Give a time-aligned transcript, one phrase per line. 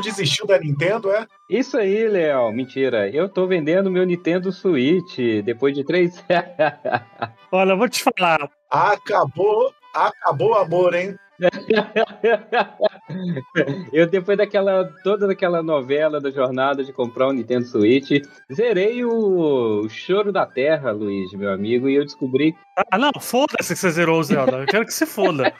[0.00, 1.26] Desistiu da Nintendo, é?
[1.48, 2.52] Isso aí, Léo.
[2.52, 3.08] Mentira.
[3.08, 6.24] Eu tô vendendo meu Nintendo Switch depois de três.
[7.52, 8.48] Olha, eu vou te falar.
[8.70, 11.16] Acabou, acabou o amor, hein?
[13.92, 19.88] eu, depois daquela toda daquela novela da jornada de comprar um Nintendo Switch, zerei o
[19.88, 22.54] Choro da Terra, Luiz, meu amigo, e eu descobri.
[22.76, 24.58] Ah, não, foda-se que você zerou o Zelda.
[24.58, 25.52] Eu quero que se foda.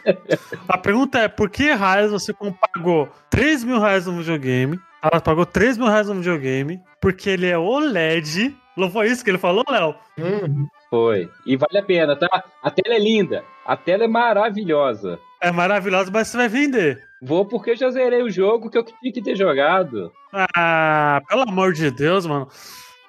[0.68, 4.78] A pergunta é: por que raios você pagou 3 mil reais no videogame?
[5.02, 8.54] Ela pagou 3 mil reais no videogame, porque ele é OLED.
[8.76, 9.94] Não foi isso que ele falou, Léo?
[10.18, 10.68] Uhum.
[10.90, 11.30] Foi.
[11.46, 12.44] E vale a pena, tá?
[12.62, 13.42] A tela é linda.
[13.64, 15.18] A tela é maravilhosa.
[15.40, 17.02] É maravilhosa, mas você vai vender.
[17.22, 20.12] Vou porque eu já zerei o jogo que eu tinha que ter jogado.
[20.32, 22.48] Ah, pelo amor de Deus, mano.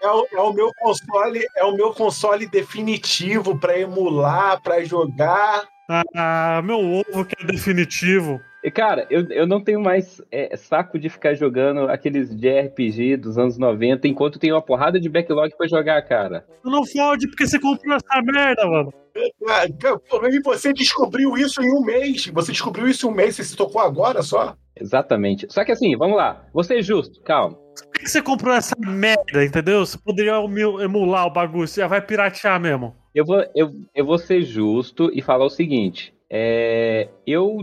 [0.01, 5.67] É o, é o meu console, é o meu console definitivo para emular, para jogar.
[6.15, 8.41] Ah, meu ovo que é definitivo.
[8.63, 13.37] E, cara, eu, eu não tenho mais é, saco de ficar jogando aqueles JRPG dos
[13.37, 16.45] anos 90 enquanto tem uma porrada de backlog pra jogar, cara.
[16.63, 18.93] Não fode porque você comprou essa merda, mano.
[19.49, 22.27] Ah, e você descobriu isso em um mês.
[22.27, 24.55] Você descobriu isso em um mês, você se tocou agora só?
[24.79, 25.47] Exatamente.
[25.49, 26.45] Só que assim, vamos lá.
[26.53, 27.55] Você é justo, calma.
[27.55, 29.85] Por que você comprou essa merda, entendeu?
[29.85, 30.35] Você poderia
[30.83, 32.95] emular o bagulho, você já vai piratear mesmo.
[33.13, 36.13] Eu vou, eu, eu vou ser justo e falar o seguinte.
[36.29, 37.59] É, eu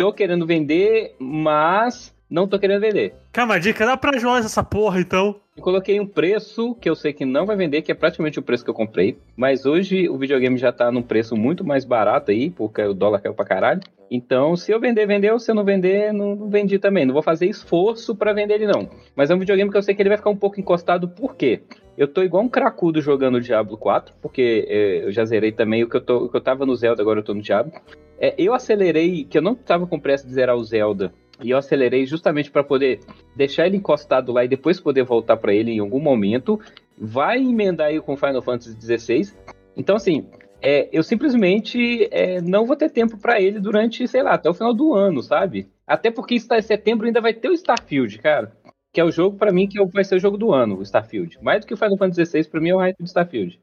[0.00, 3.12] tô querendo vender, mas não tô querendo vender.
[3.30, 5.38] Calma, dica, dá pra jogar essa porra então.
[5.60, 8.64] Coloquei um preço que eu sei que não vai vender, que é praticamente o preço
[8.64, 9.18] que eu comprei.
[9.36, 13.20] Mas hoje o videogame já tá num preço muito mais barato aí, porque o dólar
[13.20, 13.80] caiu pra caralho.
[14.10, 15.38] Então, se eu vender, vendeu.
[15.38, 17.06] Se eu não vender, não, não vendi também.
[17.06, 18.88] Não vou fazer esforço para vender ele, não.
[19.14, 21.36] Mas é um videogame que eu sei que ele vai ficar um pouco encostado, por
[21.36, 21.62] quê?
[21.96, 25.84] Eu tô igual um cracudo jogando o Diablo 4, porque é, eu já zerei também
[25.84, 27.72] o que eu, tô, o que eu tava no Zelda, agora eu tô no Diablo.
[28.18, 31.58] É, eu acelerei, que eu não tava com pressa de zerar o Zelda, e eu
[31.58, 33.00] acelerei justamente para poder
[33.34, 36.60] deixar ele encostado lá e depois poder voltar para ele em algum momento.
[36.98, 39.32] Vai emendar aí com Final Fantasy XVI.
[39.76, 40.26] Então, assim,
[40.62, 44.54] é, eu simplesmente é, não vou ter tempo para ele durante, sei lá, até o
[44.54, 45.68] final do ano, sabe?
[45.86, 48.52] Até porque em setembro ainda vai ter o Starfield, cara.
[48.92, 50.82] Que é o jogo, para mim, que é vai ser o jogo do ano, o
[50.82, 51.38] Starfield.
[51.42, 53.58] Mais do que o Final Fantasy XVI, pra mim é o hype do Starfield.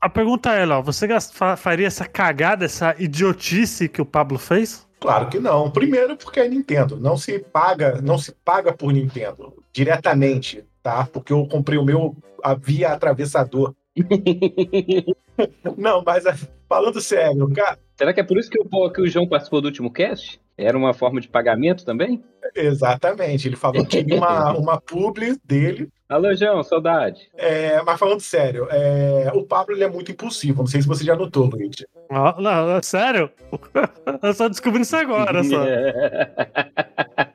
[0.00, 1.08] A pergunta é, Léo, você
[1.56, 4.87] faria essa cagada, essa idiotice que o Pablo fez?
[5.00, 5.70] Claro que não.
[5.70, 11.08] Primeiro porque é Nintendo, não se paga, não se paga por Nintendo diretamente, tá?
[11.12, 12.16] Porque eu comprei o meu
[12.60, 13.74] via atravessador.
[15.76, 16.24] não, mas
[16.68, 17.78] falando sério, cara.
[17.96, 20.40] Será que é por isso que o, que o João participou do último cast?
[20.56, 22.22] Era uma forma de pagamento também?
[22.54, 23.46] Exatamente.
[23.46, 25.88] Ele falou que tinha uma, uma publi dele.
[26.08, 27.28] Alô, João, saudade.
[27.36, 30.62] É, mas falando sério, é, o Pablo ele é muito impulsivo.
[30.62, 31.86] Não sei se você já notou, Luigi.
[32.10, 33.30] Ah, não, é sério?
[34.22, 35.64] Eu só descobri isso agora, só.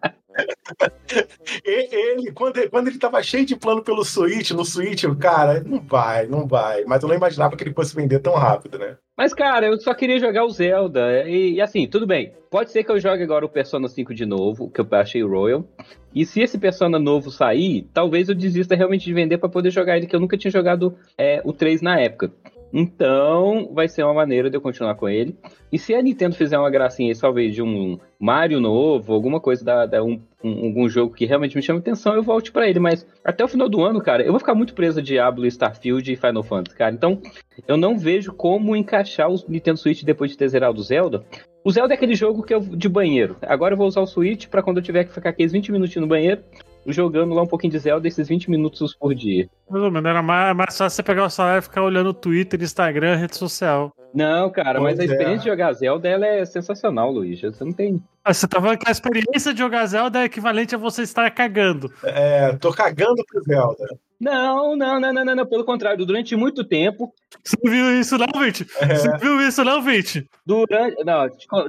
[1.63, 5.63] ele, quando, ele, quando ele tava cheio de plano pelo Switch, no Switch, o cara,
[5.63, 6.83] não vai, não vai.
[6.85, 8.97] Mas eu não imaginava que ele fosse vender tão rápido, né?
[9.17, 11.27] Mas, cara, eu só queria jogar o Zelda.
[11.27, 12.33] E, e, assim, tudo bem.
[12.49, 15.65] Pode ser que eu jogue agora o Persona 5 de novo, que eu achei Royal.
[16.13, 19.97] E se esse Persona novo sair, talvez eu desista realmente de vender para poder jogar
[19.97, 22.31] ele, que eu nunca tinha jogado é, o 3 na época.
[22.73, 25.37] Então, vai ser uma maneira de eu continuar com ele.
[25.71, 29.85] E se a Nintendo fizer uma gracinha, talvez de um Mario novo, alguma coisa da,
[29.85, 32.79] da um, um, algum jogo que realmente me chama atenção, eu volte para ele.
[32.79, 36.11] Mas até o final do ano, cara, eu vou ficar muito preso a Diablo, Starfield
[36.11, 36.95] e Final Fantasy, cara.
[36.95, 37.21] Então,
[37.67, 41.23] eu não vejo como encaixar o Nintendo Switch depois de ter zerado o Zelda.
[41.63, 43.37] O Zelda é aquele jogo que eu de banheiro.
[43.43, 46.01] Agora eu vou usar o Switch para quando eu tiver que ficar aqueles 20 minutinhos
[46.01, 46.41] no banheiro,
[46.87, 49.49] jogando lá um pouquinho de Zelda esses 20 minutos por dia.
[49.67, 52.61] Ou menos, era mais, mais fácil você pegar o celular e ficar olhando o Twitter,
[52.61, 53.91] Instagram, rede social.
[54.13, 55.43] Não, cara, pois mas a experiência é.
[55.43, 57.41] de jogar Zelda ela é sensacional, Luiz.
[57.41, 58.01] Você não tem.
[58.23, 61.29] Ah, você tá falando que a experiência de jogar Zelda é equivalente a você estar
[61.31, 61.91] cagando.
[62.03, 63.85] É, tô cagando pro Zelda.
[64.19, 67.13] Não, não, não, não, não, pelo contrário, durante muito tempo.
[67.43, 68.65] Você viu isso não, Vinte?
[68.79, 68.95] É.
[68.95, 70.25] Você viu isso não, Vinte?
[70.45, 71.27] Durante, não,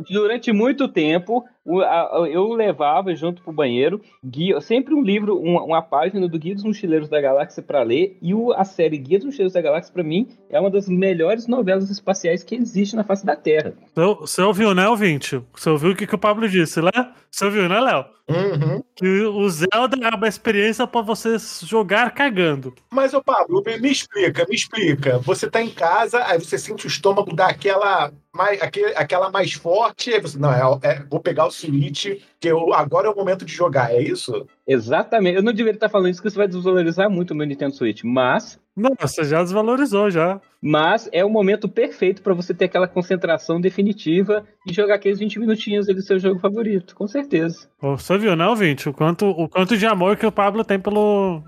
[0.08, 1.44] durante muito tempo,
[2.30, 6.64] eu levava junto pro banheiro guia, sempre um livro, uma, uma página do Guia dos
[6.64, 10.02] Mochileiros da Galáxia para ler, e o, a série Guia dos Mochileiros da Galáxia, para
[10.02, 13.74] mim, é uma das melhores novelas espaciais que existe na face da Terra.
[13.94, 15.42] Você ouviu, né, ouvinte?
[15.54, 16.90] Você ouviu o que, que o Pablo disse, né?
[17.30, 18.04] Você ouviu, né, Léo?
[18.28, 18.82] Uhum.
[18.96, 22.74] Que o Zelda é uma experiência para você jogar cagando.
[22.90, 25.18] Mas, ô Pablo, me, me, explica, me explica.
[25.18, 29.52] Você tá em casa, aí você sente o estômago dar aquela mais, aquele, aquela mais
[29.52, 33.16] forte, aí você, não, é, é, vou pegar o Switch, que eu, agora é o
[33.16, 34.46] momento de jogar, é isso?
[34.66, 35.36] Exatamente.
[35.36, 38.02] Eu não deveria estar falando isso, porque isso vai desvalorizar muito o meu Nintendo Switch,
[38.04, 40.40] mas Não, você já desvalorizou já.
[40.60, 45.38] Mas é o momento perfeito para você ter aquela concentração definitiva e jogar aqueles 20
[45.38, 47.68] minutinhos ali do seu jogo favorito, com certeza.
[47.80, 48.88] Você viu, não, Vinte?
[48.88, 51.42] O quanto, o quanto de amor que o Pablo tem pelo,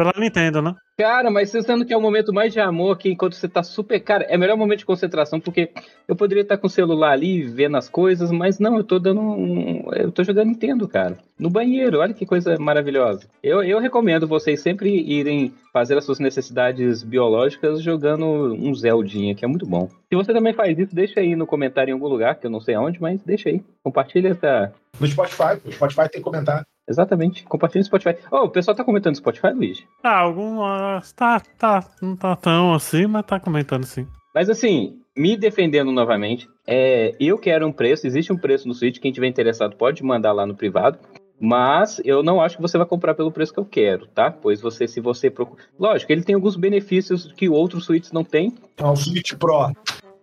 [0.00, 0.74] pela Nintendo, né?
[0.98, 4.00] Cara, mas sendo que é o momento mais de amor aqui, enquanto você tá super.
[4.00, 5.70] Cara, é o melhor momento de concentração, porque
[6.08, 9.20] eu poderia estar com o celular ali, vendo as coisas, mas não, eu tô dando
[9.20, 9.92] um.
[9.92, 11.18] Eu tô jogando Nintendo, cara.
[11.38, 13.26] No banheiro, olha que coisa maravilhosa.
[13.42, 19.44] Eu, eu recomendo vocês sempre irem fazer as suas necessidades biológicas jogando um Zeldinha, que
[19.44, 19.86] é muito bom.
[20.08, 22.60] Se você também faz isso, deixa aí no comentário em algum lugar, que eu não
[22.60, 23.62] sei aonde, mas deixa aí.
[23.82, 24.72] Compartilha essa.
[24.98, 26.64] No Spotify, o Spotify tem comentário.
[26.90, 27.44] Exatamente.
[27.44, 28.16] Compartilha no Spotify.
[28.30, 29.82] Oh, o pessoal tá comentando no Spotify, Luiz?
[30.02, 30.62] Ah, algum.
[30.62, 31.84] ah, Tá, tá.
[32.02, 34.06] Não tá tão assim, mas tá comentando sim.
[34.34, 38.98] Mas assim, me defendendo novamente, é, eu quero um preço, existe um preço no Switch,
[38.98, 40.98] quem tiver interessado pode mandar lá no privado.
[41.42, 44.30] Mas eu não acho que você vai comprar pelo preço que eu quero, tá?
[44.30, 45.62] Pois você, se você procura.
[45.78, 48.54] Lógico, ele tem alguns benefícios que outros Switches não têm.
[48.76, 49.72] É um Switch Pro.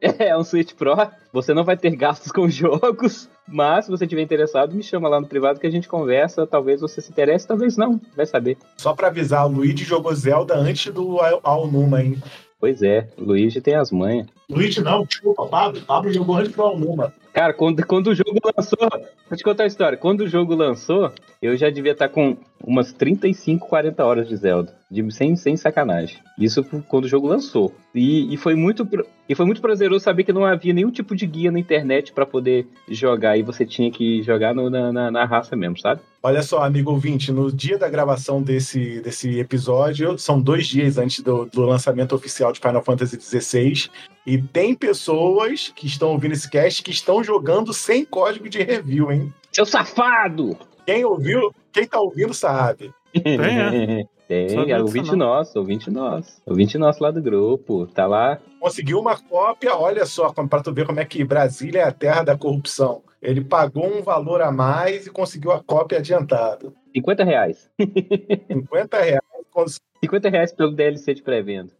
[0.20, 0.96] É um Switch Pro.
[1.34, 3.30] Você não vai ter gastos com jogos.
[3.48, 6.46] Mas se você tiver interessado, me chama lá no privado que a gente conversa.
[6.46, 8.00] Talvez você se interesse, talvez não.
[8.16, 8.58] Vai saber.
[8.78, 12.22] Só pra avisar, o Luigi jogou Zelda antes do Al- Alnuma, hein?
[12.60, 14.28] Pois é, o Luigi tem as manhas.
[14.50, 15.82] Luigi não, desculpa, Pablo.
[15.82, 17.14] Pablo jogou antes do Alnuma.
[17.38, 18.80] Cara, quando, quando o jogo lançou.
[19.30, 19.96] Vou te contar a história.
[19.96, 22.36] Quando o jogo lançou, eu já devia estar com
[22.66, 24.76] umas 35, 40 horas de Zelda.
[24.90, 26.18] De, sem, sem sacanagem.
[26.40, 27.72] Isso quando o jogo lançou.
[27.94, 28.90] E, e, foi muito,
[29.30, 32.26] e foi muito prazeroso saber que não havia nenhum tipo de guia na internet pra
[32.26, 33.38] poder jogar.
[33.38, 36.02] E você tinha que jogar no- na, na, na raça mesmo, sabe?
[36.24, 41.24] Olha só, amigo ouvinte, no dia da gravação desse, desse episódio, são dois dias antes
[41.24, 43.92] do, do lançamento oficial de Final Fantasy XVI,
[44.28, 49.10] e tem pessoas que estão ouvindo esse cast que estão jogando sem código de review,
[49.10, 49.34] hein?
[49.54, 50.58] Seu safado!
[50.86, 52.94] Quem ouviu, quem tá ouvindo sabe.
[53.14, 54.06] Tem, é?
[54.28, 55.18] Tem, é disso ouvinte não.
[55.20, 56.42] nosso, ouvinte nosso.
[56.46, 57.88] Ouvinte nosso lá do grupo.
[57.88, 58.38] Tá lá.
[58.60, 62.24] Conseguiu uma cópia, olha só, para tu ver como é que Brasília é a terra
[62.24, 63.02] da corrupção.
[63.22, 66.74] Ele pagou um valor a mais e conseguiu a cópia adiantada.
[66.94, 67.70] 50 reais.
[68.52, 69.22] 50 reais.
[69.50, 71.72] cons- 50 reais pelo DLC de pré-venda.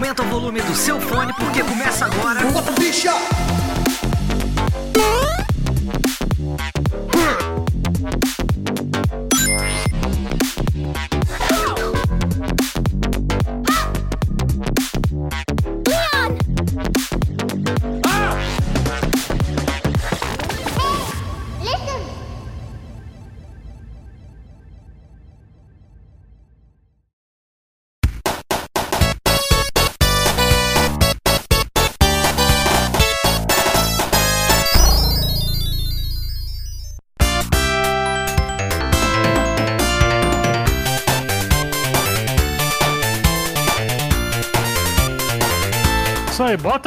[0.00, 2.40] Aumenta o volume do seu fone porque começa agora.
[2.40, 3.59] Isso aí,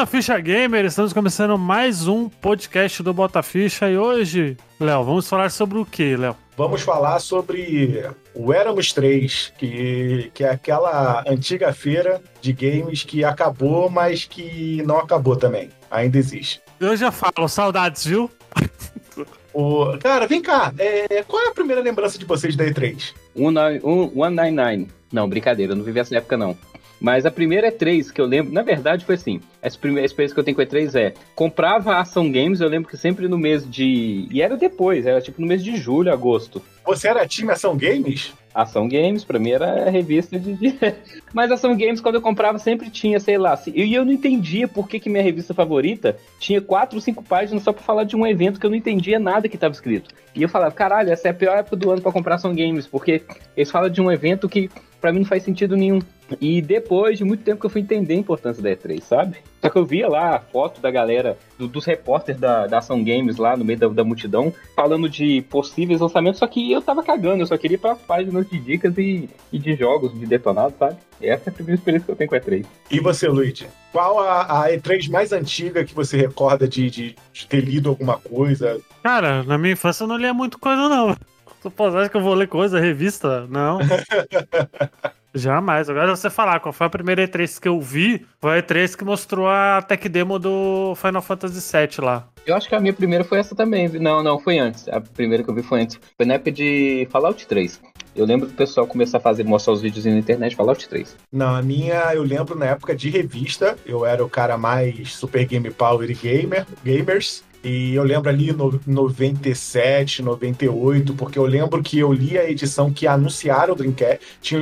[0.04, 5.30] Bota Ficha Gamer, estamos começando mais um podcast do Bota Ficha e hoje, Léo, vamos
[5.30, 6.36] falar sobre o que, Léo?
[6.58, 8.04] Vamos falar sobre
[8.36, 14.84] o Éramos 3, que, que é aquela antiga feira de games que acabou, mas que
[14.86, 15.70] não acabou também.
[15.90, 16.62] Ainda existe.
[16.82, 18.30] Eu já falo, saudades, viu?
[19.56, 19.96] O...
[20.00, 20.74] Cara, vem cá.
[20.80, 23.14] é, Qual é a primeira lembrança de vocês da E3?
[23.36, 24.88] Um, nine- um, 199.
[25.12, 26.58] Não, brincadeira, eu não vivi essa época não.
[27.04, 29.42] Mas a primeira é 3 que eu lembro, na verdade foi assim.
[29.62, 32.90] Essa primeira experiência que eu tenho com a E3 é, comprava ação games, eu lembro
[32.90, 36.62] que sempre no mês de, e era depois, era tipo no mês de julho, agosto.
[36.86, 38.34] Você era time Ação Games?
[38.54, 40.76] Ação Games, pra mim era a revista de.
[41.34, 43.56] Mas Ação Games, quando eu comprava, sempre tinha, sei lá.
[43.58, 47.64] se- E eu não entendia por que, que minha revista favorita tinha quatro, cinco páginas
[47.64, 50.14] só pra falar de um evento que eu não entendia nada que tava escrito.
[50.36, 52.86] E eu falava, caralho, essa é a pior época do ano pra comprar Ação Games,
[52.86, 53.24] porque
[53.58, 54.70] eles falam de um evento que
[55.02, 56.00] pra mim não faz sentido nenhum.
[56.42, 59.38] E depois de muito tempo que eu fui entender a importância da E3, sabe?
[59.62, 63.04] Só que eu via lá a foto da galera, do- dos repórteres da, da Ação
[63.04, 67.02] Games lá no meio da, da multidão, falando de possíveis lançamentos, só que eu tava
[67.04, 70.74] cagando, eu só queria ir pras páginas de dicas e, e de jogos, de detonado,
[70.78, 70.98] sabe?
[71.22, 72.66] Essa é a primeira experiência que eu tenho com a E3.
[72.92, 73.68] E você, Luigi?
[73.92, 78.18] Qual a, a E3 mais antiga que você recorda de, de- de ter lido alguma
[78.18, 78.82] coisa?
[79.02, 81.16] Cara, na minha infância eu não lia muito coisa, não.
[81.64, 83.48] Tu acha que eu vou ler coisa, revista?
[83.48, 83.80] Não.
[85.34, 85.90] Jamais.
[85.90, 89.04] Agora você falar qual foi a primeira E3 que eu vi, foi a E3 que
[89.04, 92.28] mostrou a tech demo do Final Fantasy VII lá.
[92.46, 93.88] Eu acho que a minha primeira foi essa também.
[93.88, 94.88] Não, não, foi antes.
[94.90, 96.00] A primeira que eu vi foi antes.
[96.18, 97.82] Foi na época de Fallout 3.
[98.16, 101.16] Eu lembro do pessoal começar a fazer, mostrar os vídeos na internet Fallout 3.
[101.32, 105.46] Não, a minha, eu lembro na época de revista, eu era o cara mais Super
[105.46, 107.44] Game Power e gamer, gamers.
[107.64, 112.92] E eu lembro ali no 97, 98, porque eu lembro que eu li a edição
[112.92, 114.20] que anunciaram o Dreamcast.
[114.42, 114.62] Tinha,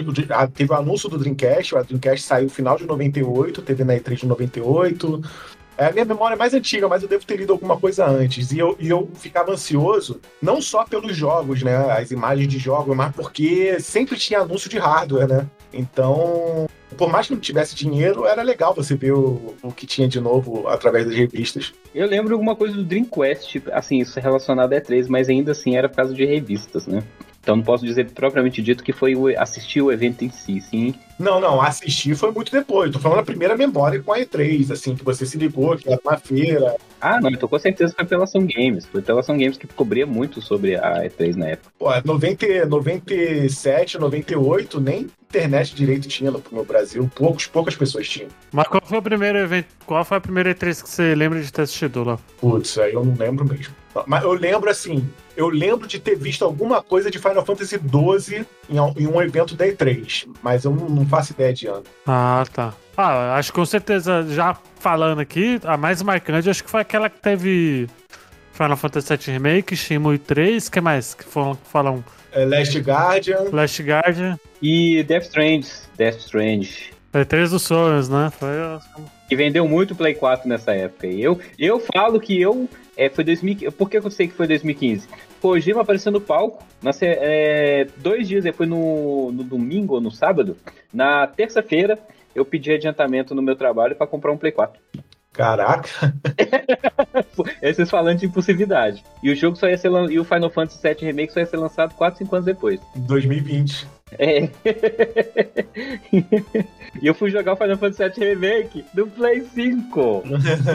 [0.53, 4.17] teve o anúncio do Dreamcast, o Dreamcast saiu no final de 98, teve na E3
[4.17, 5.21] de 98.
[5.81, 8.51] É a minha memória é mais antiga, mas eu devo ter lido alguma coisa antes.
[8.51, 11.75] E eu, e eu ficava ansioso, não só pelos jogos, né?
[11.91, 15.49] As imagens de jogos, mas porque sempre tinha anúncio de hardware, né?
[15.73, 20.07] Então, por mais que não tivesse dinheiro, era legal você ver o, o que tinha
[20.07, 21.73] de novo através das revistas.
[21.95, 25.75] Eu lembro alguma coisa do Dreamcast, assim, isso é relacionado a E3, mas ainda assim
[25.75, 27.01] era por causa de revistas, né?
[27.41, 30.93] Então não posso dizer propriamente dito que foi assistir o evento em si, sim.
[31.17, 32.91] Não, não, assistir foi muito depois.
[32.91, 35.99] Tô falando a primeira memória com a E3, assim, que você se ligou, que era
[36.03, 36.75] uma feira.
[36.99, 38.85] Ah, não, então com certeza foi pela Ação Games.
[38.85, 41.71] Foi pela Ação Games que cobria muito sobre a E3 na época.
[41.77, 47.09] Pô, 90, 97, 98, nem internet direito tinha no, no Brasil.
[47.15, 48.29] Poucos, poucas pessoas tinham.
[48.51, 49.67] Mas qual foi o primeiro evento?
[49.85, 52.19] Qual foi a primeira E3 que você lembra de ter assistido lá?
[52.39, 53.73] Putz, aí eu não lembro mesmo.
[54.07, 55.07] Mas eu lembro assim,
[55.41, 59.55] eu lembro de ter visto alguma coisa de Final Fantasy XII em, em um evento
[59.55, 61.83] da E3, mas eu não, não, faço ideia de ano.
[62.05, 62.73] Ah, tá.
[62.95, 67.09] Ah, acho que com certeza, já falando aqui, a mais marcante acho que foi aquela
[67.09, 67.87] que teve
[68.53, 71.57] Final Fantasy VII Remake, Shenmue 3, que mais que falam?
[71.63, 73.49] falam é Last Guardian.
[73.51, 74.39] Last Guardian.
[74.61, 75.67] E Death Strange.
[75.97, 76.91] Death Strange.
[77.11, 78.31] Foi 3 dos sonhos, né?
[78.31, 78.49] Foi.
[79.27, 81.07] Que vendeu muito Play 4 nessa época.
[81.07, 82.69] E eu, eu falo que eu.
[82.95, 83.75] É, foi 2015.
[83.75, 85.07] Por que eu sei que foi 2015?
[85.41, 86.63] Kojima apareceu no palco.
[86.81, 90.55] Na, é, dois dias, foi no, no domingo ou no sábado.
[90.93, 91.97] Na terça-feira,
[92.35, 94.79] eu pedi adiantamento no meu trabalho para comprar um Play 4.
[95.33, 96.13] Caraca!
[97.61, 99.03] Esses falando de impulsividade.
[99.23, 101.57] E o jogo só ia ser e o Final Fantasy VII Remake só ia ser
[101.57, 102.79] lançado 4, 5 anos depois.
[102.95, 104.00] 2020.
[104.17, 104.49] É.
[107.01, 110.23] e eu fui jogar o Final Fantasy VII Remake no Play 5.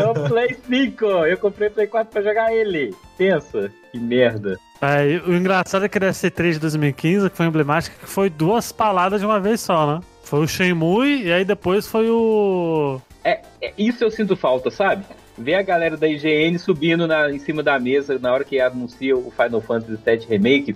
[0.06, 1.04] No Play 5.
[1.04, 2.94] Eu comprei o Play 4 pra jogar ele.
[3.18, 4.58] Pensa, que merda.
[4.80, 8.72] É, o engraçado é que da C3 de 2015, que foi emblemática, que foi duas
[8.72, 10.00] palavras de uma vez só, né?
[10.22, 13.00] Foi o Shenmue e aí depois foi o.
[13.24, 15.04] É, é, isso eu sinto falta, sabe?
[15.38, 19.16] Ver a galera da IGN subindo na, em cima da mesa na hora que anuncia
[19.16, 20.74] o Final Fantasy VII Remake,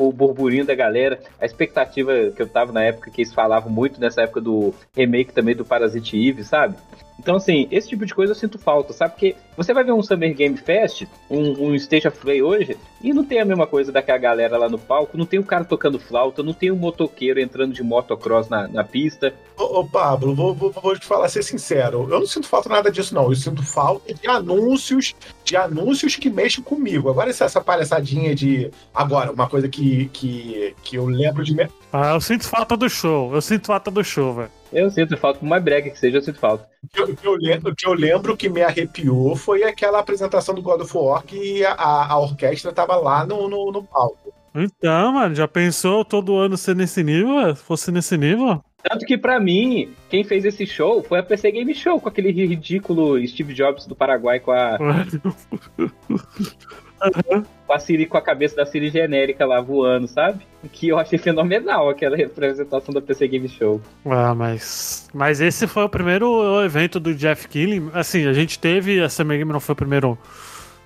[0.00, 4.00] o burburinho da galera, a expectativa que eu tava na época, que eles falavam muito
[4.00, 6.74] nessa época do remake também do Parasite Eve, sabe?
[7.20, 9.12] Então, assim, esse tipo de coisa eu sinto falta, sabe?
[9.12, 13.12] Porque você vai ver um Summer Game Fest, um, um Stage of Play hoje, e
[13.12, 16.00] não tem a mesma coisa daquela galera lá no palco, não tem o cara tocando
[16.00, 19.34] flauta, não tem um motoqueiro entrando de motocross na, na pista.
[19.54, 22.90] Ô, ô Pablo, vou, vou, vou, te falar, ser sincero, eu não sinto falta nada
[22.90, 23.28] disso, não.
[23.28, 27.10] Eu sinto falta de anúncios, de anúncios que mexem comigo.
[27.10, 28.70] Agora, essa, essa palhaçadinha de.
[28.94, 31.54] Agora, uma coisa que, que, que eu lembro de.
[31.92, 34.59] Ah, eu sinto falta do show, eu sinto falta do show, velho.
[34.72, 36.68] Eu sinto falta, por mais brega que seja, eu sinto falta.
[36.84, 40.62] O que eu, eu, lembro, que eu lembro que me arrepiou foi aquela apresentação do
[40.62, 44.32] God of War que a, a orquestra tava lá no, no, no, palco.
[44.54, 47.54] Então, mano, já pensou todo ano ser nesse nível?
[47.56, 48.62] Fosse nesse nível?
[48.82, 52.30] Tanto que, para mim, quem fez esse show foi a PC Game Show, com aquele
[52.30, 54.78] ridículo Steve Jobs do Paraguai com a.
[57.02, 57.42] Uhum.
[57.66, 60.46] Com a Siri com a cabeça da Siri genérica lá voando, sabe?
[60.72, 63.80] Que eu achei fenomenal aquela representação da PC Game Show.
[64.04, 65.08] Ah, mas.
[65.14, 67.82] Mas esse foi o primeiro evento do Jeff Keighley.
[67.94, 69.00] Assim, a gente teve.
[69.00, 70.18] A Summer Game não foi o primeiro.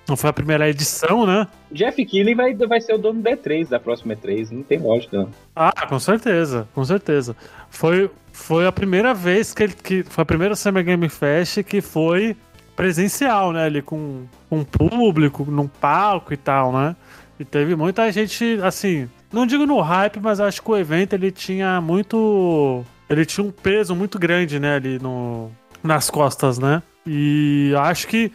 [0.07, 1.47] Não foi a primeira edição, né?
[1.71, 4.51] Jeff Keighley vai, vai ser o dono da E3, da próxima E3.
[4.51, 5.29] Não tem lógica, não.
[5.55, 7.35] Ah, com certeza, com certeza.
[7.71, 9.73] Foi, foi a primeira vez que ele.
[9.73, 12.37] Que, foi a primeira Summer Game Fest que foi
[12.75, 13.65] presencial, né?
[13.65, 16.95] Ali com um público, num palco e tal, né?
[17.39, 21.31] E teve muita gente, assim, não digo no hype, mas acho que o evento ele
[21.31, 22.83] tinha muito.
[23.09, 25.51] Ele tinha um peso muito grande, né, ali no,
[25.83, 26.81] nas costas, né?
[27.05, 28.31] E acho que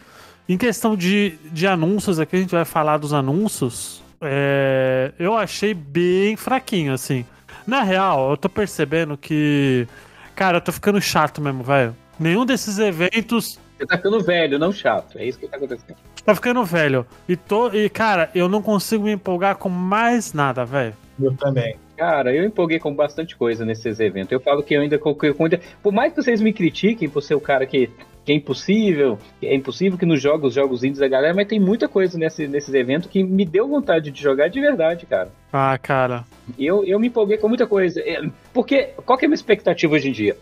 [0.47, 4.03] em questão de, de anúncios, aqui a gente vai falar dos anúncios.
[4.21, 7.25] É, eu achei bem fraquinho, assim.
[7.65, 9.87] Na real, eu tô percebendo que.
[10.35, 11.95] Cara, eu tô ficando chato mesmo, velho.
[12.19, 15.17] Nenhum desses eventos você tá ficando velho, não chato.
[15.17, 15.95] É isso que tá acontecendo.
[16.23, 17.05] Tá ficando velho.
[17.27, 20.93] E, tô, e cara, eu não consigo me empolgar com mais nada, velho.
[21.19, 21.75] Eu também.
[21.97, 24.31] Cara, eu empolguei com bastante coisa nesses eventos.
[24.31, 25.59] Eu falo que eu ainda, eu ainda.
[25.81, 27.89] Por mais que vocês me critiquem por ser o cara que
[28.23, 31.59] que é impossível, que é impossível que nos jogos, jogos indies da galera, mas tem
[31.59, 35.31] muita coisa nesse, nesses eventos que me deu vontade de jogar de verdade, cara.
[35.51, 36.23] Ah, cara.
[36.57, 37.99] Eu, eu me empolguei com muita coisa.
[38.01, 38.21] É,
[38.53, 40.37] Porque, qual que é a minha expectativa hoje em dia?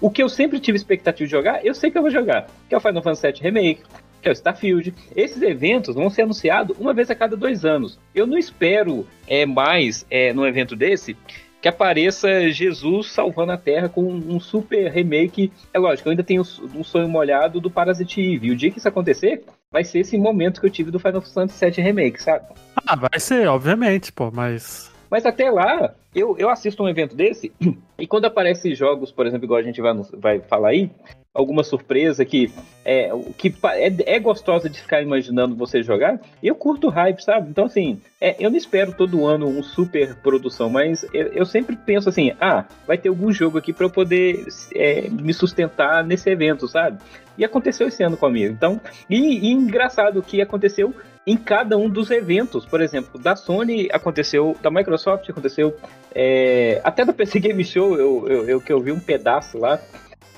[0.00, 2.46] O que eu sempre tive expectativa de jogar, eu sei que eu vou jogar.
[2.68, 3.82] Que é o Final Fantasy VII Remake,
[4.20, 4.94] que é o Starfield.
[5.14, 7.98] Esses eventos vão ser anunciados uma vez a cada dois anos.
[8.14, 11.16] Eu não espero é, mais é, num evento desse
[11.60, 15.50] que apareça Jesus salvando a Terra com um super remake.
[15.72, 16.42] É lógico, eu ainda tenho
[16.74, 18.48] um sonho molhado do Parasite Eve.
[18.48, 21.22] E o dia que isso acontecer, vai ser esse momento que eu tive do Final
[21.22, 22.46] Fantasy VII Remake, sabe?
[22.86, 24.92] Ah, vai ser, obviamente, pô, mas.
[25.10, 27.52] Mas até lá, eu, eu assisto um evento desse,
[27.98, 30.90] e quando aparecem jogos, por exemplo, igual a gente vai, vai falar aí,
[31.36, 32.50] alguma surpresa que
[32.82, 37.50] é, que é, é gostosa de ficar imaginando você jogar, eu curto hype, sabe?
[37.50, 41.76] Então, assim, é, eu não espero todo ano um super produção, mas eu, eu sempre
[41.76, 46.30] penso assim, ah, vai ter algum jogo aqui para eu poder é, me sustentar nesse
[46.30, 46.98] evento, sabe?
[47.36, 48.54] E aconteceu esse ano comigo.
[48.54, 50.94] Então, e, e engraçado que aconteceu
[51.26, 52.64] em cada um dos eventos.
[52.64, 55.76] Por exemplo, da Sony aconteceu, da Microsoft aconteceu,
[56.14, 59.80] é, até da PC Game Show eu, eu, eu que eu vi um pedaço lá.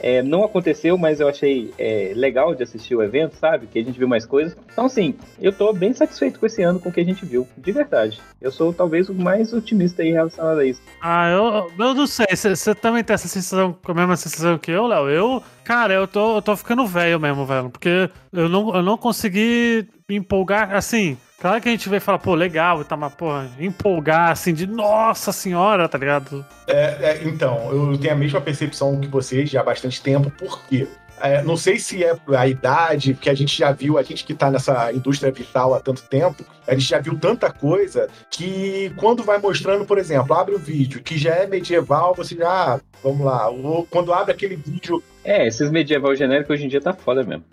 [0.00, 3.66] É, não aconteceu, mas eu achei é, legal de assistir o evento, sabe?
[3.66, 4.56] Que a gente viu mais coisas.
[4.72, 7.48] Então, assim, eu tô bem satisfeito com esse ano, com o que a gente viu.
[7.56, 8.20] De verdade.
[8.40, 10.80] Eu sou talvez o mais otimista aí relacionado a isso.
[11.02, 12.26] Ah, eu, eu não sei.
[12.32, 15.08] Você também tem essa sensação, com a mesma sensação que eu, Léo?
[15.08, 17.68] Eu, cara, eu tô, eu tô ficando velho mesmo, velho.
[17.68, 21.16] Porque eu não, eu não consegui empolgar, assim.
[21.40, 24.66] Claro que a gente vê e fala, pô, legal, tá, mas, porra, empolgar, assim, de
[24.66, 26.44] nossa senhora, tá ligado?
[26.66, 30.88] É, então, eu tenho a mesma percepção que vocês já há bastante tempo, por quê?
[31.20, 34.32] É, não sei se é a idade, porque a gente já viu, a gente que
[34.32, 39.24] está nessa indústria vital há tanto tempo, a gente já viu tanta coisa que quando
[39.24, 43.26] vai mostrando, por exemplo, abre o vídeo que já é medieval, você já, ah, vamos
[43.26, 47.22] lá, ou quando abre aquele vídeo, É, esses medieval genéricos hoje em dia tá foda
[47.22, 47.44] mesmo.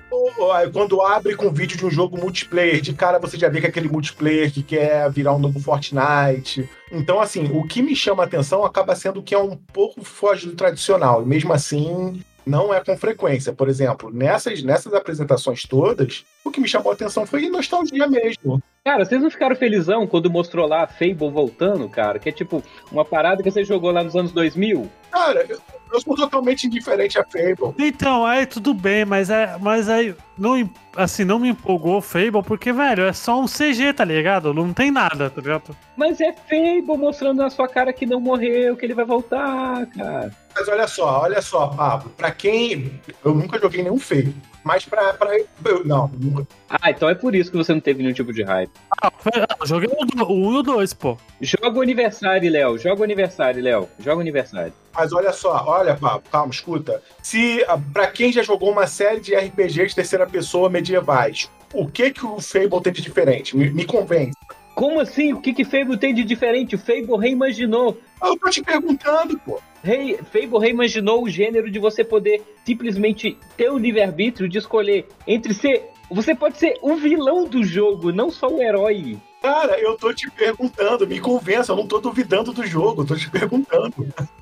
[0.72, 3.70] Quando abre com vídeo de um jogo multiplayer, de cara você já vê que é
[3.70, 6.70] aquele multiplayer que quer virar um novo Fortnite.
[6.92, 10.48] Então, assim, o que me chama a atenção acaba sendo que é um pouco foge
[10.48, 13.52] do tradicional, e mesmo assim não é com frequência.
[13.52, 18.62] Por exemplo, nessas, nessas apresentações todas, o que me chamou a atenção foi nostalgia mesmo.
[18.84, 22.20] Cara, vocês não ficaram felizão quando mostrou lá a Fable voltando, cara?
[22.20, 24.90] Que é tipo uma parada que você jogou lá nos anos 2000?
[25.10, 25.60] Cara, eu,
[25.92, 27.74] eu sou totalmente indiferente a Fable.
[27.78, 32.44] Então, aí tudo bem, mas é, mas aí não, assim, não me empolgou o Fable
[32.44, 34.54] porque, velho, é só um CG, tá ligado?
[34.54, 35.76] Não tem nada, tá ligado?
[35.96, 40.45] Mas é Fable mostrando na sua cara que não morreu, que ele vai voltar, cara.
[40.58, 43.00] Mas olha só, olha só, Pablo, pra quem.
[43.24, 44.34] Eu nunca joguei nenhum Fable.
[44.64, 45.14] Mas pra.
[45.14, 46.48] pra eu, não, nunca.
[46.70, 48.72] Ah, então é por isso que você não teve nenhum tipo de hype.
[49.04, 51.18] Ah, foi- ah, eu joguei o 1 e o 2, pô.
[51.42, 52.78] Joga o aniversário, Léo.
[52.80, 53.90] Joga o aniversário, Léo.
[54.00, 54.74] Joga o aniversário.
[54.94, 57.04] Mas olha só, olha, Pablo, calma, escuta.
[57.22, 61.86] Se, ah, pra quem já jogou uma série de RPGs de terceira pessoa medievais, o
[61.88, 63.56] que que o Fable tem de diferente?
[63.56, 64.32] Me, me convence.
[64.76, 65.32] Como assim?
[65.32, 66.76] O que que Fable tem de diferente?
[66.76, 67.98] O Fable reimaginou.
[68.22, 69.62] Eu tô te perguntando, pô.
[69.82, 75.54] Rei, Fable reimaginou o gênero de você poder simplesmente ter o livre-arbítrio de escolher entre
[75.54, 75.90] ser.
[76.12, 79.18] Você pode ser o vilão do jogo, não só o herói.
[79.46, 83.16] Cara, eu tô te perguntando, me convença, eu não tô duvidando do jogo, eu tô
[83.16, 83.94] te perguntando.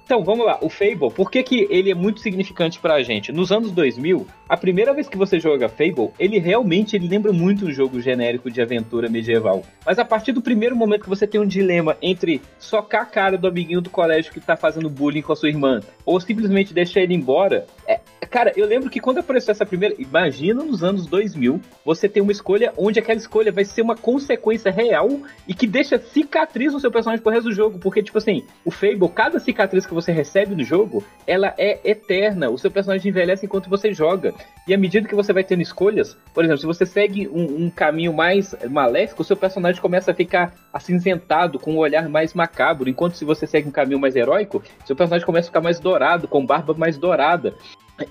[0.05, 0.57] Então, vamos lá.
[0.61, 3.31] O Fable, por que, que ele é muito significante pra gente?
[3.31, 7.65] Nos anos 2000, a primeira vez que você joga Fable, ele realmente ele lembra muito
[7.65, 9.63] um jogo genérico de aventura medieval.
[9.85, 13.37] Mas a partir do primeiro momento que você tem um dilema entre socar a cara
[13.37, 17.01] do amiguinho do colégio que tá fazendo bullying com a sua irmã, ou simplesmente deixar
[17.01, 18.00] ele embora, é,
[18.34, 19.93] Cara, eu lembro que quando apareceu essa primeira.
[20.00, 24.72] Imagina nos anos 2000 você ter uma escolha onde aquela escolha vai ser uma consequência
[24.72, 27.78] real e que deixa cicatriz no seu personagem pro resto do jogo.
[27.78, 32.50] Porque, tipo assim, o Fable, cada cicatriz que você recebe no jogo, ela é eterna.
[32.50, 34.34] O seu personagem envelhece enquanto você joga.
[34.67, 37.69] E à medida que você vai tendo escolhas, por exemplo, se você segue um, um
[37.69, 42.89] caminho mais maléfico, o seu personagem começa a ficar acinzentado, com um olhar mais macabro.
[42.89, 46.28] Enquanto se você segue um caminho mais heróico, seu personagem começa a ficar mais dourado,
[46.28, 47.54] com barba mais dourada.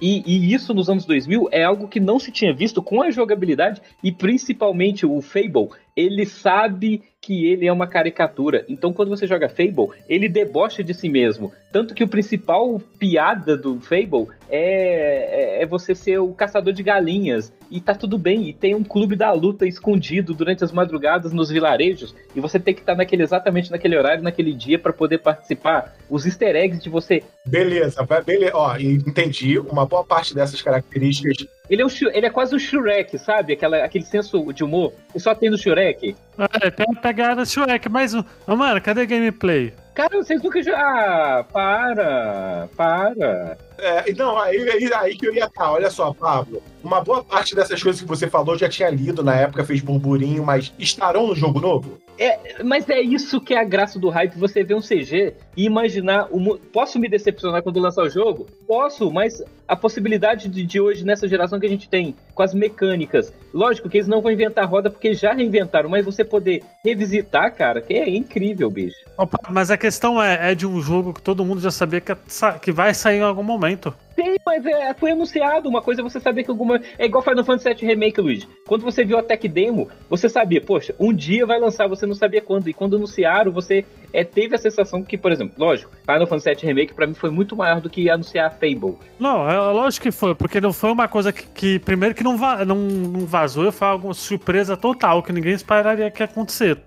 [0.00, 3.10] E, e, isso nos anos 2000 é algo que não se tinha visto com a
[3.10, 5.70] jogabilidade e principalmente o Fable.
[5.96, 8.64] Ele sabe que ele é uma caricatura.
[8.68, 11.52] Então, quando você joga Fable, ele debocha de si mesmo.
[11.70, 16.82] Tanto que o principal piada do Fable é, é, é você ser o caçador de
[16.82, 17.52] galinhas.
[17.70, 18.48] E tá tudo bem.
[18.48, 22.14] E tem um clube da luta escondido durante as madrugadas nos vilarejos.
[22.34, 25.94] E você tem que estar naquele, exatamente naquele horário, naquele dia, para poder participar.
[26.10, 27.22] Os easter eggs de você.
[27.46, 28.52] Beleza, beleza.
[28.54, 29.58] Ó, entendi.
[29.60, 33.52] Uma boa parte dessas características ele é, um, ele é quase um Shrek, sabe?
[33.52, 36.16] Aquela, aquele senso de humor que só tem no Shrek.
[36.60, 39.72] É, tem uma pegada Shrek, mas, oh, mano, cadê gameplay?
[39.94, 40.74] Cara, vocês nunca já.
[40.74, 42.68] Ah, para!
[42.76, 43.58] Para!
[43.78, 45.70] É, não, aí, aí, aí que eu ia estar.
[45.70, 46.62] Olha só, Pablo.
[46.82, 49.80] Uma boa parte dessas coisas que você falou eu já tinha lido na época, fez
[49.80, 52.00] burburinho, mas estarão no jogo novo?
[52.22, 55.64] É, mas é isso que é a graça do hype, você ver um CG e
[55.64, 56.28] imaginar.
[56.30, 58.46] O, posso me decepcionar quando lançar o jogo?
[58.64, 62.54] Posso, mas a possibilidade de, de hoje, nessa geração que a gente tem, com as
[62.54, 63.32] mecânicas.
[63.52, 67.80] Lógico que eles não vão inventar roda porque já reinventaram, mas você poder revisitar, cara,
[67.80, 68.96] que é incrível, bicho.
[69.18, 72.14] Opa, Mas a questão é, é de um jogo que todo mundo já sabia que,
[72.60, 73.92] que vai sair em algum momento.
[74.14, 75.68] Sim, mas é, foi anunciado.
[75.68, 76.80] Uma coisa você saber que alguma.
[76.98, 78.48] É igual Final Fantasy VII Remake, Luigi.
[78.66, 82.14] Quando você viu a tech demo, você sabia, poxa, um dia vai lançar, você não
[82.14, 82.68] sabia quando.
[82.68, 86.66] E quando anunciaram, você é, teve a sensação que, por exemplo, lógico, Final Fantasy VII
[86.66, 88.96] Remake pra mim foi muito maior do que anunciar Fable.
[89.18, 92.36] Não, é lógico que foi, porque não foi uma coisa que, que primeiro que não,
[92.36, 96.78] va- não, não vazou, foi alguma surpresa total, que ninguém esperaria que ia acontecer.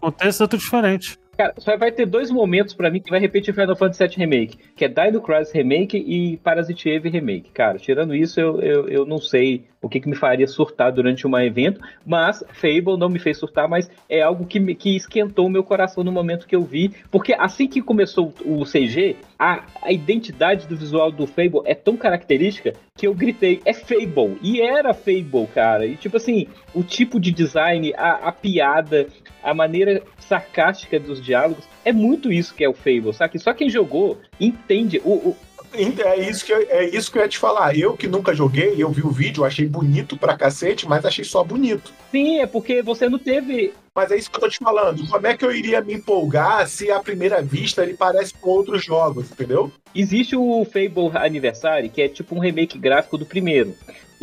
[0.00, 1.18] Acontece outro diferente.
[1.36, 4.58] Cara, só vai ter dois momentos pra mim que vai repetir Final Fantasy VII Remake,
[4.76, 7.50] que é Dino Crisis Remake e Parasite Eve Remake.
[7.50, 11.26] Cara, tirando isso, eu, eu, eu não sei o que, que me faria surtar durante
[11.26, 15.50] um evento, mas Fable não me fez surtar, mas é algo que, que esquentou o
[15.50, 19.92] meu coração no momento que eu vi, porque assim que começou o CG, a, a
[19.92, 24.94] identidade do visual do Fable é tão característica que eu gritei, é Fable, e era
[24.94, 29.06] Fable, cara, e tipo assim, o tipo de design, a, a piada,
[29.44, 33.38] a maneira sarcástica dos diálogos, é muito isso que é o Fable, sabe?
[33.38, 35.00] Só quem jogou entende.
[35.04, 35.36] O, o-
[35.76, 37.76] É isso, que eu, é isso que eu ia te falar.
[37.76, 41.42] Eu que nunca joguei, eu vi o vídeo, achei bonito pra cacete, mas achei só
[41.42, 41.92] bonito.
[42.12, 43.72] sim, é porque você não teve.
[43.96, 45.06] Mas é isso que eu tô te falando.
[45.08, 48.84] Como é que eu iria me empolgar se à primeira vista ele parece com outros
[48.84, 49.70] jogos, entendeu?
[49.94, 53.74] Existe o Fable Anniversary, que é tipo um remake gráfico do primeiro.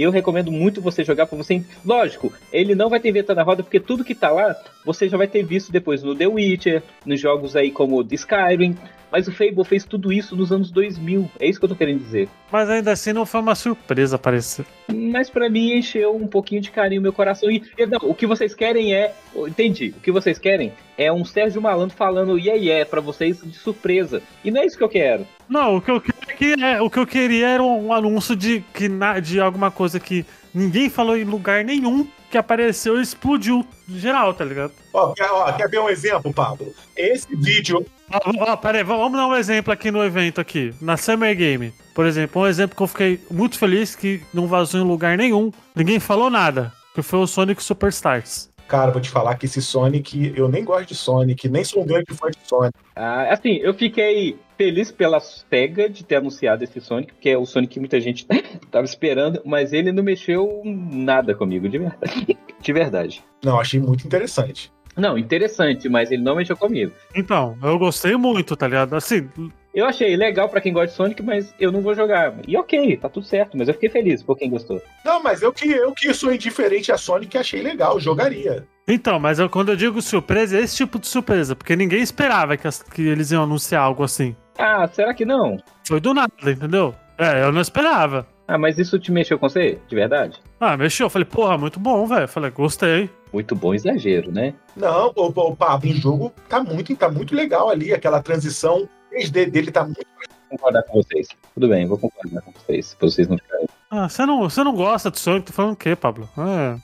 [0.02, 1.64] Eu recomendo muito você jogar pra você.
[1.86, 5.18] Lógico, ele não vai ter inventado na roda, porque tudo que tá lá você já
[5.18, 8.76] vai ter visto depois no The Witcher, nos jogos aí como Skyrim.
[9.12, 11.30] Mas o Fable fez tudo isso nos anos 2000.
[11.40, 12.30] É isso que eu tô querendo dizer.
[12.52, 14.66] Mas ainda assim não foi uma surpresa aparecer.
[14.88, 17.52] Mas pra mim encheu um pouquinho de carinho meu coração.
[17.52, 19.14] E, e não, o que vocês querem é.
[19.36, 19.94] Entendi.
[19.98, 24.22] O que vocês querem é um Sérgio Malandro falando yeah, yeah pra vocês de surpresa.
[24.44, 25.28] E não é isso que eu quero.
[25.50, 28.90] Não, o que eu queria, é, o que eu queria era um, anúncio de, que,
[29.22, 34.46] de alguma coisa que ninguém falou em lugar nenhum, que apareceu e explodiu geral, tá
[34.46, 34.72] ligado?
[34.94, 36.74] Ó, quer, ó, quer ver um exemplo, Pablo?
[36.96, 37.86] Esse vídeo.
[38.12, 41.74] Ó, ó, peraí, vamos dar um exemplo aqui no evento aqui, na Summer Game.
[41.94, 45.52] Por exemplo, um exemplo que eu fiquei muito feliz que não vazou em lugar nenhum,
[45.76, 48.52] ninguém falou nada, que foi o Sonic Superstars.
[48.68, 51.86] Cara, vou te falar que esse Sonic, eu nem gosto de Sonic, nem sou um
[51.86, 52.74] grande fã de Sonic.
[52.96, 57.46] Ah, assim, eu fiquei feliz pela SEGA de ter anunciado esse Sonic, porque é o
[57.46, 58.26] Sonic que muita gente
[58.72, 62.38] tava esperando, mas ele não mexeu nada comigo, de verdade.
[62.62, 63.24] De verdade.
[63.44, 64.72] Não, achei muito interessante.
[65.02, 66.92] Não, interessante, mas ele não mexeu comigo.
[67.16, 68.96] Então, eu gostei muito, tá ligado?
[68.96, 69.28] Assim,
[69.74, 72.34] Eu achei legal pra quem gosta de Sonic, mas eu não vou jogar.
[72.48, 74.82] E ok, tá tudo certo, mas eu fiquei feliz por quem gostou.
[75.04, 78.68] Não, mas eu que, eu que sou indiferente a Sonic, achei legal, jogaria.
[78.88, 82.56] Então, mas eu, quando eu digo surpresa, é esse tipo de surpresa, porque ninguém esperava
[82.58, 84.36] que, as- que eles iam anunciar algo assim.
[84.58, 85.58] Ah, será que não?
[85.88, 86.94] Foi do nada, entendeu?
[87.18, 88.28] É, eu não esperava.
[88.48, 89.80] Ah, mas isso te mexeu com você?
[89.88, 90.38] De verdade?
[90.60, 91.06] Ah, mexeu.
[91.06, 92.28] Eu falei, porra, muito bom, velho.
[92.28, 93.10] Falei, gostei.
[93.32, 94.54] Muito bom exagero, né?
[94.76, 99.50] Não, o, o Pablo, o jogo tá muito, tá muito legal ali, aquela transição 3D
[99.50, 100.06] dele tá muito.
[100.50, 101.28] Vou concordar com vocês.
[101.54, 103.68] Tudo bem, vou concordar com vocês, pra vocês não ficarem.
[103.90, 105.48] Ah, você não, você não gosta de Sonic?
[105.48, 106.30] Tô falando o quê, Pablo?
[106.38, 106.78] É.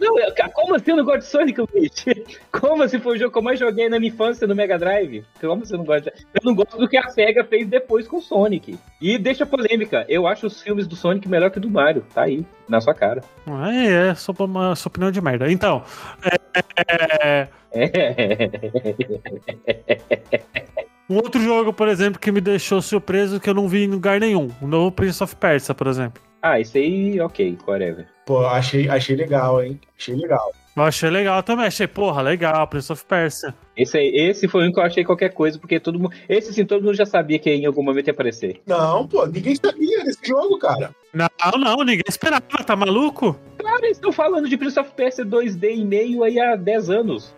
[0.00, 2.04] Não, cara, como assim eu não gosto de Sonic, Luiz?
[2.52, 5.24] Como se foi o jogo que eu mais joguei na minha infância no Mega Drive?
[5.40, 6.10] Como você não gosta?
[6.12, 8.78] de- Eu não gosto do que a SEGA fez depois com o Sonic.
[9.00, 12.04] E deixa polêmica, eu acho os filmes do Sonic melhor que o do Mario.
[12.14, 13.22] Tá aí, na sua cara.
[13.46, 15.50] Aí é, sua, uma, sua opinião de merda.
[15.50, 15.82] Então,
[16.24, 17.70] é, É.
[21.10, 24.20] um outro jogo, por exemplo, que me deixou surpreso que eu não vi em lugar
[24.20, 24.48] nenhum.
[24.60, 26.22] O novo Prince of Persia, por exemplo.
[26.48, 28.06] Ah, isso aí, ok, whatever.
[28.24, 29.78] Pô, achei, achei legal, hein?
[29.98, 30.50] Achei legal.
[30.74, 31.66] Eu achei legal também.
[31.66, 33.54] Achei, porra, legal, Prince of Persia.
[33.76, 36.14] Esse, aí, esse foi o único que eu achei qualquer coisa, porque todo mundo.
[36.26, 38.62] Esse sim, todo mundo já sabia que em algum momento ia aparecer.
[38.66, 40.90] Não, pô, ninguém sabia desse jogo, cara.
[41.12, 43.38] Não, não, ninguém esperava, tá maluco?
[43.58, 47.34] Claro, eles estão falando de Prince of Persia 2D e meio aí há 10 anos.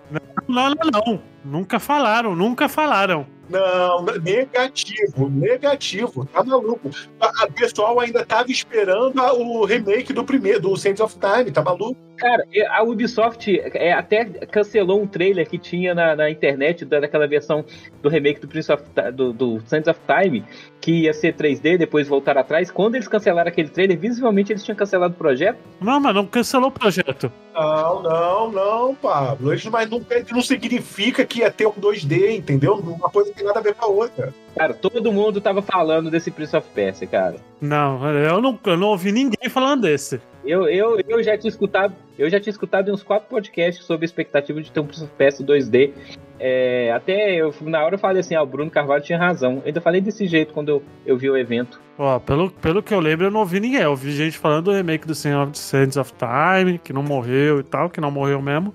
[0.46, 1.23] Não, não, não.
[1.44, 3.27] Nunca falaram, nunca falaram.
[3.51, 6.89] Não, negativo, negativo, tá maluco.
[7.21, 11.97] A pessoal ainda tava esperando o remake do primeiro, do Saints of Time, tá maluco?
[12.20, 17.26] Cara, a Ubisoft é, até cancelou um trailer que tinha na, na internet da- daquela
[17.26, 17.64] versão
[18.02, 18.83] do remake do Prince of
[19.14, 20.44] do, do Sands of Time,
[20.80, 22.70] que ia ser 3D, depois voltar atrás.
[22.70, 25.59] Quando eles cancelaram aquele trailer, visivelmente eles tinham cancelado o projeto.
[25.80, 27.33] Não, mas não cancelou o projeto.
[27.54, 29.52] Não, não, não, Pablo.
[29.54, 32.74] Isso mas não, não significa que ia ter um 2D, entendeu?
[32.74, 34.33] Uma coisa tem nada a ver com a outra.
[34.57, 37.37] Cara, todo mundo tava falando desse Prince of Persia, cara.
[37.61, 40.21] Não, eu não, eu não ouvi ninguém falando desse.
[40.45, 44.05] Eu, eu, eu já tinha escutado, eu já tinha escutado em uns quatro podcasts sobre
[44.05, 45.93] a expectativa de ter um Prince of Persia 2D.
[46.39, 49.57] É, até eu, na hora eu falei assim, ah, o Bruno Carvalho tinha razão.
[49.57, 51.79] Eu ainda falei desse jeito quando eu, eu vi o evento.
[51.99, 53.83] Ó, pelo, pelo que eu lembro, eu não ouvi ninguém.
[53.83, 57.61] Eu ouvi gente falando do remake do Senhor of Sands of Time, que não morreu
[57.61, 58.75] e tal, que não morreu mesmo.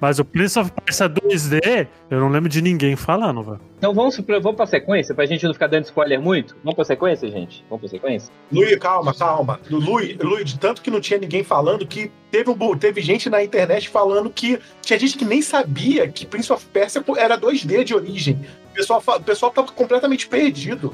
[0.00, 3.60] Mas o Prince of Persia 2D, eu não lembro de ninguém falando, velho.
[3.78, 6.56] Então vamos, pra- vamos pra sequência, pra gente não ficar dando spoiler muito?
[6.62, 7.64] Vamos pra sequência, gente?
[7.68, 8.32] Vamos pra sequência?
[8.52, 9.58] Luiz, calma, calma.
[9.68, 13.42] Luiz, Luiz, de tanto que não tinha ninguém falando que teve, um, teve gente na
[13.42, 17.94] internet falando que tinha gente que nem sabia que Prince of Persia era 2D de
[17.94, 18.38] origem.
[18.70, 20.92] O pessoal, o pessoal tava completamente perdido.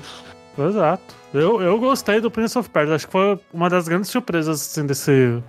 [0.58, 1.14] Exato.
[1.34, 2.94] Eu, eu gostei do Prince of Persia.
[2.94, 5.42] Acho que foi uma das grandes surpresas assim, desse,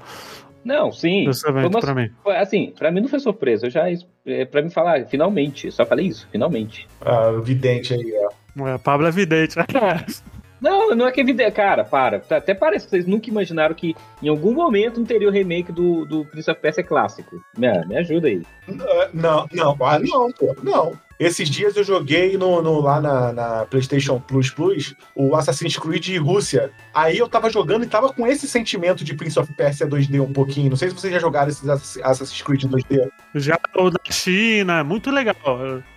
[0.65, 1.30] Não, sim.
[1.32, 2.10] Foi uma- pra mim.
[2.23, 3.67] foi, Assim, pra mim não foi surpresa.
[3.67, 3.86] Eu já.
[4.25, 5.71] É, pra mim falar, finalmente.
[5.71, 6.88] Só falei isso, finalmente.
[6.99, 8.12] Ah, vidente aí,
[8.58, 8.67] ó.
[8.67, 9.56] É, Pablo é vidente.
[10.62, 11.51] Não, não é que é evidente.
[11.51, 12.17] Cara, para.
[12.19, 15.71] Tá- Até parece que vocês nunca imaginaram que em algum momento não teria o remake
[15.71, 17.39] do, do Prince of Persia clássico.
[17.58, 18.41] Me, me ajuda aí.
[18.67, 20.93] Ah, Não, não, ah, não, pô, não.
[21.19, 26.17] Esses dias eu joguei no, no- lá na, na PlayStation Plus Plus o Assassin's Creed
[26.17, 26.71] Rússia.
[26.93, 30.34] Aí eu tava jogando e tava com esse sentimento de Prince of Persia 2D um
[30.34, 30.69] pouquinho.
[30.69, 33.10] Não sei se vocês já jogaram esses Assass- Assassin's Creed 2D.
[33.36, 35.36] Já o da China, é muito legal.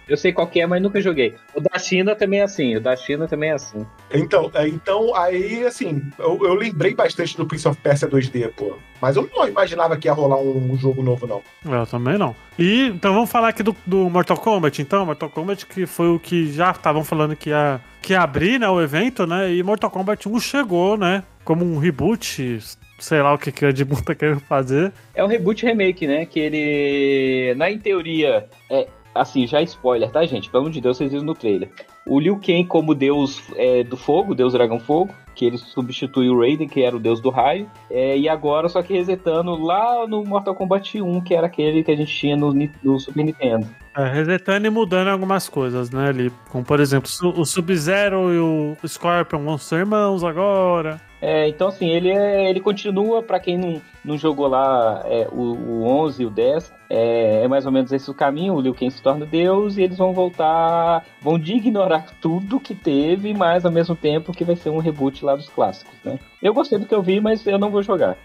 [0.09, 1.35] Eu sei qual que é, mas nunca joguei.
[1.55, 2.77] O da China também é assim.
[2.77, 3.87] O da China também é assim.
[4.12, 8.77] Então, é, então aí, assim, eu, eu lembrei bastante do Prince of Persia 2D, pô.
[9.01, 11.42] Mas eu não imaginava que ia rolar um, um jogo novo, não.
[11.64, 12.35] Eu também não.
[12.59, 15.05] E então vamos falar aqui do, do Mortal Kombat, então.
[15.05, 18.68] Mortal Kombat que foi o que já estavam falando que ia, que ia abrir, né,
[18.68, 19.53] o evento, né?
[19.53, 21.23] E Mortal Kombat 1 chegou, né?
[21.44, 22.59] Como um reboot,
[22.99, 24.92] sei lá o que, que a Ed Boon tá querendo fazer.
[25.14, 26.27] É um reboot remake, né?
[26.27, 27.55] Que ele.
[27.57, 28.47] Na em teoria.
[28.71, 28.88] É,
[29.20, 30.50] assim, já spoiler, tá, gente?
[30.50, 31.70] Pelo amor de Deus, vocês viram no trailer.
[32.07, 36.40] O Liu Kang como deus é, do fogo, deus dragão fogo, que ele substitui o
[36.40, 37.70] Raiden, que era o deus do raio.
[37.90, 41.92] É, e agora, só que resetando lá no Mortal Kombat 1, que era aquele que
[41.92, 42.52] a gente tinha no,
[42.83, 43.66] no Super Nintendo.
[43.96, 46.09] É, resetando e mudando algumas coisas, né?
[46.09, 51.08] Ali, como por exemplo, o Sub-Zero e o Scorpion vão ser irmãos agora.
[51.20, 55.40] É, então, assim, ele, é, ele continua, pra quem não, não jogou lá é, o,
[55.40, 58.74] o 11 e o 10, é, é mais ou menos esse o caminho, o Liu
[58.74, 63.64] Kang se torna Deus e eles vão voltar, vão de ignorar tudo que teve, mas
[63.64, 66.18] ao mesmo tempo que vai ser um reboot lá dos clássicos, né?
[66.40, 68.16] Eu gostei do que eu vi, mas eu não vou jogar.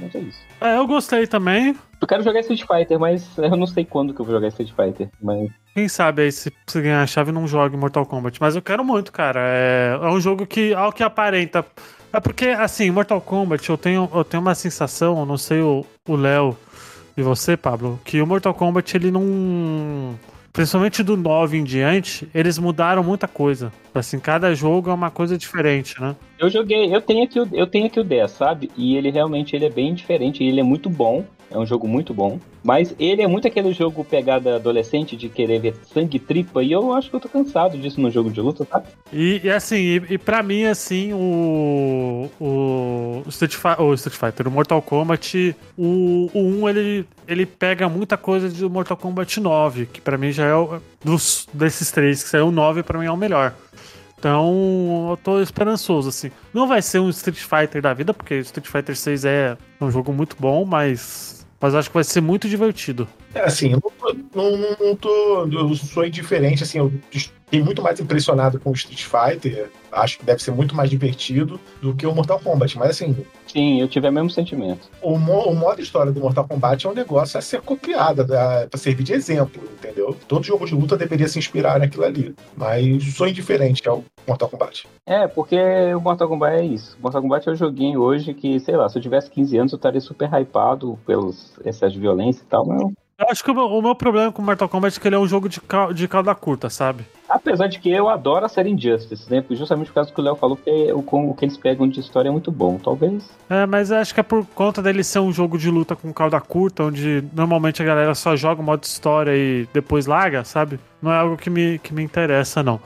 [0.00, 0.40] Mas é isso.
[0.60, 1.76] É, eu gostei também.
[2.00, 4.70] Eu quero jogar Street Fighter, mas eu não sei quando que eu vou jogar Street
[4.70, 5.50] Fighter, mas...
[5.74, 8.40] Quem sabe aí se você ganhar a chave não jogue Mortal Kombat.
[8.40, 9.40] Mas eu quero muito, cara.
[9.42, 11.66] É, é um jogo que, ao que aparenta.
[12.12, 15.84] É porque, assim, Mortal Kombat, eu tenho, eu tenho uma sensação, eu não sei o
[16.08, 16.56] Léo
[17.16, 20.18] e você, Pablo, que o Mortal Kombat ele não.
[20.52, 23.70] Principalmente do 9 em diante, eles mudaram muita coisa.
[23.94, 26.16] Assim, cada jogo é uma coisa diferente, né?
[26.38, 28.70] Eu joguei, eu tenho aqui, eu tenho aqui o 10, sabe?
[28.74, 32.12] E ele realmente ele é bem diferente, ele é muito bom, é um jogo muito
[32.12, 36.72] bom, mas ele é muito aquele jogo pegada adolescente de querer ver sangue tripa, e
[36.72, 38.86] eu acho que eu tô cansado disso no jogo de luta, sabe?
[39.12, 44.48] E, e assim, e, e pra mim, assim, o, o, Street, Fi- o Street Fighter,
[44.48, 49.86] o Mortal Kombat, o, o 1, ele, ele pega muita coisa do Mortal Kombat 9,
[49.86, 53.06] que pra mim já é o, dos, desses três, que saiu o 9, pra mim
[53.06, 53.54] é o melhor.
[54.18, 56.30] Então, eu tô esperançoso, assim.
[56.52, 60.10] Não vai ser um Street Fighter da vida, porque Street Fighter 6 é um jogo
[60.12, 63.08] muito bom, mas, mas acho que vai ser muito divertido.
[63.34, 63.82] É assim, eu
[64.34, 65.46] não, não- não tô.
[65.50, 66.92] Eu sou indiferente, assim, eu
[67.46, 69.70] fiquei muito mais impressionado com o Street Fighter.
[69.92, 72.76] Acho que deve ser muito mais divertido do que o Mortal Kombat.
[72.76, 74.88] Mas assim, Sim, eu tive o mesmo sentimento.
[75.00, 78.66] o, mo- o modo história do Mortal Kombat é um negócio a ser copiado, da-
[78.68, 80.14] pra servir de exemplo, entendeu?
[80.28, 82.34] Todo jogo de luta deveria se inspirar naquilo ali.
[82.56, 84.86] Mas sou indiferente ao Mortal Kombat.
[85.06, 85.56] É, porque
[85.94, 86.96] o Mortal Kombat é isso.
[86.98, 89.72] O Mortal Kombat é um joguinho hoje que, sei lá, se eu tivesse 15 anos
[89.72, 92.92] eu estaria super hypado pelos excessos de violência e tal, mas eu-
[93.30, 95.18] acho que o meu, o meu problema com o Mortal Kombat é que ele é
[95.18, 97.06] um jogo de, cal- de cauda curta, sabe?
[97.28, 99.44] Apesar de que eu adoro a série Injustice, né?
[99.50, 102.00] Justamente por causa que o Léo falou que o, com- o que eles pegam de
[102.00, 102.78] história é muito bom.
[102.78, 103.28] Talvez.
[103.50, 106.40] É, mas acho que é por conta dele ser um jogo de luta com cauda
[106.40, 110.78] curta, onde normalmente a galera só joga o modo história e depois larga, sabe?
[111.02, 112.80] Não é algo que me, que me interessa, não.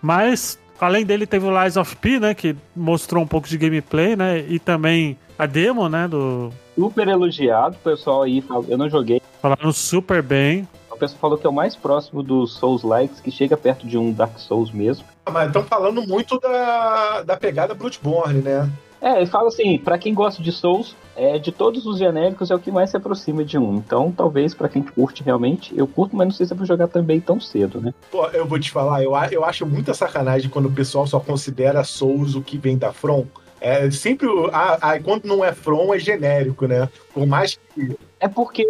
[0.00, 4.16] Mas além dele teve o Lies of P, né, que mostrou um pouco de gameplay,
[4.16, 9.20] né, e também a demo, né, do Super elogiado, o pessoal aí, eu não joguei,
[9.42, 10.66] falaram super bem.
[11.00, 13.96] O pessoal falou que é o mais próximo dos Souls Likes, que chega perto de
[13.96, 15.04] um Dark Souls mesmo.
[15.24, 18.68] Ah, Mas estão falando muito da, da pegada Bloodborne, né?
[19.02, 22.54] É, ele fala assim, pra quem gosta de Souls, é, de todos os genéricos é
[22.54, 23.76] o que mais se aproxima de um.
[23.76, 26.86] Então, talvez pra quem curte realmente, eu curto, mas não sei se é pra jogar
[26.88, 27.94] também tão cedo, né?
[28.10, 31.18] Pô, eu vou te falar, eu, a- eu acho muita sacanagem quando o pessoal só
[31.18, 33.24] considera Souls o que vem da From.
[33.58, 34.26] É sempre.
[34.52, 36.86] Ah, ah, quando não é From, é genérico, né?
[37.14, 37.96] Por mais que.
[38.18, 38.66] É porque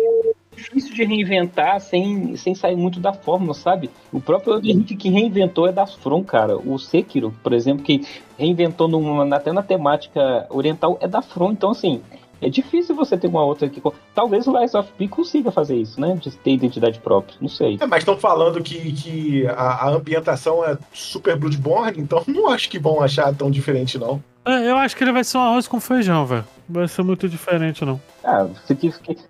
[0.61, 3.91] difícil de reinventar sem, sem sair muito da fórmula, sabe?
[4.13, 6.57] O próprio Ring que reinventou é da From, cara.
[6.57, 8.07] O Sekiro, por exemplo, que
[8.39, 11.53] reinventou numa, até na temática oriental, é da From.
[11.53, 12.01] Então, assim,
[12.41, 13.83] é difícil você ter uma outra que...
[14.15, 16.17] Talvez o Lies of P consiga fazer isso, né?
[16.21, 17.79] De ter identidade própria, não sei.
[17.81, 22.69] É, mas estão falando que, que a, a ambientação é super Bloodborne, então não acho
[22.69, 24.23] que vão achar tão diferente, não.
[24.45, 26.45] É, eu acho que ele vai ser um arroz com feijão, velho.
[26.69, 28.01] Não vai ser muito diferente, não.
[28.25, 28.77] Ah, se,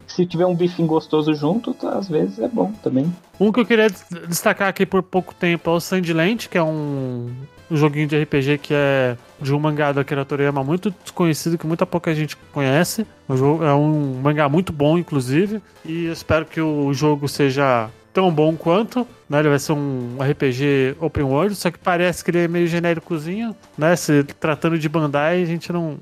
[0.07, 3.13] se tiver um bifinho gostoso junto, tá, às vezes é bom também.
[3.39, 6.63] Um que eu queria des- destacar aqui por pouco tempo é o Sandland, que é
[6.63, 7.29] um,
[7.71, 11.67] um joguinho de RPG que é de um mangá do Akira Toriyama muito desconhecido, que
[11.67, 13.07] muita pouca gente conhece.
[13.29, 18.31] O jogo é um mangá muito bom, inclusive, e espero que o jogo seja tão
[18.31, 19.39] bom quanto, né?
[19.39, 23.55] Ele vai ser um RPG open world, só que parece que ele é meio genéricozinho,
[23.79, 23.95] né?
[23.97, 25.99] Se tratando de Bandai, a gente não,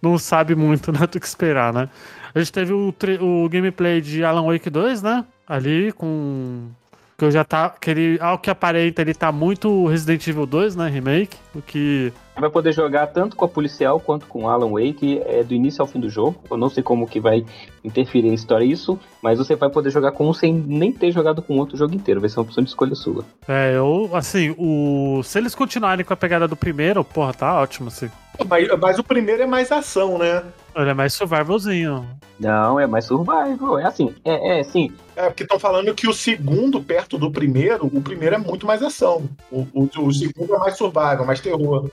[0.00, 1.88] não sabe muito né, do que esperar, né?
[2.34, 5.24] A gente teve o, o gameplay de Alan Wake 2, né?
[5.46, 6.68] Ali com.
[7.18, 7.68] Que eu já tá.
[7.68, 10.88] Que ele, ao que aparenta, ele tá muito Resident Evil 2, né?
[10.88, 11.36] Remake.
[11.52, 12.12] O que.
[12.32, 15.82] Você vai poder jogar tanto com a policial quanto com Alan Wake, é do início
[15.82, 16.40] ao fim do jogo.
[16.48, 17.44] Eu não sei como que vai
[17.82, 21.42] interferir na história isso, mas você vai poder jogar com um sem nem ter jogado
[21.42, 22.20] com outro jogo inteiro.
[22.20, 23.24] Vai ser uma opção de escolha sua.
[23.48, 24.08] É, eu.
[24.12, 25.20] Assim, o.
[25.24, 28.08] Se eles continuarem com a pegada do primeiro, porra, tá ótimo, assim.
[28.48, 30.44] Mas, mas o primeiro é mais ação, né?
[30.78, 32.06] Ele é mais survivalzinho.
[32.38, 33.78] Não, é mais survival.
[33.78, 34.92] É assim, é, é sim.
[35.16, 38.82] É, porque estão falando que o segundo, perto do primeiro, o primeiro é muito mais
[38.82, 39.28] ação.
[39.50, 41.90] O, o, o segundo é mais survival, mais terror.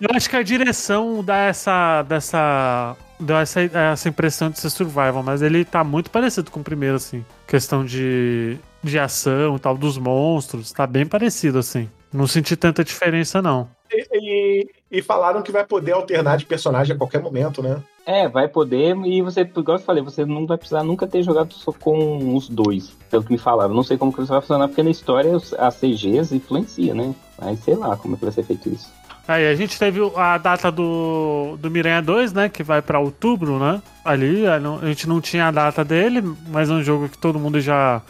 [0.00, 2.02] Eu acho que a direção dá essa.
[2.02, 2.96] dessa.
[3.20, 6.96] dá essa, essa impressão de ser survival, mas ele tá muito parecido com o primeiro,
[6.96, 7.24] assim.
[7.46, 8.58] Questão de.
[8.82, 11.88] de ação e tal, dos monstros, tá bem parecido, assim.
[12.12, 13.68] Não senti tanta diferença, não.
[13.94, 17.82] E, e- e falaram que vai poder alternar de personagem a qualquer momento, né?
[18.06, 21.54] É, vai poder, e você, igual eu falei, você não vai precisar nunca ter jogado
[21.54, 23.74] só com os dois, pelo que me falaram.
[23.74, 27.14] Não sei como que isso vai funcionar, porque na história as CGs influencia, né?
[27.40, 28.92] Mas sei lá como é que vai ser feito isso.
[29.26, 32.48] Aí a gente teve a data do, do Miranha 2, né?
[32.50, 33.80] Que vai pra outubro, né?
[34.04, 37.58] Ali, a gente não tinha a data dele, mas é um jogo que todo mundo
[37.58, 38.02] já,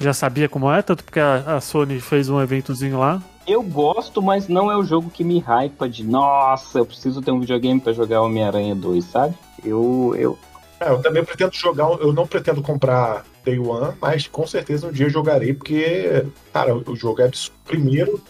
[0.00, 3.20] já sabia como é, tanto porque a, a Sony fez um eventozinho lá.
[3.46, 7.30] Eu gosto, mas não é o jogo que me hypa de nossa, eu preciso ter
[7.30, 9.34] um videogame pra jogar Homem-Aranha 2, sabe?
[9.64, 10.38] Eu, eu,
[10.80, 14.92] É, eu também pretendo jogar, eu não pretendo comprar Day One, mas com certeza um
[14.92, 17.56] dia eu jogarei, porque, cara, o jogo é absurdo.
[17.64, 18.20] Primeiro,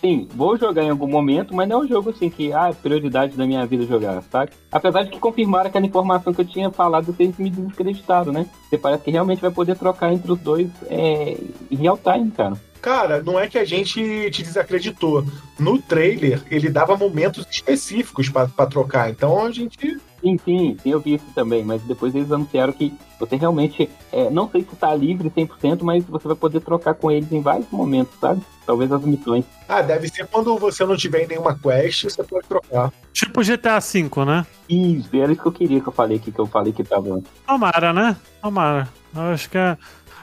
[0.00, 2.72] sim, vou jogar em algum momento, mas não é um jogo assim que, ah, é
[2.72, 4.52] prioridade da minha vida jogar, sabe?
[4.70, 8.46] Apesar de que confirmaram aquela informação que eu tinha falado, vocês me desacreditaram, né?
[8.68, 11.36] Você parece que realmente vai poder trocar entre os dois é,
[11.70, 12.56] em real time, cara.
[12.80, 15.24] Cara, não é que a gente te desacreditou.
[15.58, 19.10] No trailer, ele dava momentos específicos pra trocar.
[19.10, 19.98] Então a gente.
[20.20, 24.30] Sim, sim, sim, eu vi isso também, mas depois eles anunciaram que você realmente, é,
[24.30, 27.70] não sei se tá livre 100%, mas você vai poder trocar com eles em vários
[27.70, 28.42] momentos, sabe?
[28.66, 29.44] Talvez as missões.
[29.68, 32.92] Ah, deve ser quando você não tiver em nenhuma quest, você pode trocar.
[33.12, 34.46] Tipo GTA V, né?
[34.68, 37.20] Isso, era isso que eu queria que eu falei aqui, que eu falei que tava.
[37.46, 38.16] Tomara, né?
[38.40, 38.88] Tomara.
[39.14, 39.76] Eu acho que é.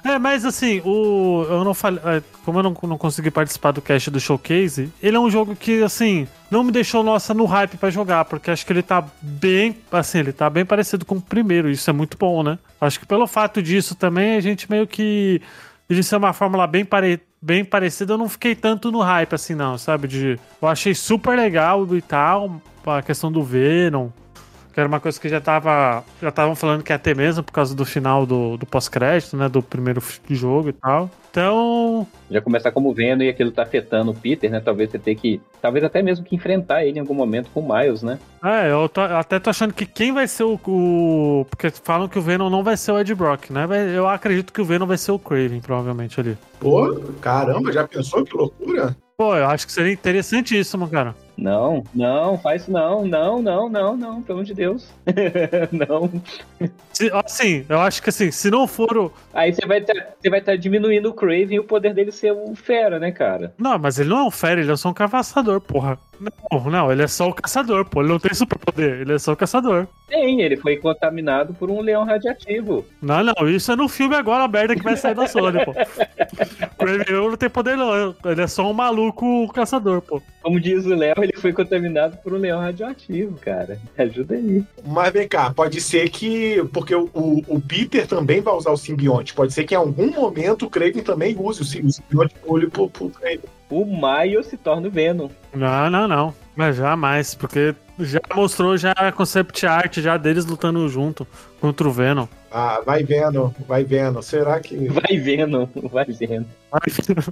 [0.04, 1.46] É, mas assim, o.
[1.50, 2.00] Eu não falei.
[2.06, 5.56] é, Como eu não, não consegui participar do cast do showcase, ele é um jogo
[5.56, 9.04] que, assim, não me deixou, nossa, no hype pra jogar, porque acho que ele tá
[9.22, 9.78] bem.
[9.92, 11.70] Assim, ele tá bem parecido com o primeiro.
[11.70, 12.58] Isso é muito bom, né?
[12.80, 15.42] Acho que pelo fato disso também, a gente meio que.
[15.90, 19.56] De ser uma fórmula bem, pare, bem parecida, eu não fiquei tanto no hype, assim,
[19.56, 20.08] não, sabe?
[20.08, 24.10] De, eu achei super legal e tal, a questão do Venom.
[24.78, 26.04] Que era uma coisa que já tava.
[26.22, 29.50] Já estavam falando que ia ter mesmo por causa do final do, do pós-crédito, né?
[29.50, 31.10] Do primeiro jogo e tal.
[31.32, 32.06] Então.
[32.30, 34.60] Já começar como vendo e aquilo tá afetando o Peter, né?
[34.60, 35.42] Talvez você ter que.
[35.60, 38.20] Talvez até mesmo que enfrentar ele em algum momento com o Miles, né?
[38.46, 42.08] É, eu, tô- eu até tô achando que quem vai ser o, o- Porque falam
[42.08, 43.66] que o Venom não vai ser o Ed Brock, né?
[43.96, 46.38] Eu acredito que o Venom vai ser o Craven, provavelmente ali.
[46.60, 48.96] Pô, caramba, já pensou que loucura?
[49.18, 51.16] Pô, eu acho que seria interessantíssimo, cara.
[51.38, 54.90] Não, não, faz isso não, não, não, não, não, pelo amor de Deus.
[55.72, 56.10] não.
[56.92, 59.14] Se- Assim, eu acho que assim, se não for o.
[59.34, 59.94] Aí você vai estar
[60.30, 63.54] vai tá diminuindo o Craven e o poder dele ser o fera, né, cara?
[63.58, 66.00] Não, mas ele não é um fera, ele é só um caçador, porra.
[66.20, 68.02] Não, não, ele é só o caçador, pô.
[68.02, 69.88] Ele não tem superpoder, ele é só o caçador.
[70.08, 72.84] Tem, ele foi contaminado por um leão radioativo.
[73.02, 75.74] Não, não, isso é no filme agora, a merda que vai sair da Sony, pô.
[76.74, 78.16] O Craven não tem poder, não.
[78.26, 80.22] Ele é só um maluco caçador, pô.
[80.48, 83.78] Como diz o Léo, ele foi contaminado por um leão radioativo, cara.
[83.98, 84.64] Ajuda aí.
[84.86, 86.64] Mas vem cá, pode ser que.
[86.72, 89.34] Porque o, o- Peter também vai usar o simbionte.
[89.34, 92.54] Pode ser que em algum momento o Kraven também use o sim- o simbionte pro
[92.54, 93.42] olho pro, pro Kraven.
[93.70, 95.28] O Maio se torna o Venom.
[95.54, 96.34] Não, não, não.
[96.56, 101.28] Mas jamais, porque já mostrou já a concept art já deles lutando junto
[101.60, 102.26] contra o Venom.
[102.60, 104.20] Ah, vai vendo, vai vendo.
[104.24, 104.88] Será que.
[104.88, 106.44] Vai Venom, vai Venom.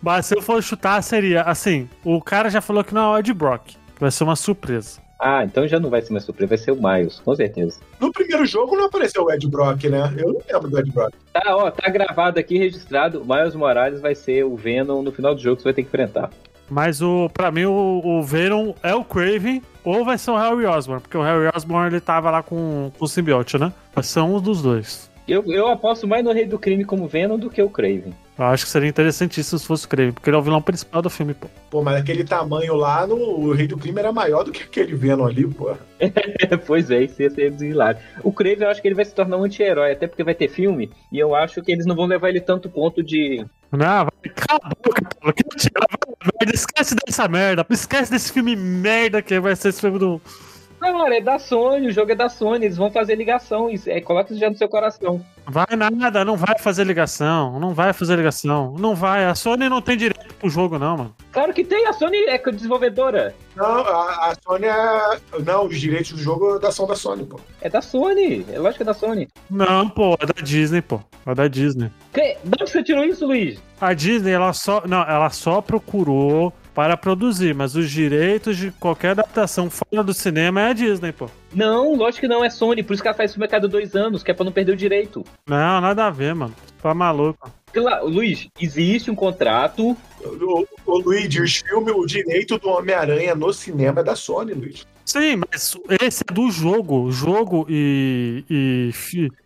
[0.00, 3.18] Mas se eu for chutar, seria assim: o cara já falou que não é o
[3.18, 4.98] Ed Brock, que vai ser uma surpresa.
[5.20, 7.78] Ah, então já não vai ser mais surpresa, vai ser o Miles, com certeza.
[8.00, 10.10] No primeiro jogo não apareceu o Ed Brock, né?
[10.16, 11.12] Eu não lembro do Ed Brock.
[11.34, 13.20] Tá, ó, tá gravado aqui, registrado.
[13.20, 15.82] O Miles Morales vai ser o Venom no final do jogo que você vai ter
[15.82, 16.30] que enfrentar.
[16.70, 20.64] Mas o, pra mim, o, o Venom é o Craven ou vai ser o Harry
[20.66, 23.72] Osborn, porque o Harry Osborn ele tava lá com, com o simbionte, né?
[23.92, 25.10] Vai ser um dos dois.
[25.26, 28.14] Eu, eu aposto mais no Rei do Crime como Venom do que o Craven.
[28.44, 31.02] Eu acho que seria interessantíssimo se fosse o Craven, porque ele é o vilão principal
[31.02, 31.48] do filme, pô.
[31.70, 34.94] Pô, mas aquele tamanho lá no o Rei do Crime era maior do que aquele
[34.94, 35.76] Venom ali, pô.
[36.66, 38.00] pois é, isso ia ser hilário.
[38.22, 40.48] O Craven, eu acho que ele vai se tornar um anti-herói, até porque vai ter
[40.48, 43.44] filme, e eu acho que eles não vão levar ele tanto ponto de.
[43.70, 45.34] Não, vai, cala a boca, Paulo.
[45.34, 45.44] Que
[46.40, 46.54] merda.
[46.54, 47.66] Esquece dessa merda.
[47.70, 50.20] Esquece desse filme merda que vai ser esse filme do.
[50.80, 54.00] Cara, é da Sony, o jogo é da Sony, eles vão fazer ligação, isso, é,
[54.00, 55.24] coloca isso já no seu coração.
[55.46, 57.58] Vai nada, não vai fazer ligação.
[57.58, 58.74] Não vai fazer ligação.
[58.78, 59.24] Não vai.
[59.24, 61.14] A Sony não tem direito pro jogo, não, mano.
[61.32, 63.34] Claro que tem, a Sony é desenvolvedora.
[63.56, 65.18] Não, a, a Sony é.
[65.44, 67.40] Não, os direitos do jogo da- são da Sony, pô.
[67.60, 69.28] É da Sony, é lógico que é da Sony.
[69.50, 71.00] Não, pô, é da Disney, pô.
[71.26, 71.90] É da Disney.
[72.12, 73.58] Que, de onde você tirou isso, Luiz?
[73.80, 74.82] A Disney, ela só.
[74.86, 80.62] Não, ela só procurou para produzir, mas os direitos de qualquer adaptação fora do cinema
[80.62, 81.28] é a Disney, pô.
[81.54, 83.94] Não, lógico que não, é Sony, por isso que ela faz filme a cada dois
[83.94, 85.22] anos, que é pra não perder o direito.
[85.46, 86.56] Não, nada a ver, mano.
[86.80, 87.52] Tá maluco.
[87.70, 89.94] Claro, Luiz, existe um contrato.
[90.24, 94.86] O, o Luigi, os filmes, o direito do Homem-Aranha no cinema é da Sony, Luigi.
[95.04, 97.12] Sim, mas esse é do jogo.
[97.12, 98.42] Jogo e.
[98.48, 98.90] e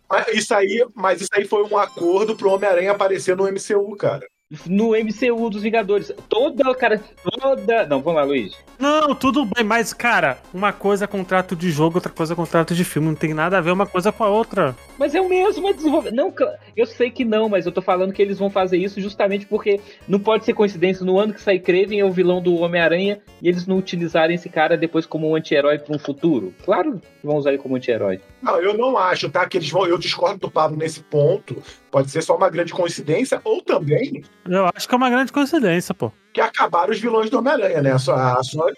[0.09, 4.25] Mas isso aí, mas isso aí foi um acordo pro Homem-Aranha aparecer no MCU, cara.
[4.65, 6.11] No MCU dos Vingadores.
[6.29, 7.85] Toda, cara, toda.
[7.87, 8.55] Não, vamos lá, Luiz.
[8.79, 12.75] Não, tudo bem, mas, cara, uma coisa é contrato de jogo, outra coisa é contrato
[12.75, 13.07] de filme.
[13.07, 14.75] Não tem nada a ver uma coisa com a outra.
[14.97, 16.11] Mas é o mesmo, é desenvolver.
[16.11, 16.33] Não,
[16.75, 19.79] eu sei que não, mas eu tô falando que eles vão fazer isso justamente porque
[20.07, 21.05] não pode ser coincidência.
[21.05, 24.49] No ano que sai Kraven é o vilão do Homem-Aranha e eles não utilizarem esse
[24.49, 26.53] cara depois como um anti-herói pra um futuro.
[26.63, 28.19] Claro que vão usar ele como anti-herói.
[28.41, 29.47] Não, eu não acho, tá?
[29.47, 29.85] Que eles vão.
[29.85, 31.61] Eu discordo do Pablo nesse ponto.
[31.95, 35.93] Pode ser só uma grande coincidência, ou também Eu acho que é uma grande coincidência,
[35.95, 36.11] pô.
[36.33, 37.93] que acabaram os vilões do Homem-Aranha, né?
[37.93, 38.73] A Sony- a Sony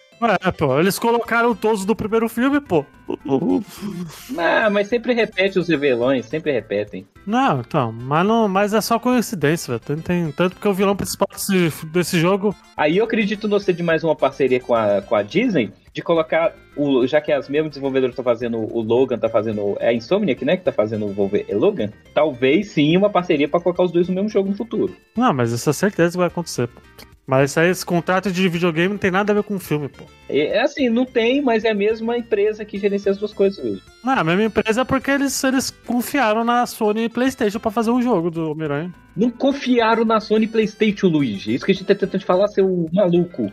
[0.45, 2.85] É, pô, eles colocaram todos do primeiro filme, pô.
[4.37, 7.07] Ah, mas sempre repete os vilões, sempre repetem.
[7.25, 9.79] Não, então, mas, não, mas é só coincidência, velho.
[9.83, 12.55] Tem, tem- tanto porque o vilão principal desse, desse jogo.
[12.75, 16.03] Aí eu acredito no ser de mais uma parceria com a, com a Disney, de
[16.03, 19.75] colocar, o, já que as mesmas desenvolvedoras estão fazendo o Logan, tá fazendo.
[19.79, 20.55] É a Insomniac, né?
[20.55, 21.89] Que tá fazendo o é Logan.
[22.13, 24.95] Talvez sim uma parceria pra colocar os dois no mesmo jogo no futuro.
[25.15, 26.69] Não, mas isso é certeza que vai acontecer.
[27.25, 29.89] Mas isso aí, esse contrato de videogame não tem nada a ver com o filme,
[29.89, 30.05] pô.
[30.29, 33.57] É é assim, não tem, mas é a mesma empresa que gerencia as duas coisas
[33.57, 33.81] hoje.
[34.01, 37.89] Não, a mesma empresa é porque eles, eles confiaram na Sony e PlayStation pra fazer
[37.89, 38.93] um jogo do Homem-Aranha.
[39.15, 41.55] Não confiaram na Sony PlayStation, Luigi.
[41.55, 43.51] Isso que a gente tá tentando falar, seu maluco.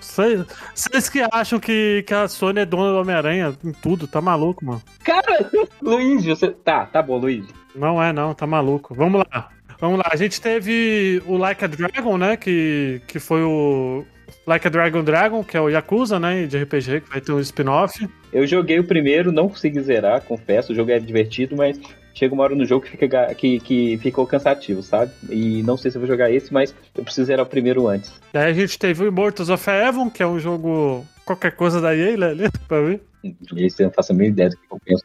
[0.00, 4.20] Vocês vocês que acham que, que a Sony é dona do Homem-Aranha em tudo, tá
[4.20, 4.82] maluco, mano.
[5.04, 5.50] Cara,
[5.82, 6.50] Luigi, você.
[6.50, 7.48] Tá, tá bom, Luigi.
[7.74, 8.94] Não é, não, tá maluco.
[8.94, 9.50] Vamos lá.
[9.78, 10.08] Vamos lá.
[10.10, 12.36] A gente teve o Like a Dragon, né?
[12.36, 14.04] Que, que foi o.
[14.46, 16.46] Like a Dragon Dragon, que é o Yakuza, né?
[16.46, 18.08] De RPG, que vai ter um spin-off.
[18.32, 20.72] Eu joguei o primeiro, não consegui zerar, confesso.
[20.72, 21.80] O jogo é divertido, mas
[22.14, 25.12] chega uma hora no jogo que, fica, que, que ficou cansativo, sabe?
[25.28, 28.12] E não sei se eu vou jogar esse, mas eu preciso zerar o primeiro antes.
[28.32, 31.06] Daí a gente teve o Immortals of Heaven, que é um jogo.
[31.24, 32.48] qualquer coisa da EA, né?
[32.68, 33.00] Pra mim.
[33.24, 35.04] E esse eu não faço a mínima ideia do que eu penso.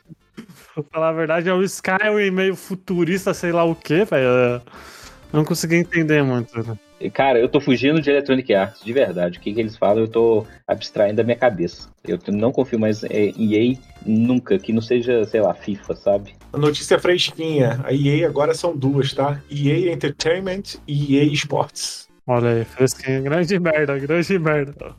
[0.73, 4.61] Pra falar a verdade, é o Skyrim meio futurista, sei lá o que, velho.
[5.31, 6.57] Não consegui entender muito.
[6.63, 6.77] né?
[7.13, 9.37] Cara, eu tô fugindo de Electronic Arts, de verdade.
[9.37, 11.89] O que, que eles falam, eu tô abstraindo da minha cabeça.
[12.07, 16.35] Eu não confio mais em EA nunca, que não seja, sei lá, FIFA, sabe?
[16.53, 17.81] A notícia fresquinha.
[17.83, 19.41] A EA agora são duas, tá?
[19.49, 22.04] EA Entertainment e EA Sports.
[22.27, 23.23] Olha aí, fresquinho.
[23.23, 24.95] Grande merda, grande merda.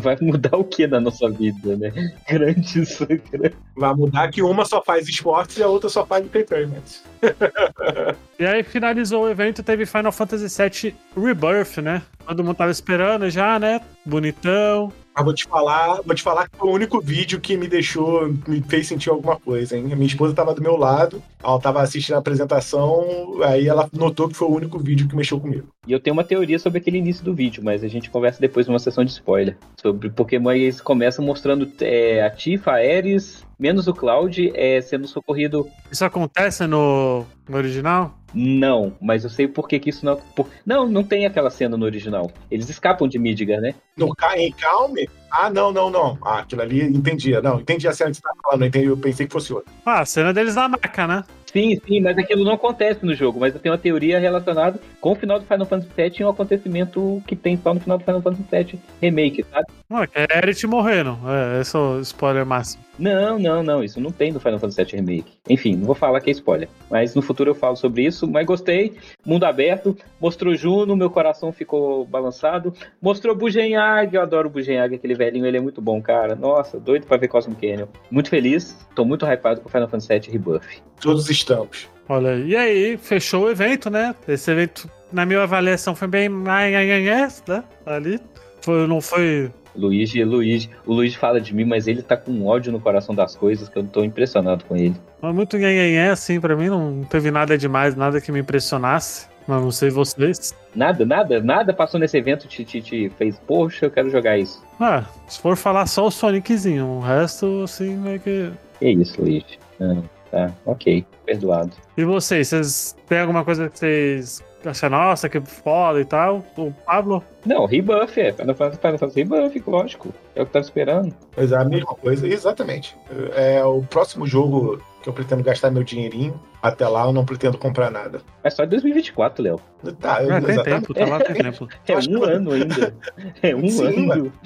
[0.00, 1.92] Vai mudar o que na nossa vida, né?
[2.28, 3.54] Grande isso, grande.
[3.76, 6.82] Vai mudar que uma só faz esportes e a outra só faz entertainment.
[8.36, 12.02] E aí finalizou o evento, teve Final Fantasy VII Rebirth, né?
[12.26, 13.80] Todo mundo tava esperando já, né?
[14.04, 14.92] Bonitão.
[15.14, 18.28] Mas vou te falar, vou te falar que foi o único vídeo que me deixou,
[18.48, 19.84] me fez sentir alguma coisa, hein?
[19.84, 24.36] Minha esposa tava do meu lado, ela tava assistindo a apresentação, aí ela notou que
[24.36, 25.68] foi o único vídeo que mexeu comigo.
[25.86, 28.66] E eu tenho uma teoria sobre aquele início do vídeo, mas a gente conversa depois
[28.66, 29.56] numa sessão de spoiler.
[29.80, 35.06] Sobre Pokémon, eles começam mostrando é, a Tifa, a Ares, menos o Cloud, é, sendo
[35.06, 35.68] socorrido.
[35.90, 38.18] Isso acontece no, no original?
[38.34, 40.16] Não, mas eu sei por que, que isso não.
[40.16, 40.48] Por...
[40.66, 42.30] Não, não tem aquela cena no original.
[42.50, 43.74] Eles escapam de Midgar, né?
[43.96, 45.08] No em Calme?
[45.30, 46.18] Ah, não, não, não.
[46.20, 47.40] Ah, aquilo ali, entendi.
[47.40, 49.72] Não, entendi a cena que você tava falando, entendi, eu pensei que fosse outra.
[49.86, 51.24] Ah, a cena deles na maca, né?
[51.54, 53.38] Sim, sim, mas aquilo não acontece no jogo.
[53.38, 56.28] Mas eu tenho uma teoria relacionada com o final do Final Fantasy VII e um
[56.28, 59.66] acontecimento que tem só no final do Final Fantasy VII Remake, sabe?
[59.88, 61.16] Ué, que é Eret morrendo.
[61.24, 62.82] É, esse é o spoiler máximo.
[62.98, 65.32] Não, não, não, isso não tem no Final Fantasy VII Remake.
[65.48, 68.26] Enfim, não vou falar que é spoiler, mas no futuro eu falo sobre isso.
[68.26, 72.72] Mas gostei, mundo aberto, mostrou Juno, meu coração ficou balançado.
[73.00, 76.34] Mostrou Bugenhag, eu adoro o Bugenhag, aquele velhinho, ele é muito bom, cara.
[76.34, 77.86] Nossa, doido pra ver Cosmic Canyon.
[78.10, 80.82] Muito feliz, tô muito hypado com Final Fantasy VII Rebuff.
[81.00, 81.88] Todos estamos.
[82.08, 82.48] Olha aí.
[82.48, 84.14] E aí, fechou o evento, né?
[84.26, 86.28] Esse evento, na minha avaliação, foi bem.
[86.28, 87.64] né?
[87.86, 88.20] Ali.
[88.60, 89.50] Foi, não foi.
[89.76, 93.34] Luigi, Luigi, o Luigi fala de mim, mas ele tá com ódio no coração das
[93.34, 94.94] coisas que eu tô impressionado com ele.
[95.20, 96.68] Não é muito nhenhenhé, assim, pra mim.
[96.68, 99.26] Não teve nada demais, nada que me impressionasse.
[99.46, 100.54] Mas não sei vocês.
[100.74, 104.62] Nada, nada, nada passou nesse evento te, te, te fez, poxa, eu quero jogar isso.
[104.80, 108.50] Ah, se for falar só o Soniczinho, o resto, assim, meio que.
[108.78, 109.58] Que isso, Luigi.
[109.80, 110.00] Ah,
[110.34, 111.72] tá, ok, perdoado.
[111.96, 116.44] E vocês, vocês têm alguma coisa que vocês acham, nossa, que foda e tal?
[116.56, 117.22] O Pablo?
[117.46, 118.32] Não, rebuff é.
[118.32, 120.14] Final Fantasy, Final Fantasy rebuff, lógico.
[120.34, 121.14] É o que eu tava esperando.
[121.36, 122.96] Mas é a mesma coisa, exatamente.
[123.34, 126.40] É o próximo jogo que eu pretendo gastar meu dinheirinho.
[126.62, 128.22] Até lá eu não pretendo comprar nada.
[128.42, 129.60] É só em 2024, Léo.
[130.00, 130.64] Tá, eu, Ah, tem exatamente.
[130.86, 131.68] tempo, tá lá, tem tempo.
[131.86, 132.94] É Acho um ano ainda.
[133.42, 134.32] É um Sim, ano.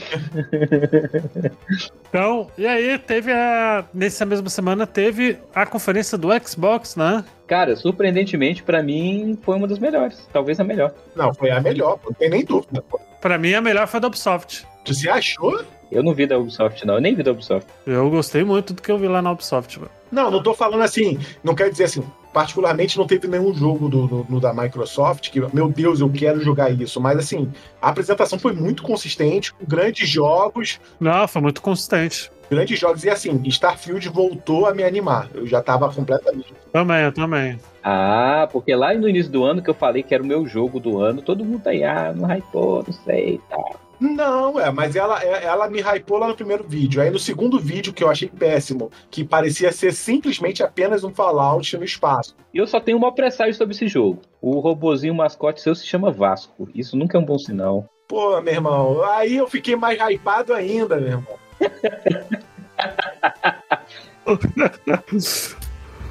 [2.09, 3.85] Então, e aí teve a.
[3.93, 7.23] Nessa mesma semana teve a conferência do Xbox, né?
[7.47, 10.27] Cara, surpreendentemente, pra mim, foi uma das melhores.
[10.33, 10.93] Talvez a melhor.
[11.15, 12.83] Não, foi a melhor, não tem nem dúvida.
[12.83, 12.99] pô.
[13.21, 14.67] Pra mim, a melhor foi a da Ubisoft.
[14.87, 15.63] Você achou?
[15.93, 16.95] Eu não vi da Ubisoft, não.
[16.95, 17.69] Eu nem vi da Ubisoft.
[17.87, 19.91] Eu gostei muito do que eu vi lá na Ubisoft, mano.
[20.11, 22.03] Não, não tô falando assim, não quer dizer assim,
[22.33, 26.41] particularmente não teve nenhum jogo do, do- do da Microsoft que, meu Deus, eu quero
[26.41, 27.01] jogar isso.
[27.01, 27.51] Mas assim,
[27.81, 32.31] a apresentação foi muito consistente, com grandes jogos, Não, foi muito consistente.
[32.51, 33.05] grandes jogos.
[33.05, 35.29] E assim, Starfield voltou a me animar.
[35.35, 36.53] Eu já tava completamente.
[36.73, 37.59] Também, eu também.
[37.83, 40.79] Ah, porque lá no início do ano que eu falei que era o meu jogo
[40.79, 43.81] do ano, todo mundo aí, ah, não hypou, não sei e tal.
[44.01, 47.03] Não, é, mas ela, é- ela me hypou lá no primeiro vídeo.
[47.03, 51.77] Aí no segundo vídeo, que eu achei péssimo, que parecia ser simplesmente apenas um Fallout
[51.77, 52.37] no espaço.
[52.55, 54.21] E eu só tenho uma presságio sobre esse jogo.
[54.41, 56.69] O robozinho mascote seu se chama Vasco.
[56.75, 57.87] Isso nunca é um bom sinal.
[58.07, 61.39] Pô, meu irmão, aí eu fiquei mais hypado ainda, meu irmão.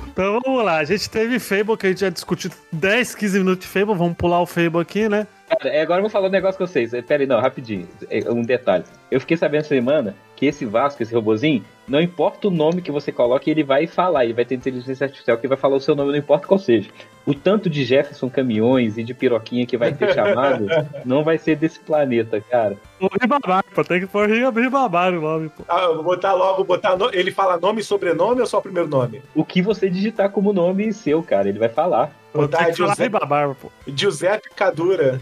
[0.07, 3.67] Então vamos lá, a gente teve Fable, que a gente já discutiu 10, 15 minutos
[3.67, 5.27] de Fable, vamos pular o Fable aqui, né?
[5.47, 6.91] Cara, é, agora eu vou falar um negócio com vocês.
[7.07, 7.87] Pera aí, não, rapidinho.
[8.09, 8.83] É, Um detalhe.
[9.09, 12.91] Eu fiquei sabendo essa semana que esse Vasco, esse robozinho, não importa o nome que
[12.91, 14.23] você coloque, ele vai falar.
[14.23, 16.89] Ele vai ter inteligência artificial que vai falar o seu nome, não importa qual seja.
[17.25, 20.65] O tanto de Jefferson Caminhões e de piroquinha que vai ter chamado
[21.03, 22.77] não vai ser desse planeta, cara.
[23.01, 25.63] O Ribamar, pô, tem que pôr Ribamar no nome, pô.
[25.67, 28.61] Ah, eu vou botar logo, botar no- ele fala nome e sobrenome ou só o
[28.61, 29.21] primeiro nome?
[29.35, 32.11] O que você digitar como nome seu, cara, ele vai falar.
[32.31, 33.71] Vou Botar Giuseppe, Ribamar, pô.
[33.87, 35.19] Giuseppe Cadura.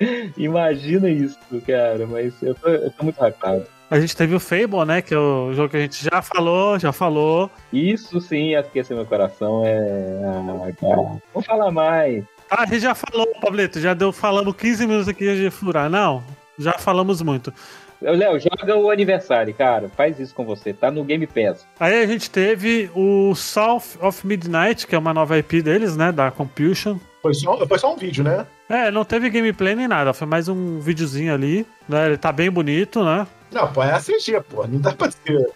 [0.36, 2.06] Imagina isso, cara.
[2.06, 3.66] Mas eu tô, eu tô muito hypado.
[3.94, 5.00] A gente teve o Fable, né?
[5.00, 7.48] Que é o jogo que a gente já falou, já falou.
[7.72, 9.64] Isso sim aqueceu meu coração.
[9.64, 10.20] É.
[10.24, 10.96] Ah, cara.
[11.32, 12.24] Vamos falar mais.
[12.50, 15.88] Ah, a gente já falou, Pablito, já deu falando 15 minutos aqui de furar.
[15.88, 16.24] Não,
[16.58, 17.54] já falamos muito.
[18.02, 19.88] Léo, joga o aniversário, cara.
[19.88, 20.72] Faz isso com você.
[20.72, 21.64] Tá no Game Pass.
[21.78, 26.10] Aí a gente teve o South of Midnight, que é uma nova IP deles, né?
[26.10, 26.98] Da Compulsion.
[27.22, 28.44] Foi só, foi só um vídeo, né?
[28.68, 32.06] É, não teve gameplay nem nada, foi mais um videozinho ali, né?
[32.08, 33.26] Ele tá bem bonito, né?
[33.54, 34.66] Não, pô, é a CG, pô.
[34.66, 35.48] Não dá pra ser.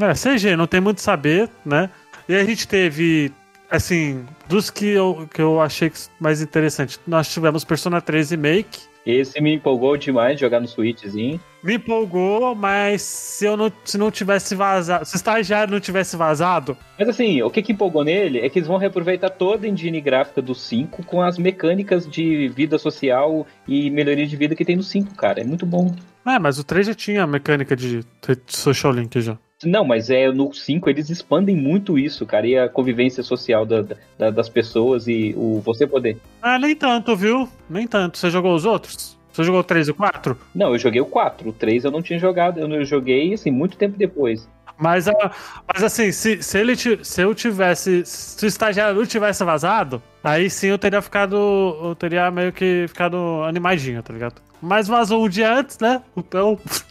[0.00, 1.90] É, CG, não tem muito saber, né?
[2.28, 3.32] E a gente teve,
[3.68, 9.40] assim, dos que eu, que eu achei mais interessante, nós tivemos Persona 3 Remake, Esse
[9.40, 11.40] me empolgou demais de jogar no Switchzinho.
[11.62, 16.16] Me empolgou, mas se eu não, se não tivesse vazado, se o estagiário não tivesse
[16.16, 19.68] vazado, Mas assim, o que que empolgou nele é que eles vão reaproveitar toda a
[19.68, 24.64] engine gráfica do 5 com as mecânicas de vida social e melhoria de vida que
[24.64, 25.40] tem no 5, cara.
[25.40, 25.94] É muito bom.
[26.26, 28.00] é, mas o 3 já tinha a mecânica de
[28.46, 29.36] social link já.
[29.64, 33.84] Não, mas é no 5 eles expandem muito isso, cara, e a convivência social da-
[34.18, 36.16] da- das pessoas e o você poder.
[36.40, 37.48] Ah, nem tanto, viu?
[37.68, 38.16] Nem tanto.
[38.16, 39.18] Você jogou os outros?
[39.32, 40.36] Você jogou o 3 e o 4?
[40.54, 43.76] Não, eu joguei o 4, o 3 eu não tinha jogado, eu joguei assim muito
[43.76, 44.48] tempo depois.
[44.78, 45.30] Mas, ah,
[45.72, 48.02] mas assim, se, se, ele, se eu tivesse.
[48.06, 51.36] Se o estagiário não tivesse vazado, aí sim eu teria ficado.
[51.36, 54.40] Eu teria meio que ficado animadinho, tá ligado?
[54.62, 56.00] Mas vazou um dia antes, né?
[56.16, 56.58] Então.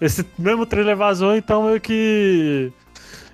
[0.00, 2.72] Esse mesmo trailer vazou, então meio que.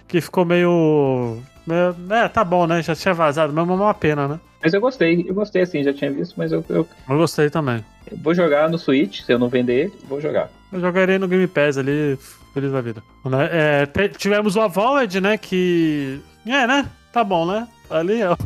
[0.07, 1.39] Que ficou meio.
[1.67, 2.83] meio é, tá bom, né?
[2.83, 4.41] Já tinha vazado, mesmo é uma pena, né?
[4.63, 7.85] Mas eu gostei, eu gostei assim, já tinha visto, mas eu, eu- Eu gostei também.
[8.11, 10.51] eu vou jogar no Switch, se eu não vender, vou jogar.
[10.73, 12.17] Eu jogarei no Game Pass ali,
[12.55, 13.03] feliz da vida.
[13.25, 13.49] Né?
[13.51, 13.87] É,
[14.17, 15.37] tivemos o Avowed, né?
[15.37, 16.21] Que.
[16.47, 16.89] É, né?
[17.13, 17.67] Tá bom, né?
[17.91, 18.37] Ali é,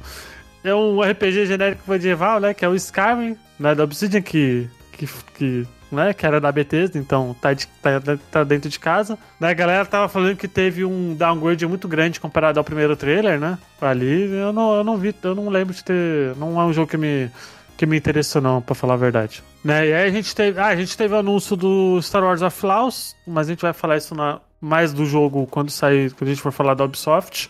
[0.65, 2.55] é um RPG genérico medieval, né?
[2.55, 3.75] Que é o Skyrim, né?
[3.75, 4.69] Da Obsidian, que.
[4.93, 5.07] que,
[5.37, 9.19] que né, que era da Bethesda, então tá, de- tá- tá dentro de casa.
[9.41, 13.39] Né, a galera tava falando que teve um downgrade muito grande comparado ao primeiro trailer,
[13.39, 13.59] né?
[13.81, 16.35] Ali eu não, eu não vi, eu não lembro de ter.
[16.37, 17.31] Não é um jogo que me,
[17.77, 19.43] que me interessou, não, pra falar a verdade.
[19.65, 19.89] Né?
[19.89, 20.59] E aí a gente teve.
[20.61, 23.73] Ah, a gente teve o anúncio do Star Wars of Laos, mas a gente vai
[23.73, 27.49] falar isso na- mais do jogo quando sair, quando a gente for falar da Ubisoft.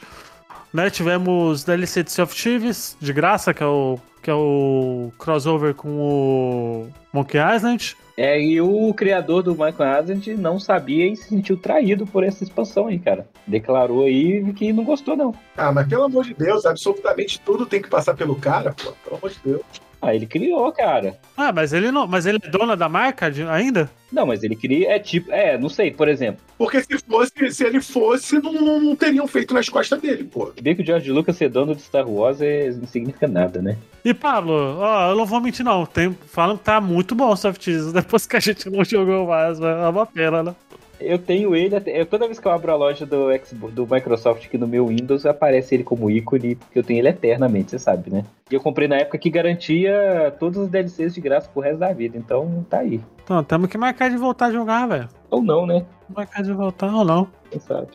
[0.74, 0.90] Né?
[0.90, 3.98] Tivemos DLC de Sea of Thieves, de graça, que é o.
[4.22, 7.96] Que é o crossover com o Monkey Island.
[8.16, 12.42] É, e o criador do Michael Island não sabia e se sentiu traído por essa
[12.42, 13.28] expansão aí, cara.
[13.46, 15.34] Declarou aí que não gostou, não.
[15.54, 18.92] Ah, mas pelo amor de Deus, absolutamente tudo tem que passar pelo cara, pô.
[19.04, 19.62] Pelo amor de Deus.
[20.00, 21.16] Ah, ele criou, cara.
[21.36, 22.06] Ah, mas ele não.
[22.06, 23.90] Mas ele é dono da marca de- ainda?
[24.12, 24.92] Não, mas ele queria.
[24.92, 25.32] É tipo.
[25.32, 26.40] É, não sei, por exemplo.
[26.58, 30.52] Porque se fosse, se ele fosse, não, não, não teriam feito nas costas dele, pô.
[30.60, 33.76] Bem que o George Lucas ser dono de Star Wars é, não significa nada, né?
[34.04, 35.84] E Pablo, ó, eu não vou mentir, não.
[35.86, 39.58] Tem, falam que tá muito bom o Soft depois que a gente não jogou mais,
[39.58, 40.54] mas é uma pena, né?
[40.98, 43.86] Eu tenho ele, até- eu, toda vez que eu abro a loja do, Xbox, do
[43.86, 47.78] Microsoft aqui no meu Windows, aparece ele como ícone, porque eu tenho ele eternamente, você
[47.78, 48.24] sabe, né?
[48.50, 51.92] E eu comprei na época que garantia todos os DLCs de graça pro resto da
[51.92, 53.00] vida, então tá aí.
[53.22, 55.08] Então, temos que marcar de voltar a jogar, velho.
[55.30, 55.84] Ou não, né?
[56.14, 57.26] Marcar de voltar ou não.
[57.50, 57.88] Quem sabe?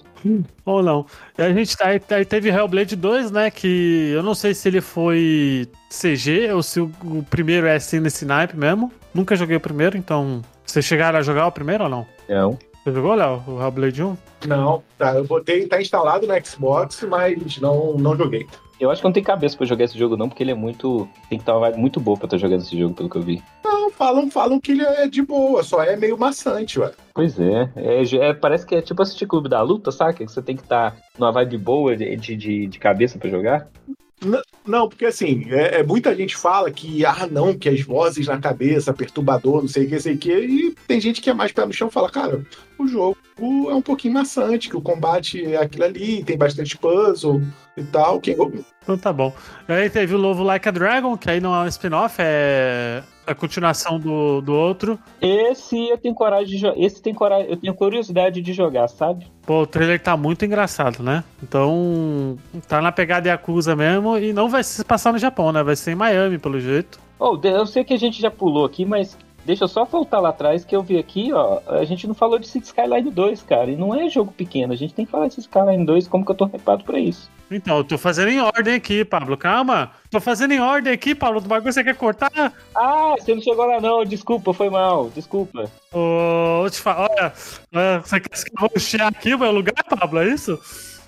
[0.65, 1.05] Ou não.
[1.37, 3.49] E a gente tá, aí, aí teve Hellblade 2, né?
[3.49, 7.99] Que eu não sei se ele foi CG ou se o, o primeiro é assim
[7.99, 8.91] nesse naipe mesmo.
[9.13, 10.41] Nunca joguei o primeiro, então.
[10.65, 12.05] Vocês chegaram a jogar o primeiro ou não?
[12.29, 12.59] Não.
[12.83, 13.43] Você jogou, Léo?
[13.47, 14.17] O Hellblade 1?
[14.47, 15.13] Não, tá.
[15.15, 18.47] Eu botei, tá instalado no Xbox, mas não, não joguei.
[18.79, 21.07] Eu acho que não tem cabeça pra jogar esse jogo, não, porque ele é muito.
[21.29, 23.21] Tem que estar uma vibe muito boa pra estar jogando esse jogo, pelo que eu
[23.21, 23.43] vi.
[23.63, 26.91] Não, falam, falam que ele é de boa, só é meio maçante, ué.
[27.13, 30.25] Pois é, é, é, parece que é tipo assistir Clube da Luta, saca?
[30.25, 33.67] Que você tem que estar numa vibe boa de, de, de cabeça pra jogar.
[34.65, 38.37] Não, porque assim, é, é- muita gente fala que, ah, não, que as vozes na
[38.37, 41.51] cabeça, perturbador, não sei o que, sei o que, e tem gente que é mais
[41.51, 42.45] pé no chão e fala, cara,
[42.81, 43.17] o jogo
[43.69, 47.41] é um pouquinho maçante, que o combate é aquilo ali, tem bastante puzzle
[47.75, 48.19] e tal.
[48.19, 48.35] Quem,
[48.83, 49.33] Então tá bom.
[49.67, 53.35] Aí teve o Lovo Like a Dragon, que aí não é um spin-off, é a
[53.35, 54.99] continuação do, do outro.
[55.21, 56.79] Esse eu tenho coragem de jogar.
[56.79, 59.27] Esse tem coragem, eu tenho curiosidade de jogar, sabe?
[59.45, 61.23] Pô, o trailer tá muito engraçado, né?
[61.41, 65.63] Então, tá na pegada Yakuza mesmo e não vai se passar no Japão, né?
[65.63, 66.99] Vai ser em Miami, pelo jeito.
[67.19, 69.15] Oh, eu sei que a gente já pulou aqui, mas
[69.45, 71.59] deixa eu só voltar lá atrás que eu vi aqui, ó.
[71.67, 73.71] A gente não falou de City Skyline 2, cara.
[73.71, 74.73] E não é jogo pequeno.
[74.73, 76.99] A gente tem que falar de City Skyline 2, como que eu tô hypado pra
[76.99, 77.29] isso.
[77.49, 79.35] Então, eu tô fazendo em ordem aqui, Pablo.
[79.35, 79.91] Calma.
[80.09, 81.41] Tô fazendo em ordem aqui, Pablo.
[81.41, 82.31] Do bagulho você quer cortar?
[82.73, 84.05] Ah, você não chegou lá não.
[84.05, 85.09] Desculpa, foi mal.
[85.09, 85.69] Desculpa.
[85.91, 87.33] Ô, vou te falar.
[87.73, 88.69] Olha, você quer que eu vou
[89.07, 90.19] aqui o meu lugar, Pablo?
[90.19, 90.57] É isso?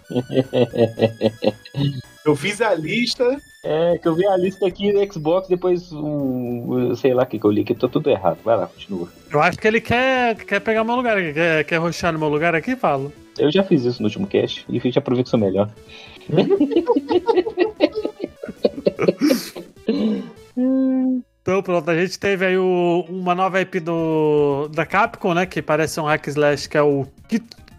[2.26, 6.94] eu fiz a lista, É, que eu vi a lista aqui do Xbox, depois um,
[6.96, 8.40] sei lá o que, que eu li, que tô tudo errado.
[8.44, 9.08] Vai lá, continua.
[9.32, 11.18] Eu acho que ele quer, quer pegar meu lugar.
[11.18, 11.34] aqui.
[11.34, 13.12] Quer, quer roxar no meu lugar aqui, Pablo?
[13.38, 15.70] Eu já fiz isso no último cast e já provei que sou melhor.
[21.42, 25.46] Então pronto, a gente teve aí o- uma nova IP do, da Capcom, né?
[25.46, 27.06] Que parece um hack slash, que é o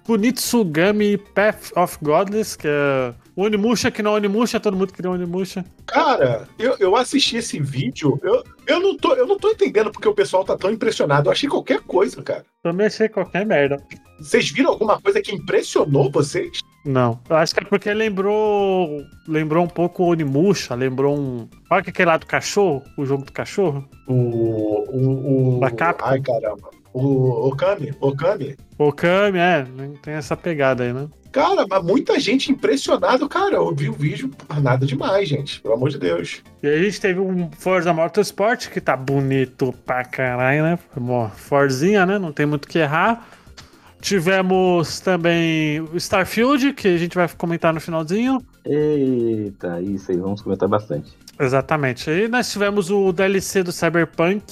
[0.05, 5.11] Kunitsugami Path of Godless, que é o Onimusha, que não é Onimusha, todo mundo queria
[5.11, 5.65] Onimusha.
[5.87, 10.09] Cara, eu, eu assisti esse vídeo, eu, eu, não tô, eu não tô entendendo porque
[10.09, 11.29] o pessoal tá tão impressionado.
[11.29, 12.45] Eu achei qualquer coisa, cara.
[12.63, 13.83] Também achei qualquer merda.
[14.19, 16.61] Vocês viram alguma coisa que impressionou vocês?
[16.85, 17.19] Não.
[17.29, 19.03] Eu acho que é porque lembrou.
[19.27, 21.49] Lembrou um pouco o Onimusha, lembrou um.
[21.71, 23.89] Olha que aquele lá do cachorro, o jogo do cachorro.
[24.07, 24.15] O.
[24.15, 25.57] O.
[25.57, 25.61] o...
[25.61, 26.07] Da Capcom?
[26.07, 26.71] Ai, caramba.
[26.95, 27.93] O Okami?
[28.01, 28.57] Okami?
[28.79, 29.67] Okami, é,
[30.01, 31.09] tem essa pegada aí, né?
[31.33, 33.57] Cara, mas muita gente impressionado, cara.
[33.57, 34.31] Eu vi o vídeo,
[34.63, 35.61] nada demais, gente.
[35.61, 36.41] Pelo amor de Deus.
[36.63, 40.79] E aí a gente teve um Forza Motorsport que tá bonito pra caralho, né?
[40.97, 42.17] Bom, Forzinha, né?
[42.17, 43.27] Não tem muito o que errar.
[44.01, 48.39] Tivemos também o Starfield, que a gente vai comentar no finalzinho.
[48.65, 51.13] Eita, isso aí, vamos comentar bastante.
[51.41, 52.09] Exatamente.
[52.09, 54.45] Aí nós tivemos o DLC do Cyberpunk,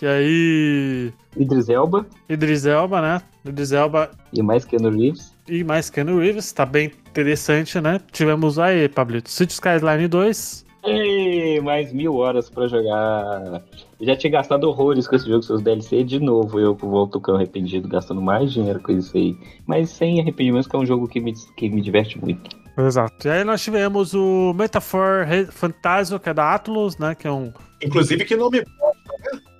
[0.00, 1.12] que aí.
[1.36, 3.22] Idris Elba Idris Elba, né?
[3.44, 5.34] Idris Elba e mais Keanu Reeves.
[5.46, 8.00] e mais Keanu Reeves, tá bem interessante, né?
[8.10, 10.64] Tivemos aí, Pablito, City Skyline 2.
[10.84, 13.62] Ei, mais mil horas pra jogar.
[14.00, 16.02] Eu já tinha gastado horrores com esse jogo, seus DLC.
[16.02, 19.36] De novo, eu volto com arrependido, gastando mais dinheiro com isso aí.
[19.66, 22.48] Mas sem arrependimentos, que é um jogo que me, que me diverte muito.
[22.78, 23.28] Exato.
[23.28, 27.14] E aí nós tivemos o Metaphor Phantasma, que é da Atlus, né?
[27.14, 27.52] Que é um.
[27.82, 28.64] Inclusive, que nome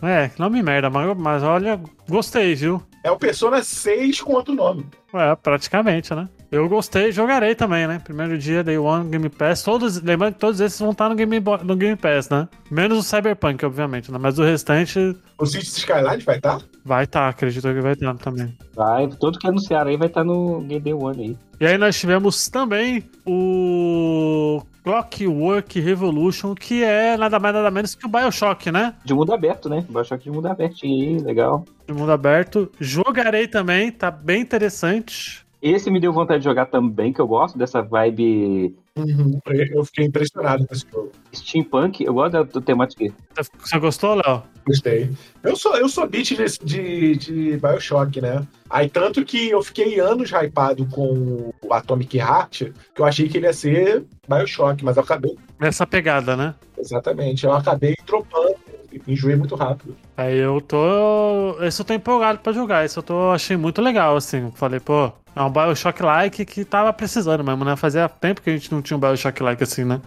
[0.03, 2.83] É, nome merda, mas, mas olha, gostei, viu?
[3.03, 4.87] é o Persona 6 com outro nome.
[5.13, 6.29] É, praticamente, né?
[6.51, 8.01] Eu gostei, jogarei também, né?
[8.03, 9.63] Primeiro dia, Day One, Game Pass.
[9.63, 12.49] Todos, lembrando que todos esses vão estar no Game, no Game Pass, né?
[12.71, 14.19] Menos o Cyberpunk, obviamente, né?
[14.21, 16.61] Mas o restante O City Skyline vai estar?
[16.85, 18.57] vai estar, acredito que vai estar também.
[18.75, 21.37] Vai, tudo que anunciaram aí vai estar no Game Day One aí.
[21.61, 28.07] E aí nós tivemos também o Clockwork Revolution, que é nada mais nada menos que
[28.07, 28.95] o Bioshock, né?
[29.05, 29.85] De mundo aberto, né?
[29.89, 31.65] Bioshock de mundo aberto aí, legal.
[31.87, 32.71] De mundo aberto.
[32.81, 35.00] Jogarei também, tá bem interessante.
[35.63, 38.75] Esse me deu vontade de jogar também, que eu gosto dessa vibe
[39.71, 41.13] Eu fiquei impressionado com esse jogo.
[41.35, 42.03] steampunk.
[42.03, 43.15] Eu gosto da, da temática.
[43.59, 44.43] Você gostou, Léo?
[44.67, 45.11] Gostei.
[45.43, 48.47] Eu sou, eu sou beat de, de, de Bioshock, né?
[48.69, 53.39] Aí tanto que eu fiquei anos hypado com o Atomic Heart, que eu achei que
[53.39, 55.37] ele ia ser Bioshock, mas eu acabei.
[55.59, 56.55] Nessa pegada, né?
[56.79, 57.45] Exatamente.
[57.45, 58.57] Eu acabei dropando.
[59.07, 59.97] Enjoei muito rápido.
[60.17, 61.57] Aí eu tô.
[61.63, 62.85] Esse eu tô empolgado pra jogar.
[62.85, 63.31] Esse eu tô.
[63.31, 64.51] Achei muito legal, assim.
[64.55, 67.77] Falei, pô, é um Bioshock-like que tava precisando mesmo, né?
[67.77, 70.01] Fazia tempo que a gente não tinha um Bioshock-like assim, né?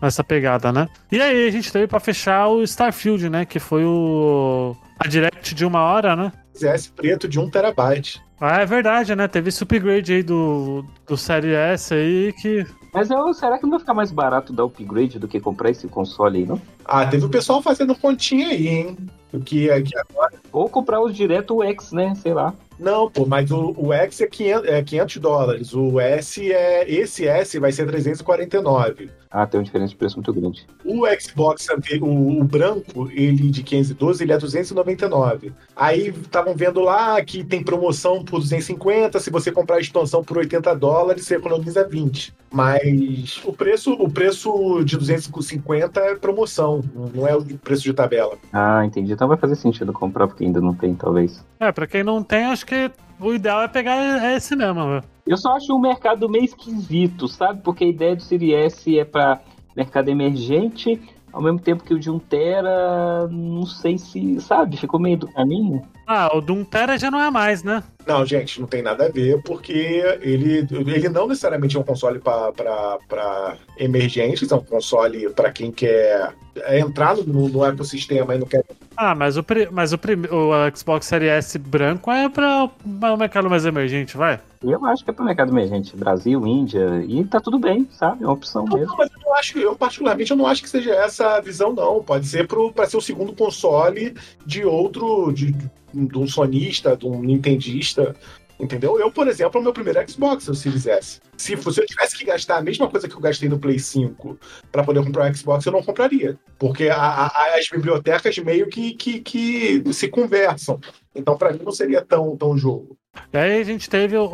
[0.00, 0.88] Nessa pegada, né?
[1.10, 3.44] E aí a gente teve pra fechar o Starfield, né?
[3.44, 4.76] Que foi o.
[4.98, 6.32] A direct de uma hora, né?
[6.54, 8.22] CS preto de 1 terabyte.
[8.40, 9.28] Ah, é verdade, né?
[9.28, 12.66] Teve esse upgrade aí do, do Série S aí que.
[12.96, 15.86] Mas eu, será que não vai ficar mais barato dar upgrade do que comprar esse
[15.86, 16.58] console aí, não?
[16.82, 18.96] Ah, teve o pessoal fazendo continha aí, hein?
[19.34, 20.32] O que é que agora.
[20.50, 22.14] Ou comprar os direto o X, né?
[22.14, 22.54] Sei lá.
[22.80, 25.74] Não, pô, mas o, o X é 500, é 500 dólares.
[25.74, 26.90] O S é.
[26.90, 29.10] Esse S vai ser 349.
[29.36, 30.66] Ah, tem uma diferença de preço muito grande.
[30.82, 31.68] O Xbox,
[32.00, 35.52] o, o branco, ele de 512, ele é 299.
[35.76, 40.38] Aí estavam vendo lá que tem promoção por 250, se você comprar a expansão por
[40.38, 42.34] 80 dólares, você economiza 20.
[42.50, 46.82] Mas o preço, o preço de 250 é promoção,
[47.14, 48.38] não é o preço de tabela.
[48.50, 49.12] Ah, entendi.
[49.12, 51.44] Então vai fazer sentido comprar, porque ainda não tem, talvez.
[51.60, 55.15] É, pra quem não tem, acho que o ideal é pegar esse mesmo, velho.
[55.26, 57.60] Eu só acho o mercado meio esquisito, sabe?
[57.62, 59.42] Porque a ideia do Series é para
[59.74, 61.00] mercado emergente,
[61.32, 64.76] ao mesmo tempo que o de 1 tera, não sei se, sabe?
[64.76, 65.82] Ficou meio do caminho.
[66.06, 67.82] Ah, o Doom Tera já não é mais, né?
[68.06, 69.72] Não, gente, não tem nada a ver, porque
[70.20, 76.32] ele, ele não necessariamente é um console para emergentes, é um console para quem quer
[76.78, 78.64] entrar no, no ecossistema e não quer
[78.96, 83.66] Ah, mas o, mas o, o Xbox Series S branco é pra o mercado mais
[83.66, 84.40] emergente, vai.
[84.62, 88.22] Eu acho que é para mercado emergente, Brasil, Índia, e tá tudo bem, sabe?
[88.22, 88.94] É uma opção Não, mesmo.
[88.96, 92.02] mas eu não acho, eu particularmente eu não acho que seja essa a visão, não.
[92.02, 94.14] Pode ser para ser o segundo console
[94.46, 95.54] de outro, de,
[95.92, 98.14] de um sonista, de um nintendista,
[98.58, 98.98] entendeu?
[98.98, 101.20] Eu, por exemplo, é o meu primeiro Xbox, o Series S.
[101.36, 103.78] Se, fosse- se eu tivesse que gastar a mesma coisa que eu gastei no Play
[103.78, 104.38] 5
[104.72, 106.38] para poder comprar o Xbox, eu não compraria.
[106.58, 110.80] Porque a- a- as bibliotecas meio que, que, que se conversam.
[111.14, 112.96] Então, para mim, não seria tão, tão jogo.
[113.32, 114.26] E aí a gente teve o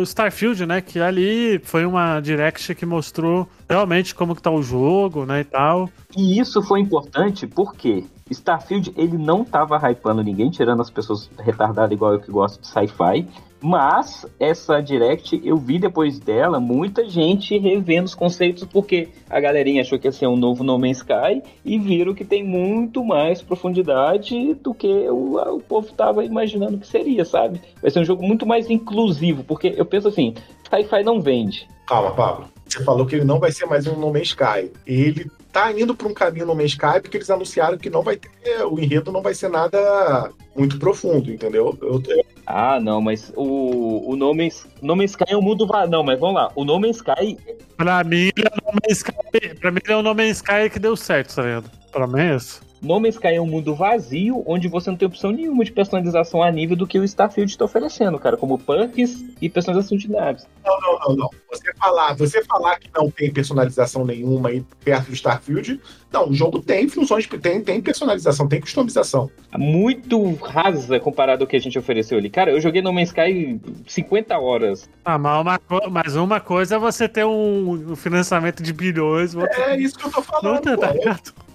[0.00, 0.80] o Starfield, né?
[0.80, 5.40] Que ali foi uma direct que mostrou realmente como que tá o jogo, né?
[5.40, 5.90] E tal.
[6.16, 11.92] E isso foi importante porque Starfield ele não tava hypando ninguém, tirando as pessoas retardadas
[11.92, 13.26] igual eu que gosto de sci-fi.
[13.62, 19.82] Mas essa direct, eu vi depois dela muita gente revendo os conceitos, porque a galerinha
[19.82, 23.42] achou que ia ser um novo No Man's Sky e viram que tem muito mais
[23.42, 27.60] profundidade do que o, o povo tava imaginando que seria, sabe?
[27.82, 30.32] Vai ser um jogo muito mais inclusivo, porque eu penso assim,
[30.70, 31.68] sci-fi não vende.
[31.86, 32.46] Calma, Pablo.
[32.70, 34.70] Você falou que ele não vai ser mais um No Man's Sky.
[34.86, 38.16] Ele tá indo para um caminho No Man's Sky porque eles anunciaram que não vai
[38.16, 38.64] ter.
[38.64, 41.76] O enredo não vai ser nada muito profundo, entendeu?
[41.82, 45.66] Eu, eu- Ah, não, mas o, o No, Man's, no Man's Sky é um mundo
[45.66, 45.90] vazio.
[45.90, 46.50] Não, mas vamos lá.
[46.54, 47.36] O No Man's Sky.
[47.76, 50.36] Pra mim, ele é o No Man's Sky, pra mim, ele é o No Man's
[50.36, 51.70] Sky que deu certo, tá vendo?
[51.90, 52.60] Pra mim é isso.
[52.82, 56.42] No Man's Sky é um mundo vazio, onde você não tem opção nenhuma de personalização
[56.42, 60.46] a nível do que o Starfield está oferecendo, cara, como perks e personalização de naves.
[60.64, 61.30] Não, não, não, não.
[61.50, 65.80] Você falar, você falar que não tem personalização nenhuma aí perto do Starfield,
[66.12, 69.30] não, o jogo tem funções, tem, tem personalização, tem customização.
[69.56, 72.30] Muito rasa comparado ao que a gente ofereceu ali.
[72.30, 74.88] Cara, eu joguei No Man's Sky 50 horas.
[75.04, 75.60] Ah, mas uma,
[75.90, 79.34] mas uma coisa é você ter um, financiamento de bilhões.
[79.34, 80.54] outra- É isso que eu tô falando.
[80.56, 81.32] Outra, tá ligado?
[81.36, 81.49] É,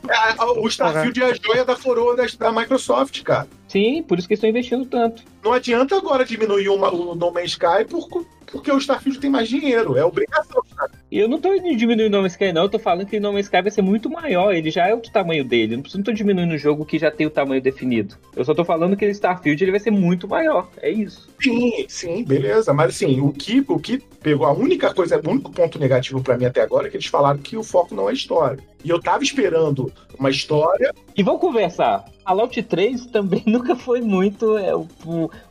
[0.58, 3.48] o Starfield é a joia da coroa da, da Microsoft, cara.
[3.68, 5.24] Sim, por isso que eles estão investindo tanto.
[5.44, 9.50] Não adianta agora diminuir uma- o No Man's Sky por- porque o Starfield tem mais
[9.50, 9.98] dinheiro.
[9.98, 10.64] É obrigação.
[10.78, 10.92] cara.
[11.12, 12.64] E eu não tô diminuindo o No Man's Sky, não.
[12.64, 14.54] Eu tô falando que o No Man's Sky vai ser muito maior.
[14.54, 15.76] Ele já é do tamanho dele.
[15.76, 18.16] Não preciso- não tô diminuindo o jogo que já tem o tamanho definido.
[18.36, 20.70] Eu só tô falando que o Starfield ele vai ser muito maior.
[20.82, 21.28] É isso.
[21.42, 22.72] Sim, sim, beleza.
[22.74, 26.38] Mas assim, o que, o que pegou a única coisa, o único ponto negativo pra
[26.38, 28.64] mim até agora é que eles falaram que o foco não é história.
[28.86, 30.94] E eu tava esperando uma história.
[31.18, 32.06] E vamos conversar.
[32.24, 34.88] Fallout 3 também nunca foi muito é, o,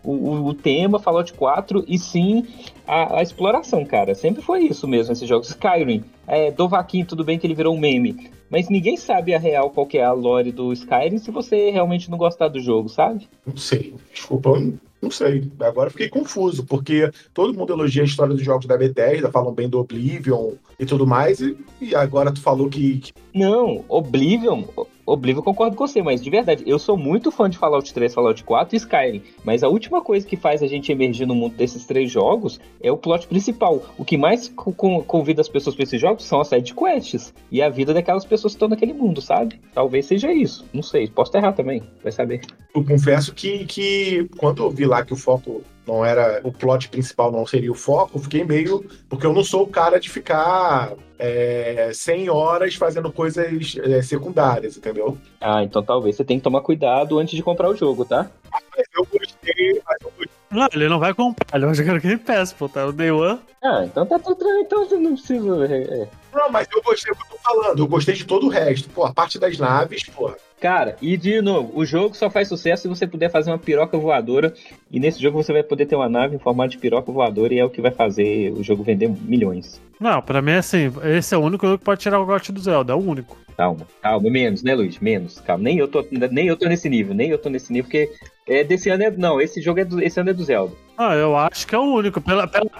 [0.05, 2.47] o, o- tema, Fallout 4, e sim
[2.87, 4.15] a, a exploração, cara.
[4.15, 5.49] Sempre foi isso mesmo, esses jogos.
[5.49, 9.69] Skyrim, é, Dovahkiin, tudo bem que ele virou um meme, mas ninguém sabe a real
[9.71, 13.29] qual que é a lore do Skyrim se você realmente não gostar do jogo, sabe?
[13.45, 13.95] Não sei.
[14.13, 15.51] Desculpa, eu não, sei.
[15.61, 19.69] Agora fiquei confuso, porque todo mundo elogia a história dos jogos da Bethesda, falam bem
[19.69, 24.65] do Oblivion e tudo mais, e, e agora tu falou que, que Não, Oblivion,
[25.07, 28.43] Oblivion concordo com você, mas de verdade, eu sou muito fã de Fallout 3, Fallout
[28.45, 31.85] 4 e Skyrim, mas a última coisa que faz a gente emergir no mundo desses
[31.85, 33.83] três jogos é o plot principal.
[33.99, 37.35] O que mais co- co- convida as pessoas para esses jogos são as side quests
[37.51, 39.61] e a vida daquelas pessoas que estão naquele mundo, sabe?
[39.75, 42.41] Talvez seja isso, não sei, posso errado também, vai saber.
[42.75, 46.89] eu confesso que, que quando eu vi lá que o foco não era o plot
[46.89, 48.85] principal, não seria o foco, fiquei meio.
[49.09, 54.77] Porque eu não sou o cara de ficar é, 100 horas fazendo coisas é, secundárias,
[54.77, 55.19] entendeu?
[55.41, 58.31] Ah, então talvez você tenha que tomar cuidado antes de comprar o jogo, tá?
[58.53, 60.35] Mas eu gostei, mas eu gostei.
[60.51, 62.69] Não, ele não vai comprar, ele vai jogar no Game Pass, pô.
[62.69, 63.41] Tá o Day One.
[63.63, 65.67] Ah, então tá tudo tranquilo, então você não precisa.
[65.67, 66.09] é, é.
[66.35, 68.89] Não, mas eu gostei do que eu tô falando, eu gostei de todo o resto.
[68.91, 70.33] Pô, a parte das naves, pô.
[70.61, 73.99] Cara, e de novo, o jogo só faz sucesso se você puder fazer uma piroca
[73.99, 74.55] voadora.
[74.91, 77.59] E nesse jogo você vai poder ter uma nave em formato de piroca voadora e
[77.59, 79.81] é o que vai fazer o jogo vender milhões.
[80.01, 82.51] Não, pra mim é assim, esse é o único jogo que pode tirar o GOT
[82.51, 83.37] do Zelda, é o único.
[83.57, 84.99] Calma, calma, menos, né, Luiz?
[84.99, 85.63] Menos, calma.
[85.63, 88.11] Nem eu tô, nem eu tô nesse nível, nem eu tô nesse nível, porque
[88.49, 89.11] é, desse ano é.
[89.11, 90.75] Não, esse jogo é do, esse ano é do Zelda.
[90.99, 92.21] Ah, eu acho que é o único.
[92.21, 92.71] Pela, pela,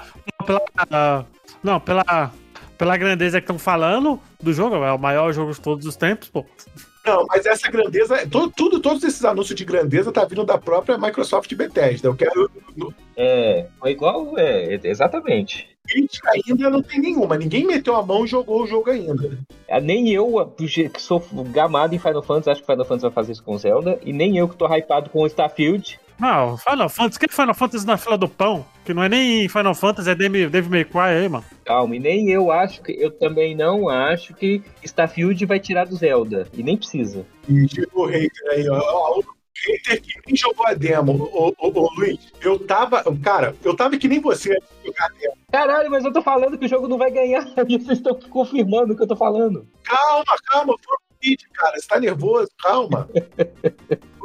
[0.45, 1.25] pela, ah,
[1.63, 2.33] não, pela,
[2.79, 6.29] pela grandeza que estão falando do jogo, é o maior jogo de todos os tempos,
[6.29, 6.45] pô.
[7.07, 10.97] Não, mas essa grandeza, to- tudo, todos esses anúncios de grandeza tá vindo da própria
[10.97, 12.09] Microsoft Bethesda.
[12.09, 12.51] Eu quero.
[13.17, 15.69] É, foi igual, é, exatamente.
[15.87, 17.37] Crítica ainda não tem nenhuma.
[17.37, 19.39] Ninguém meteu a mão e jogou o jogo ainda.
[19.71, 23.13] Ah, Nem eu, ah, que sou gamado em Final Fantasy, acho que Final Fantasy vai
[23.13, 26.01] fazer isso com Zelda, e nem eu que tô hypado com o Starfield.
[26.19, 28.65] Não, Final Fantasy, que Final Fantasy na fila do pão?
[28.85, 31.45] Que não é nem Final Fantasy, é Devil Devil May Cry aí, mano.
[31.65, 32.93] Calma, e nem eu acho que.
[32.93, 36.49] Eu também não acho que Starfield vai tirar do Zelda.
[36.53, 37.27] E nem precisa.
[37.49, 38.79] E chegou o hater aí, ó.
[38.79, 39.25] ó, O
[39.67, 41.31] hater que nem jogou a demo.
[41.33, 43.03] Ô, ô, ô, Luiz, eu tava.
[43.23, 45.35] Cara, eu tava que nem você jogar a demo.
[45.51, 47.45] Caralho, mas eu tô falando que o jogo não vai ganhar.
[47.69, 49.67] E vocês estão confirmando o que eu tô falando.
[49.83, 51.79] Calma, calma, foi vídeo, cara.
[51.79, 52.49] Você tá nervoso?
[52.63, 53.09] Calma.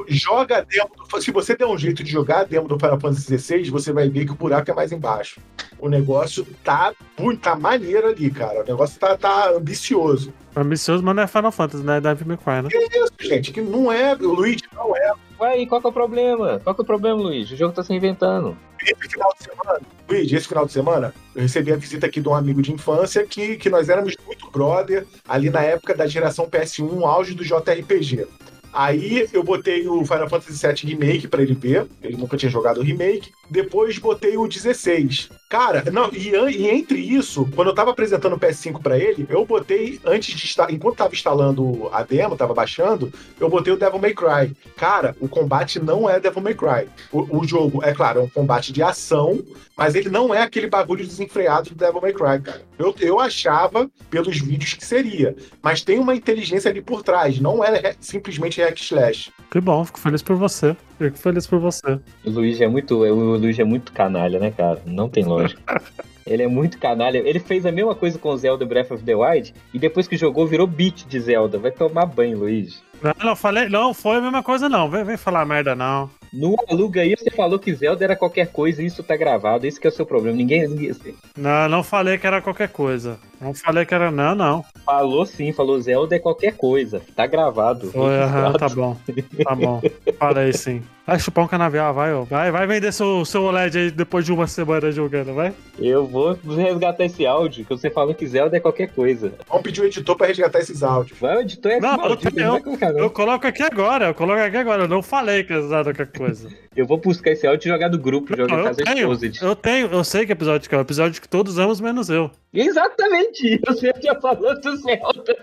[0.07, 0.89] Joga a demo.
[0.95, 3.91] do- Se você der um jeito de jogar a demo do Final Fantasy XVI, você
[3.93, 5.39] vai ver que o buraco é mais embaixo.
[5.77, 6.93] O negócio tá,
[7.41, 8.61] tá maneiro ali, cara.
[8.61, 10.33] O negócio tá, tá ambicioso.
[10.55, 11.97] Ambicioso, mas não é Final Fantasy, né?
[11.97, 12.69] É Devil May Cry, né?
[12.69, 13.51] Que isso, gente?
[13.51, 14.15] Que não é.
[14.15, 15.11] O Luiz, não é.
[15.39, 16.59] Ué, e qual que é o problema?
[16.59, 17.49] Qual que é o problema, Luiz?
[17.49, 18.57] O jogo tá se inventando.
[18.81, 19.79] Esse final de semana,
[20.09, 23.25] Luiz, esse final de semana, eu recebi a visita aqui de um amigo de infância
[23.25, 27.43] que, que nós éramos muito brother, ali na época da geração PS1, um auge do
[27.43, 28.27] JRPG.
[28.71, 32.79] Aí eu botei o Final Fantasy VII Remake pra ele ver, ele nunca tinha jogado
[32.79, 33.31] o remake.
[33.49, 35.29] Depois botei o 16.
[35.49, 39.43] Cara, não, e, e entre isso, quando eu tava apresentando o PS5 pra ele, eu
[39.43, 43.97] botei, antes de estar, enquanto tava instalando a demo, tava baixando, eu botei o Devil
[43.97, 44.55] May Cry.
[44.77, 46.87] Cara, o combate não é Devil May Cry.
[47.11, 49.43] O, o jogo, é claro, é um combate de ação,
[49.75, 52.61] mas ele não é aquele bagulho desenfreado do Devil May Cry, cara.
[52.77, 55.35] Eu, eu achava, pelos vídeos, que seria.
[55.63, 59.31] Mas tem uma inteligência ali por trás, não é simplesmente hack slash.
[59.49, 60.77] Que bom, fico feliz por você.
[60.99, 61.97] Fico feliz por você.
[62.25, 62.97] O Luiz é muito.
[62.97, 64.81] O Luiz é muito canalha, né, cara?
[64.85, 65.81] Não tem lógica.
[66.27, 67.17] Ele é muito canalha.
[67.17, 70.45] Ele fez a mesma coisa com Zelda Breath of the Wild e depois que jogou
[70.45, 71.57] virou beat de Zelda.
[71.57, 72.83] Vai tomar banho, Luiz.
[73.01, 74.89] Não, não, falei, não, foi a mesma coisa, não.
[74.89, 76.09] Vem, vem falar merda, não.
[76.31, 79.65] No aluga aí você falou que Zelda era qualquer coisa e isso tá gravado.
[79.65, 80.37] Isso que é o seu problema.
[80.37, 80.67] Ninguém.
[80.67, 83.19] ninguém assim, Não, não falei que era qualquer coisa.
[83.41, 84.11] Não falei que era.
[84.11, 84.65] Não, não.
[84.85, 87.01] falou sim, falou Zelda é qualquer coisa.
[87.15, 87.91] Tá gravado.
[87.91, 88.97] Foi, aham, tá bom.
[89.43, 89.81] Tá bom.
[90.19, 90.83] Falei sim.
[91.09, 92.23] Vai chupar um canavial, vai, ó.
[92.23, 95.51] Vai, vai vender seu, seu OLED aí depois de uma semana jogando, vai.
[95.79, 99.33] Eu vou resgatar esse áudio que você falou que Zelda é qualquer coisa.
[99.47, 101.17] Vamos pedir o editor pra resgatar esses áudios.
[101.17, 102.99] Vai, o editor é Não, maldito, eu não vai colocar, não.
[102.99, 104.83] Eu coloco aqui agora, eu coloco aqui agora.
[104.83, 106.49] Eu não falei que é exato qualquer coisa.
[106.75, 109.41] Eu vou buscar esse áudio e jogar do grupo, jogar em eu casa tenho, Exposed.
[109.43, 112.31] eu tenho, eu sei que episódio que é o episódio que todos amamos, menos eu.
[112.53, 113.59] Exatamente!
[113.67, 115.35] Você já falou do Zelda.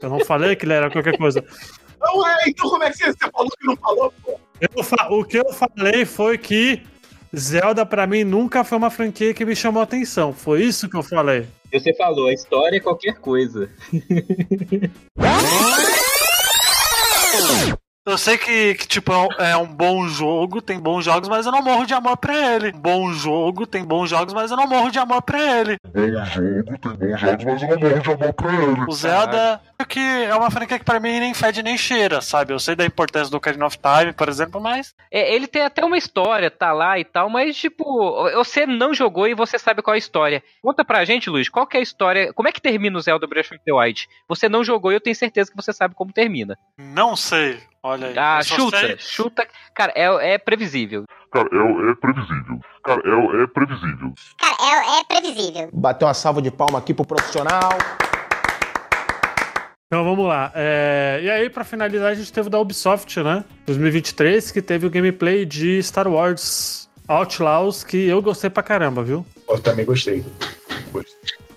[0.00, 1.42] Eu não falei que ele era qualquer coisa.
[2.00, 4.12] Não é, então como é que você, você falou que não falou?
[4.22, 4.38] pô?
[4.60, 6.82] Eu fa- o que eu falei foi que
[7.36, 10.32] Zelda pra mim nunca foi uma franquia que me chamou a atenção.
[10.32, 11.46] Foi isso que eu falei.
[11.72, 13.68] Você falou, a história é qualquer coisa.
[18.04, 21.46] Eu sei que, que, tipo, é um- é um bom jogo, tem bons jogos, mas
[21.46, 22.72] eu não morro de amor pra ele.
[22.72, 25.76] Bom jogo, tem bons jogos, mas eu não morro de amor pra ele.
[25.94, 28.50] Bom jogo, tem bons jogos, mas eu não morro de amor pra
[28.80, 28.88] ele.
[28.88, 32.52] O Zelda é que é uma franquia que pra mim nem fede nem cheira, sabe?
[32.52, 35.84] Eu sei da importância do Ocarina of Time, por exemplo, mas É, ele tem até
[35.84, 37.84] uma história, tá lá e tal, mas, tipo,
[38.34, 40.42] você não jogou e você sabe qual é a história.
[40.60, 42.32] Conta pra gente, Luiz, qual que é a história?
[42.32, 44.08] Como é que termina o Zelda Breath of the Wild?
[44.28, 46.58] Você não jogou e eu tenho certeza que você sabe como termina.
[46.76, 47.60] não sei.
[47.82, 48.18] Olha aí.
[48.18, 49.46] Ah, chuta, sei- chuta.
[49.74, 51.04] Cara, é, é previsível.
[51.32, 52.60] Cara, é, é previsível.
[52.84, 54.12] Cara, é, é previsível.
[54.38, 55.70] Cara, é, é previsível.
[55.72, 57.70] Bateu uma salva de palma aqui pro profissional.
[59.86, 60.50] Então vamos lá.
[60.54, 63.44] É, E aí, pra finalizar, a gente teve o da Ubisoft, né?
[63.66, 69.26] 2023, que teve o gameplay de Star Wars Outlaws, que eu gostei pra caramba, viu?
[69.48, 70.24] Eu também gostei.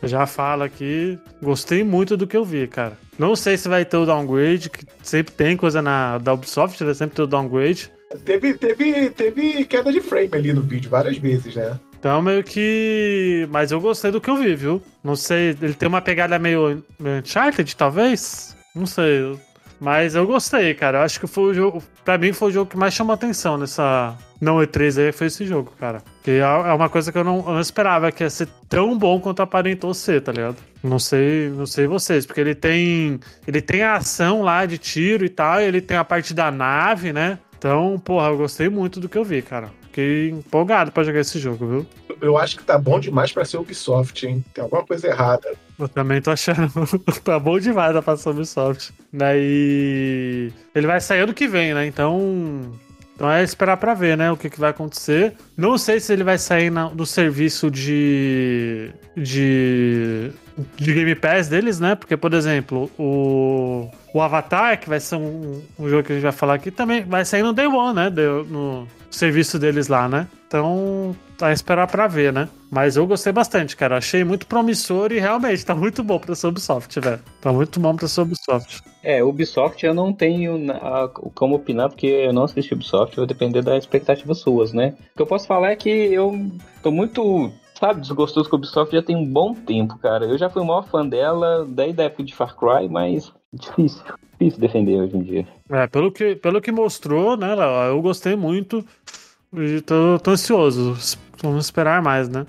[0.06, 2.98] Já falo aqui, gostei muito do que eu vi, cara.
[3.18, 6.94] Não sei se vai ter o downgrade, que sempre tem coisa na da Ubisoft, né?
[6.94, 7.92] Sempre tem o downgrade.
[8.24, 11.80] Teve, teve, teve queda de frame ali no vídeo várias vezes, né?
[12.00, 13.48] Então, meio que.
[13.50, 14.82] Mas eu gostei do que eu vi, viu?
[15.04, 18.56] Não sei, ele tem uma pegada meio, meio Uncharted, talvez?
[18.76, 19.38] Não sei.
[19.80, 21.00] Mas eu gostei, cara.
[21.00, 21.84] Eu acho que foi o jogo.
[22.04, 24.16] Pra mim, foi o jogo que mais chamou atenção nessa.
[24.40, 26.02] Não E3 aí, foi esse jogo, cara.
[26.24, 28.98] Que é é uma coisa que eu não, eu não esperava que ia ser tão
[28.98, 30.58] bom quanto aparentou ser, tá ligado?
[30.84, 33.20] Não sei, não sei vocês, porque ele tem.
[33.48, 36.52] Ele tem a ação lá de tiro e tal, e ele tem a parte da
[36.52, 37.40] nave, né?
[37.58, 39.72] Então, porra, eu gostei muito do que eu vi, cara.
[39.84, 41.88] Fiquei empolgado pra jogar esse jogo, viu?
[42.22, 44.44] Eu acho que tá bom demais pra ser Ubisoft, hein?
[44.54, 45.54] Tem alguma coisa errada.
[45.80, 46.70] Eu também tô achando.
[47.24, 48.94] tá bom demais da passar Ubisoft.
[49.12, 50.52] Daí.
[50.74, 51.86] Ele vai sair ano que vem, né?
[51.86, 52.74] Então.
[53.26, 54.32] Então é esperar pra ver, né?
[54.32, 55.34] O que, que vai acontecer.
[55.58, 58.92] Não sei se ele vai sair na- do serviço de.
[59.18, 60.30] de.
[60.78, 61.96] De Game Pass deles, né?
[61.96, 63.90] Porque, por exemplo, o.
[64.14, 67.04] O Avatar, que vai ser um, um jogo que a gente vai falar aqui, também
[67.04, 68.10] vai sair no Day One, né?
[68.10, 70.26] no serviço deles lá, né?
[70.48, 72.48] Então, tá a esperar pra ver, né?
[72.72, 73.98] Mas eu gostei bastante, cara.
[73.98, 77.20] Achei muito promissor e realmente tá muito bom pra ser Ubisoft, velho.
[77.42, 78.82] Tá muito bom pra ser Ubisoft.
[79.04, 83.62] É, Ubisoft eu não tenho a- como opinar, porque eu não assisti Ubisoft, vai depender
[83.62, 84.96] das expectativas suas, né?
[85.14, 86.50] O que eu posso falar é que eu
[86.82, 90.26] tô muito, sabe, desgostoso com a Ubisoft já tem um bom tempo, cara.
[90.26, 94.04] Eu já fui o maior fã dela, desde a época de Far Cry, mas difícil,
[94.32, 95.48] difícil defender hoje em dia.
[95.70, 98.84] É, pelo que, pelo que mostrou, né, Léo, eu gostei muito
[99.54, 100.96] e tô, tô ansioso.
[101.42, 102.46] Vamos esperar mais, né?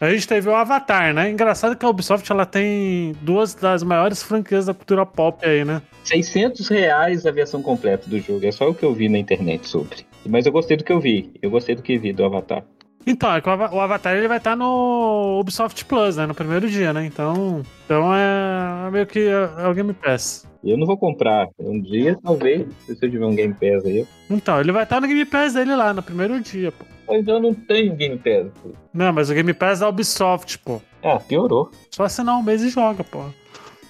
[0.00, 1.28] A gente teve o Avatar, né?
[1.28, 5.82] Engraçado que a Ubisoft ela tem duas das maiores franquias da cultura pop aí, né?
[6.04, 9.68] 600 reais a versão completa do jogo, é só o que eu vi na internet
[9.68, 10.06] sobre.
[10.24, 12.64] Mas eu gostei do que eu vi, eu gostei do que vi do Avatar.
[13.06, 16.26] Então, é que o Ava- o Avatar ele vai estar no Ubisoft Plus, né?
[16.26, 17.06] No primeiro dia, né?
[17.06, 20.46] Então, então é meio que é, é o Game Pass.
[20.62, 24.06] Eu não vou comprar, um dia talvez, se eu tiver um Game Pass aí.
[24.28, 26.84] Então, ele vai estar no Game Pass dele lá, no primeiro dia, pô.
[27.08, 28.50] Mas eu não tenho Game Pass.
[28.92, 30.82] Não, mas o Game Pass da Ubisoft, pô.
[31.02, 31.70] Ah, piorou.
[31.94, 33.20] Só assinar um mês e joga, pô.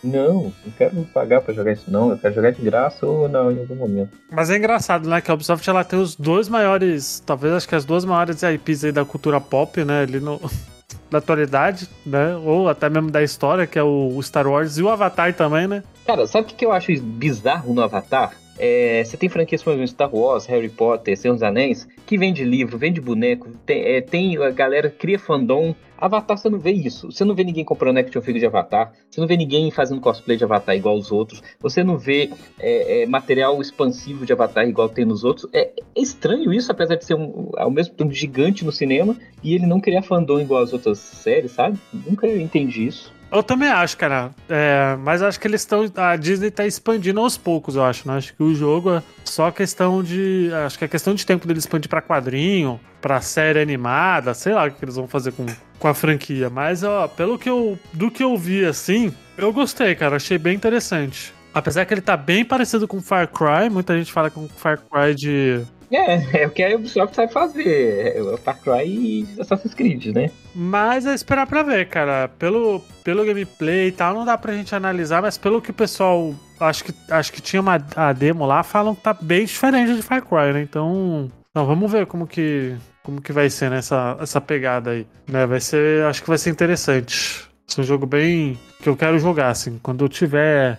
[0.03, 2.11] Não, não quero pagar pra jogar isso não.
[2.11, 4.11] Eu quero jogar de graça ou não, em algum momento.
[4.31, 5.21] Mas é engraçado, né?
[5.21, 8.85] Que a Ubisoft ela tem os dois maiores, talvez acho que as duas maiores IPs
[8.85, 10.03] aí da cultura pop, né?
[10.03, 10.41] Ali no.
[11.11, 12.37] Da atualidade, né?
[12.37, 15.83] Ou até mesmo da história, que é o Star Wars e o Avatar também, né?
[16.07, 18.33] Cara, sabe o que que eu acho bizarro no Avatar?
[18.59, 22.77] É, você tem franquias como Star Wars, Harry Potter, Senhor dos Anéis, que vende livro,
[22.77, 25.75] vende boneco, tem, é, tem a galera cria fandom.
[26.01, 27.11] Avatar, você não vê isso.
[27.11, 28.93] Você não vê ninguém comprando action figure de Avatar.
[29.11, 31.43] Você não vê ninguém fazendo cosplay de Avatar igual os outros.
[31.59, 32.31] Você não vê
[32.61, 35.51] é, é, material expansivo de Avatar igual tem nos outros.
[35.53, 39.55] É, é estranho isso, apesar de ser um, ao mesmo tempo gigante no cinema e
[39.55, 41.77] ele não criar fandom igual as outras séries, sabe?
[41.93, 43.13] Nunca entendi isso.
[43.31, 44.31] Eu também acho, cara.
[44.49, 45.85] É, mas acho que eles estão.
[45.97, 48.17] A Disney tá expandindo aos poucos, eu acho, né?
[48.17, 50.51] Acho que o jogo é só questão de.
[50.67, 54.67] Acho que é questão de tempo dele expandir pra quadrinho, pra série animada, sei lá
[54.67, 55.45] o que eles vão fazer com,
[55.79, 56.49] com a franquia.
[56.49, 57.79] Mas, ó, pelo que eu.
[57.93, 60.17] Do que eu vi assim, eu gostei, cara.
[60.17, 61.35] Achei bem interessante.
[61.53, 65.15] Apesar que ele tá bem parecido com Far Cry, muita gente fala com Far Cry
[65.15, 65.63] de.
[65.91, 68.17] É, é o que a Ubisoft sabe fazer.
[68.17, 70.31] É o Far Cry e Assassin's Creed, né?
[70.55, 72.29] Mas é esperar pra ver, cara.
[72.39, 76.35] Pelo, pelo gameplay e tal, não dá pra gente analisar, mas pelo que o pessoal.
[76.61, 80.03] Acho que, acho que tinha uma a demo lá, falam que tá bem diferente de
[80.03, 80.63] Far Cry, né?
[80.63, 81.31] Então.
[81.55, 82.75] Não, vamos ver como que.
[83.03, 85.07] Como que vai ser nessa essa pegada aí.
[85.27, 85.47] Né?
[85.47, 86.05] Vai ser.
[86.05, 87.41] Acho que vai ser interessante.
[87.41, 88.59] Vai ser um jogo bem.
[88.83, 89.79] que eu quero jogar, assim.
[89.83, 90.79] Quando eu tiver.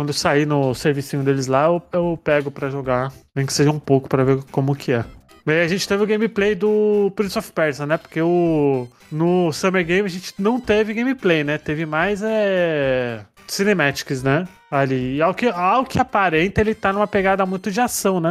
[0.00, 3.12] Quando sair no servicinho deles lá, eu, eu pego pra jogar.
[3.36, 5.04] Nem que seja um pouco pra ver como que é.
[5.44, 7.98] Bem, a gente teve o gameplay do Prince of Persia, né?
[7.98, 11.58] Porque o no Summer Game a gente não teve gameplay, né?
[11.58, 14.48] Teve mais é cinematics, né?
[14.70, 15.16] Ali.
[15.16, 18.30] E ao que, ao que aparenta, ele tá numa pegada muito de ação, né,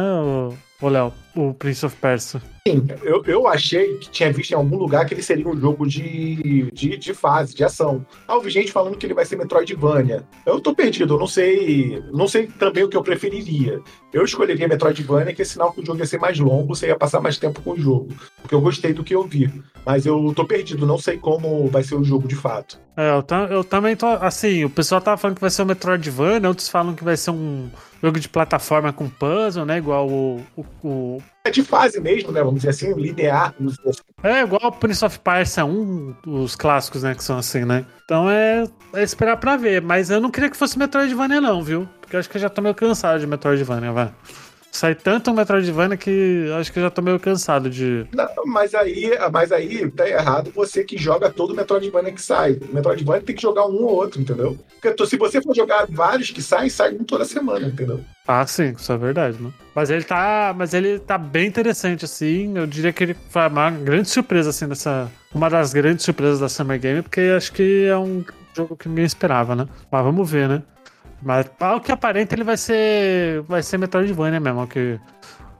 [0.80, 1.12] o Léo?
[1.34, 2.40] O Prince of Persia.
[2.66, 5.86] Sim, eu, eu achei que tinha visto em algum lugar que ele seria um jogo
[5.86, 8.04] de, de, de fase, de ação.
[8.28, 10.24] Ah, eu vi gente falando que ele vai ser Metroidvania.
[10.44, 12.02] Eu tô perdido, eu não sei.
[12.12, 13.80] Não sei também o que eu preferiria.
[14.12, 16.96] Eu escolheria Metroidvania, que é sinal que o jogo ia ser mais longo, você ia
[16.96, 18.08] passar mais tempo com o jogo.
[18.42, 19.50] Porque eu gostei do que eu vi.
[19.86, 22.78] Mas eu tô perdido, não sei como vai ser o jogo de fato.
[22.96, 24.06] É, eu, eu também tô.
[24.06, 27.30] Assim, o pessoal tava falando que vai ser um Metroidvania, outros falam que vai ser
[27.30, 27.70] um
[28.02, 29.78] jogo de plataforma com puzzle, né?
[29.78, 30.40] Igual o.
[30.56, 32.40] o, o- É de fase mesmo, né?
[32.42, 33.54] Vamos dizer assim, linear.
[33.86, 34.00] assim.
[34.22, 37.14] é igual o Prince of Persia 1, os clássicos, né?
[37.14, 37.84] Que são assim, né?
[38.04, 39.80] Então é, é esperar pra ver.
[39.82, 41.88] Mas eu não queria que fosse Metroidvania, não, viu?
[42.00, 44.10] Porque eu acho que eu já tô meio cansado de Metroidvania, vai.
[44.72, 48.06] Sai tanto Metroidvania que acho que eu já tô meio cansado de.
[48.12, 52.58] Não, mas aí, mas aí tá errado você que joga todo o Metroidvania que sai.
[52.70, 54.58] O Metroidvania tem que jogar um ou outro, entendeu?
[54.80, 58.00] Porque se você for jogar vários que saem, sai um toda semana, entendeu?
[58.26, 59.52] Ah, sim, isso é verdade, né?
[59.74, 60.54] Mas ele tá.
[60.56, 62.56] Mas ele tá bem interessante, assim.
[62.56, 65.10] Eu diria que ele foi uma grande surpresa, assim, dessa.
[65.34, 68.24] Uma das grandes surpresas da Summer Game, porque acho que é um
[68.56, 69.68] jogo que ninguém esperava, né?
[69.90, 70.62] Mas vamos ver, né?
[71.22, 73.42] Mas ao que aparenta, ele vai ser.
[73.42, 74.98] Vai ser Metroidvania mesmo, ao que.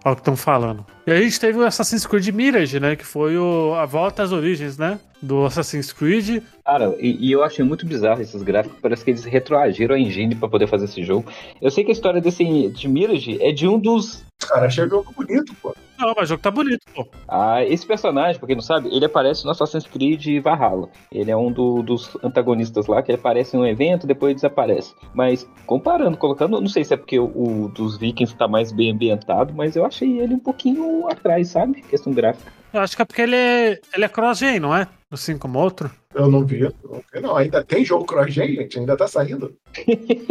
[0.03, 0.85] Ao que estão falando.
[1.07, 2.97] E aí a gente teve o Assassin's Creed Mirage, né?
[2.97, 4.99] Que foi o, a volta às origens, né?
[5.21, 6.43] Do Assassin's Creed.
[6.65, 8.79] Cara, e, e eu achei muito bizarro esses gráficos.
[8.81, 11.31] Parece que eles retroagiram a engine pra poder fazer esse jogo.
[11.61, 14.25] Eu sei que a história desse de Mirage é de um dos.
[14.39, 15.75] Cara, achei o jogo bonito, pô.
[16.01, 17.07] Não, mas o jogo tá bonito, pô.
[17.29, 20.89] Ah, esse personagem, pra quem não sabe, ele aparece no Assassin's Creed Valhalla.
[21.13, 24.95] Ele é um do- dos antagonistas lá, que ele aparece em um evento depois desaparece.
[25.15, 28.91] Mas comparando, colocando, não sei se é porque o, o dos Vikings tá mais bem
[28.93, 31.83] ambientado, mas eu achei ele um pouquinho atrás, sabe?
[31.83, 32.51] Questão gráfica.
[32.73, 34.87] Eu acho que é porque ele é, ele é cross-gen, não é?
[35.11, 35.91] Assim como outro.
[36.15, 36.61] Eu não vi.
[36.61, 37.37] Não, vi, não.
[37.37, 38.79] ainda tem jogo cross-gen, gente?
[38.79, 39.55] Ainda tá saindo.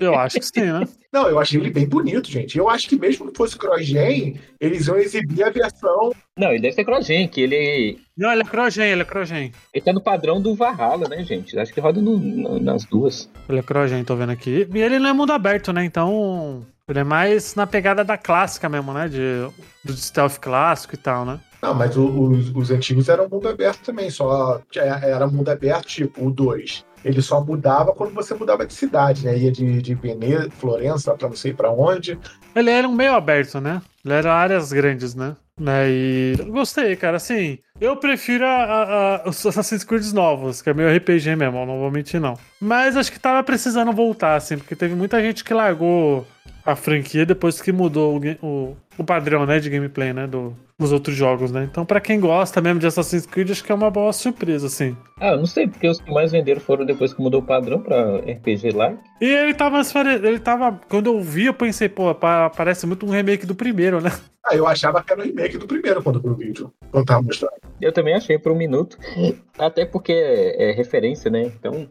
[0.00, 0.88] Eu acho que sim, né?
[1.12, 2.56] Não, eu achei ele bem bonito, gente.
[2.56, 6.12] Eu acho que mesmo que fosse cross-gen, eles iam exibir a versão.
[6.36, 9.52] Não, ele deve ser cross-gen, que ele, Não, ele é cross-gen, ele é cross-gen.
[9.72, 11.56] ele tá no padrão do Valhalla, né, gente?
[11.58, 13.30] Acho que roda no- no- nas duas.
[13.48, 14.66] Ele é cross-gen, tô vendo aqui.
[14.72, 15.84] E ele não é mundo aberto, né?
[15.84, 16.66] Então.
[16.88, 19.08] Ele é mais na pegada da clássica mesmo, né?
[19.08, 19.46] De,
[19.84, 21.38] do stealth clássico e tal, né?
[21.62, 26.26] Não, mas o- os, os antigos eram mundo aberto também, só era mundo aberto, tipo,
[26.26, 26.84] o 2.
[27.04, 29.36] Ele só mudava quando você mudava de cidade, né?
[29.36, 32.18] Ia de, de Veneza, Florença, pra não sei pra onde.
[32.54, 33.82] Ele era um meio aberto, né?
[34.04, 35.34] Ele era áreas grandes, né?
[35.58, 35.88] né?
[35.88, 37.16] E gostei, cara.
[37.16, 41.78] Assim, eu prefiro a, a- os Assassin's Creed novos, que é meio RPG mesmo, não
[41.80, 42.34] vou mentir, não.
[42.60, 46.24] Mas acho que tava precisando voltar, assim, porque teve muita gente que largou
[46.64, 50.92] a franquia depois que mudou o, o, o padrão, né, de gameplay, né, do, dos
[50.92, 51.66] outros jogos, né?
[51.70, 54.96] Então, pra quem gosta mesmo de Assassin's Creed, acho que é uma boa surpresa, assim.
[55.20, 57.80] Ah, eu não sei, porque os que mais venderam foram depois que mudou o padrão
[57.80, 58.94] pra RPG lá.
[59.20, 59.80] E ele tava,
[60.24, 64.00] ele tava, quando eu vi, eu pensei, pô, pa- parece muito um remake do primeiro,
[64.00, 64.10] né?
[64.44, 66.72] Ah, eu achava que era o remake do primeiro quando eu vi o vídeo.
[66.90, 67.52] Quando tava mostrando.
[67.80, 68.98] Eu também achei por um minuto.
[69.56, 71.42] Até porque é, é referência, né?
[71.42, 71.88] Então,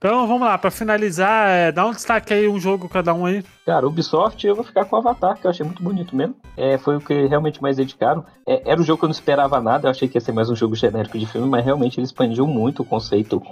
[0.00, 3.44] Então vamos lá, pra finalizar, é, dá um destaque aí, um jogo cada um aí.
[3.66, 6.34] cara, Ubisoft eu vou ficar com o Avatar, que eu achei muito bonito mesmo.
[6.56, 8.24] É, foi o que realmente mais dedicaram.
[8.46, 10.48] É, era um jogo que eu não esperava nada, eu achei que ia ser mais
[10.48, 13.42] um jogo genérico de filme, mas realmente ele expandiu muito o conceito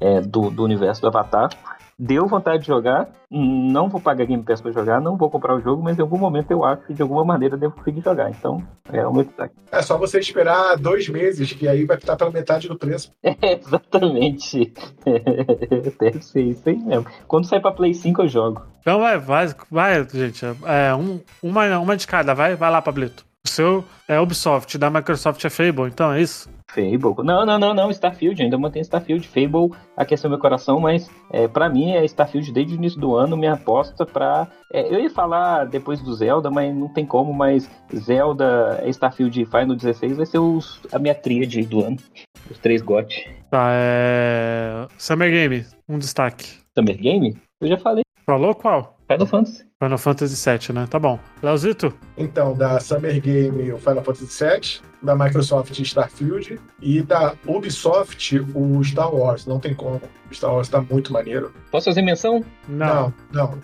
[0.00, 1.50] é, do, do universo do Avatar.
[2.00, 5.60] Deu vontade de jogar, não vou pagar Game Pass pra jogar, não vou comprar o
[5.60, 8.30] jogo, mas em algum momento eu acho que de alguma maneira devo conseguir jogar.
[8.30, 9.54] Então, é o meu destaque.
[9.72, 13.10] É só você esperar dois meses, que aí vai estar pela metade do preço.
[13.40, 14.72] É, exatamente.
[16.00, 17.06] Deve ser isso aí mesmo.
[17.26, 18.62] Quando sair pra Play 5 eu jogo.
[18.80, 20.44] Então vai, vai, vai, gente.
[20.64, 23.27] É, um, uma, uma de cada, vai, vai lá, Pablito.
[23.48, 26.48] Seu é Ubisoft, da Microsoft é Fable, então é isso?
[26.70, 27.24] Fable.
[27.24, 27.90] Não, não, não, não.
[27.90, 29.26] Starfield, ainda mantém Starfield.
[29.26, 33.36] Fable aqueceu meu coração, mas é, para mim é Starfield desde o início do ano,
[33.36, 34.46] minha aposta pra.
[34.72, 39.46] É, eu ia falar depois do Zelda, mas não tem como, mas Zelda, Starfield e
[39.46, 41.96] Final 16 vai ser os, a minha tríade do ano.
[42.50, 43.28] Os três GOT.
[43.50, 44.86] Tá, é.
[44.98, 46.58] Summer Game, um destaque.
[46.76, 47.36] Summer Game?
[47.60, 48.02] Eu já falei.
[48.26, 48.97] Falou qual?
[49.08, 49.64] Final Fantasy.
[49.82, 50.86] Final Fantasy VII, né?
[50.88, 51.18] Tá bom.
[51.42, 51.94] Leozito?
[52.16, 58.84] Então, da Summer Game, o Final Fantasy VII, da Microsoft, Starfield, e da Ubisoft, o
[58.84, 59.46] Star Wars.
[59.46, 60.00] Não tem como.
[60.30, 61.52] O Star Wars tá muito maneiro.
[61.70, 62.44] Posso fazer menção?
[62.68, 63.52] Não, não.
[63.52, 63.58] Né,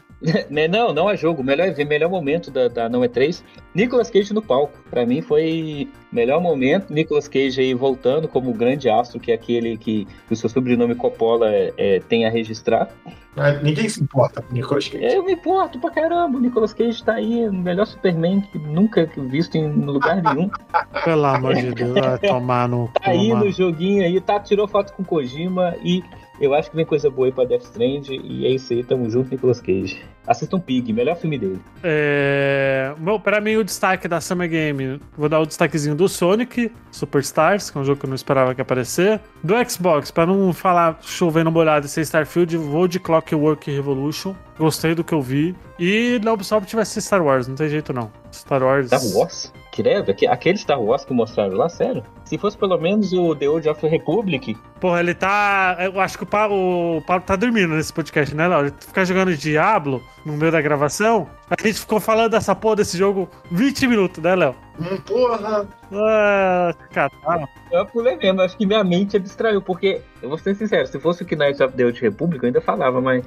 [0.71, 1.43] não, não é jogo.
[1.43, 3.45] Melhor, melhor momento da, da Não é 3.
[3.75, 4.79] Nicolas Cage no palco.
[4.91, 6.93] Pra mim foi melhor momento.
[6.93, 10.95] Nicolas Cage aí voltando como o grande astro, que é aquele que o seu sobrenome
[10.95, 12.89] Coppola é, é, tem a registrar.
[13.37, 15.05] Mas Ninguém se importa com o Nicolas Cage.
[15.05, 16.39] Eu me importo pra caramba.
[16.39, 20.49] O Nicolas Cage tá aí, o melhor Superman que nunca visto em lugar nenhum.
[21.05, 24.93] Pelo amor de Deus, vai tomar no Tá aí no joguinho aí, tá, tirou foto
[24.93, 26.03] com Kojima e
[26.41, 28.09] eu acho que vem coisa boa aí pra Death Strand.
[28.09, 30.03] E é isso aí, tamo junto, Nicolas Cage.
[30.27, 31.61] Assistam Pig, melhor filme dele.
[31.83, 32.95] É...
[32.99, 37.71] Bom, pra mim, o destaque da Summer Game, vou dar o destaquezinho do Sonic, Superstars,
[37.71, 39.21] que é um jogo que eu não esperava que aparecer.
[39.43, 44.35] Do Xbox, pra não falar chovendo molhado e ser Starfield, vou de Clockwork Revolution.
[44.59, 45.55] Gostei do que eu vi.
[45.79, 48.11] E da Ubisoft vai ser Star Wars, não tem jeito não.
[48.33, 48.87] Star Wars.
[48.87, 49.53] Star Wars?
[49.75, 52.05] Credo, aque- aquele Star Wars que mostraram lá, sério?
[52.25, 55.77] Se fosse pelo menos o The Old of the Republic, Porra, ele tá.
[55.81, 58.61] Eu acho que o Paulo, o Paulo tá dormindo nesse podcast, né, Léo?
[58.67, 61.27] Ele fica jogando Diablo no meio da gravação.
[61.51, 64.55] A gente ficou falando dessa porra desse jogo 20 minutos, né, Léo?
[64.79, 65.67] Hum, porra!
[65.93, 67.49] Ah, catar.
[67.73, 68.43] eu pulei mesmo.
[68.43, 71.75] Acho que minha mente abstraiu, porque, eu vou ser sincero, se fosse o Knights of
[71.77, 73.25] the Old Republic, eu ainda falava, mas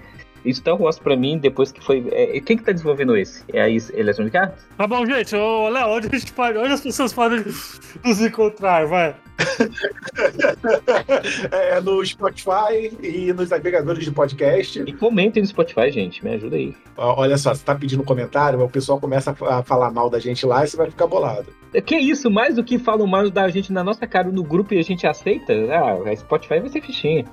[0.54, 2.08] Star Wars pra mim, depois que foi.
[2.12, 3.44] É, quem que tá desenvolvendo esse?
[3.54, 4.66] É a Electronic Arts?
[4.78, 5.36] Tá bom, gente.
[5.36, 7.44] Ô, Léo, onde, a gente pode, onde as pessoas podem
[8.04, 9.16] nos encontrar, vai?
[11.52, 14.84] É no Spotify e nos agregadores de podcast.
[14.86, 16.24] E comentem no Spotify, gente.
[16.24, 16.76] Me ajuda aí.
[16.96, 20.64] Olha só, você tá pedindo comentário, o pessoal começa a falar mal da gente lá
[20.64, 21.48] e você vai ficar bolado.
[21.86, 22.32] Que isso?
[22.32, 25.06] Mais do que falam mal da gente na nossa cara no grupo e a gente
[25.06, 25.54] aceita?
[25.72, 27.26] Ah, a Spotify vai ser fichinha.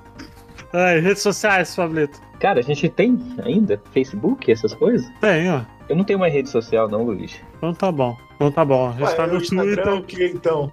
[0.77, 2.19] Ai, redes sociais, Pablito.
[2.39, 5.09] Cara, a gente tem ainda Facebook, essas coisas?
[5.21, 5.61] Tem, ó.
[5.87, 7.39] Eu não tenho mais rede social, não, Luiz.
[7.57, 8.17] Então tá bom.
[8.35, 8.89] Então tá bom.
[8.89, 10.05] A gente Ué, tá o no Instagram é o Twitter.
[10.31, 10.71] que então?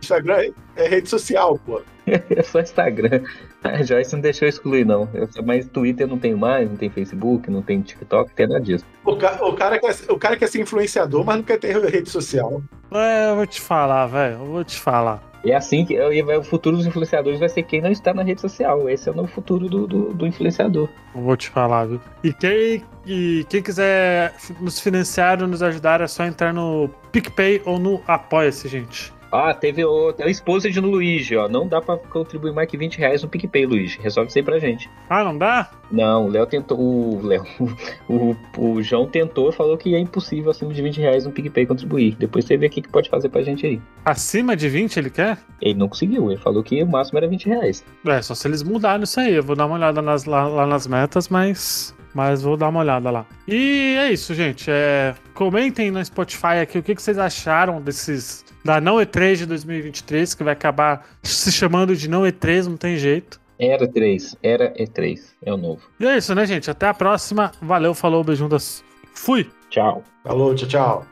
[0.00, 1.82] Instagram é rede social, pô.
[2.06, 3.22] É só Instagram.
[3.62, 5.08] A Joyce não deixou excluir, não.
[5.14, 8.48] Eu, mas Twitter eu não tenho mais, não tem Facebook, não tem TikTok, não tem
[8.48, 8.84] nada disso.
[9.04, 12.08] O, ca- o cara quer, o cara quer ser influenciador, mas não quer ter rede
[12.10, 12.62] social.
[12.90, 14.36] É, eu vou te falar, velho.
[14.40, 15.22] Eu vou te falar.
[15.44, 18.88] É assim que o futuro dos influenciadores vai ser quem não está na rede social.
[18.88, 20.88] Esse é o novo futuro do, do, do influenciador.
[21.14, 22.00] Vou te falar, viu?
[22.22, 27.62] E quem, e quem quiser nos financiar ou nos ajudar é só entrar no PicPay
[27.64, 29.12] ou no Apoia-se, gente.
[29.32, 31.48] Ah, teve o, a esposa de Luigi, ó.
[31.48, 33.98] Não dá pra contribuir mais que 20 reais no PicPay, Luigi.
[34.00, 34.90] Resolve isso aí pra gente.
[35.08, 35.70] Ah, não dá?
[35.90, 36.78] Não, o Léo tentou.
[36.80, 37.44] O Léo.
[38.08, 41.64] O, o João tentou e falou que é impossível acima de 20 reais no PicPay
[41.64, 42.16] contribuir.
[42.18, 43.80] Depois você vê o que que pode fazer pra gente aí.
[44.04, 45.38] Acima de 20 ele quer?
[45.62, 47.84] Ele não conseguiu, ele falou que o máximo era 20 reais.
[48.04, 49.34] É, só se eles mudarem isso aí.
[49.34, 51.94] Eu vou dar uma olhada nas- lá, lá nas metas, mas.
[52.14, 53.26] Mas vou dar uma olhada lá.
[53.46, 54.70] E é isso, gente.
[54.70, 58.44] É, comentem no Spotify aqui o que, que vocês acharam desses.
[58.62, 62.98] Da Não E3 de 2023, que vai acabar se chamando de Não E3, não tem
[62.98, 63.40] jeito.
[63.58, 65.82] Era 3, era E3, é o novo.
[65.98, 66.70] E é isso, né, gente?
[66.70, 67.52] Até a próxima.
[67.60, 68.84] Valeu, falou, beijundas.
[69.14, 69.50] Fui!
[69.70, 70.02] Tchau.
[70.24, 71.06] Falou, tchau, tchau.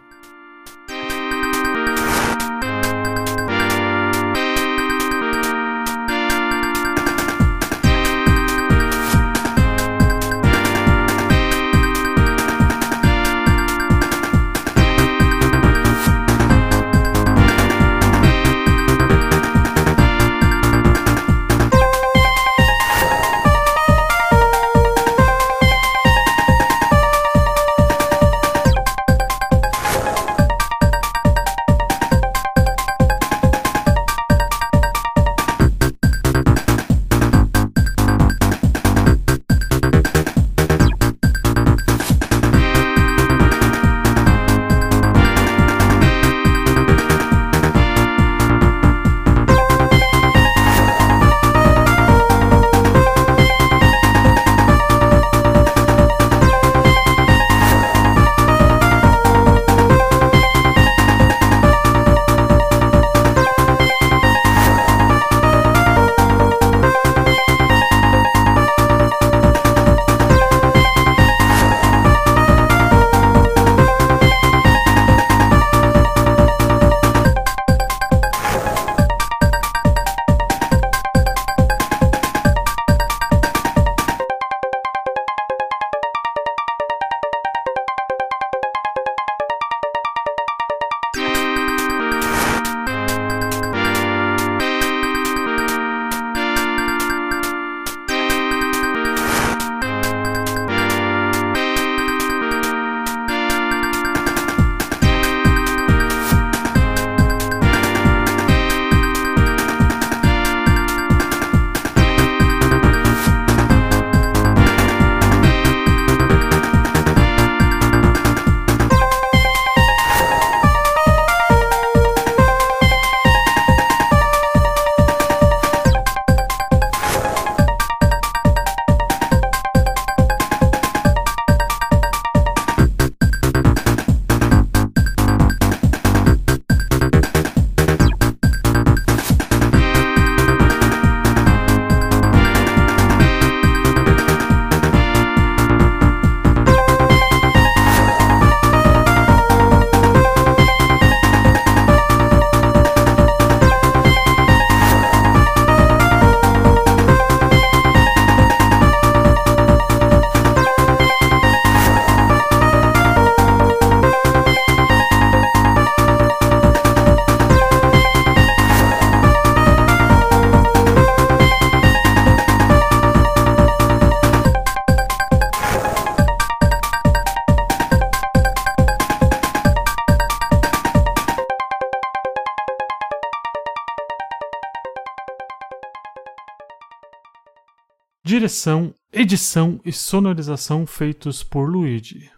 [188.48, 192.30] Direção, edição e sonorização feitos por Luigi.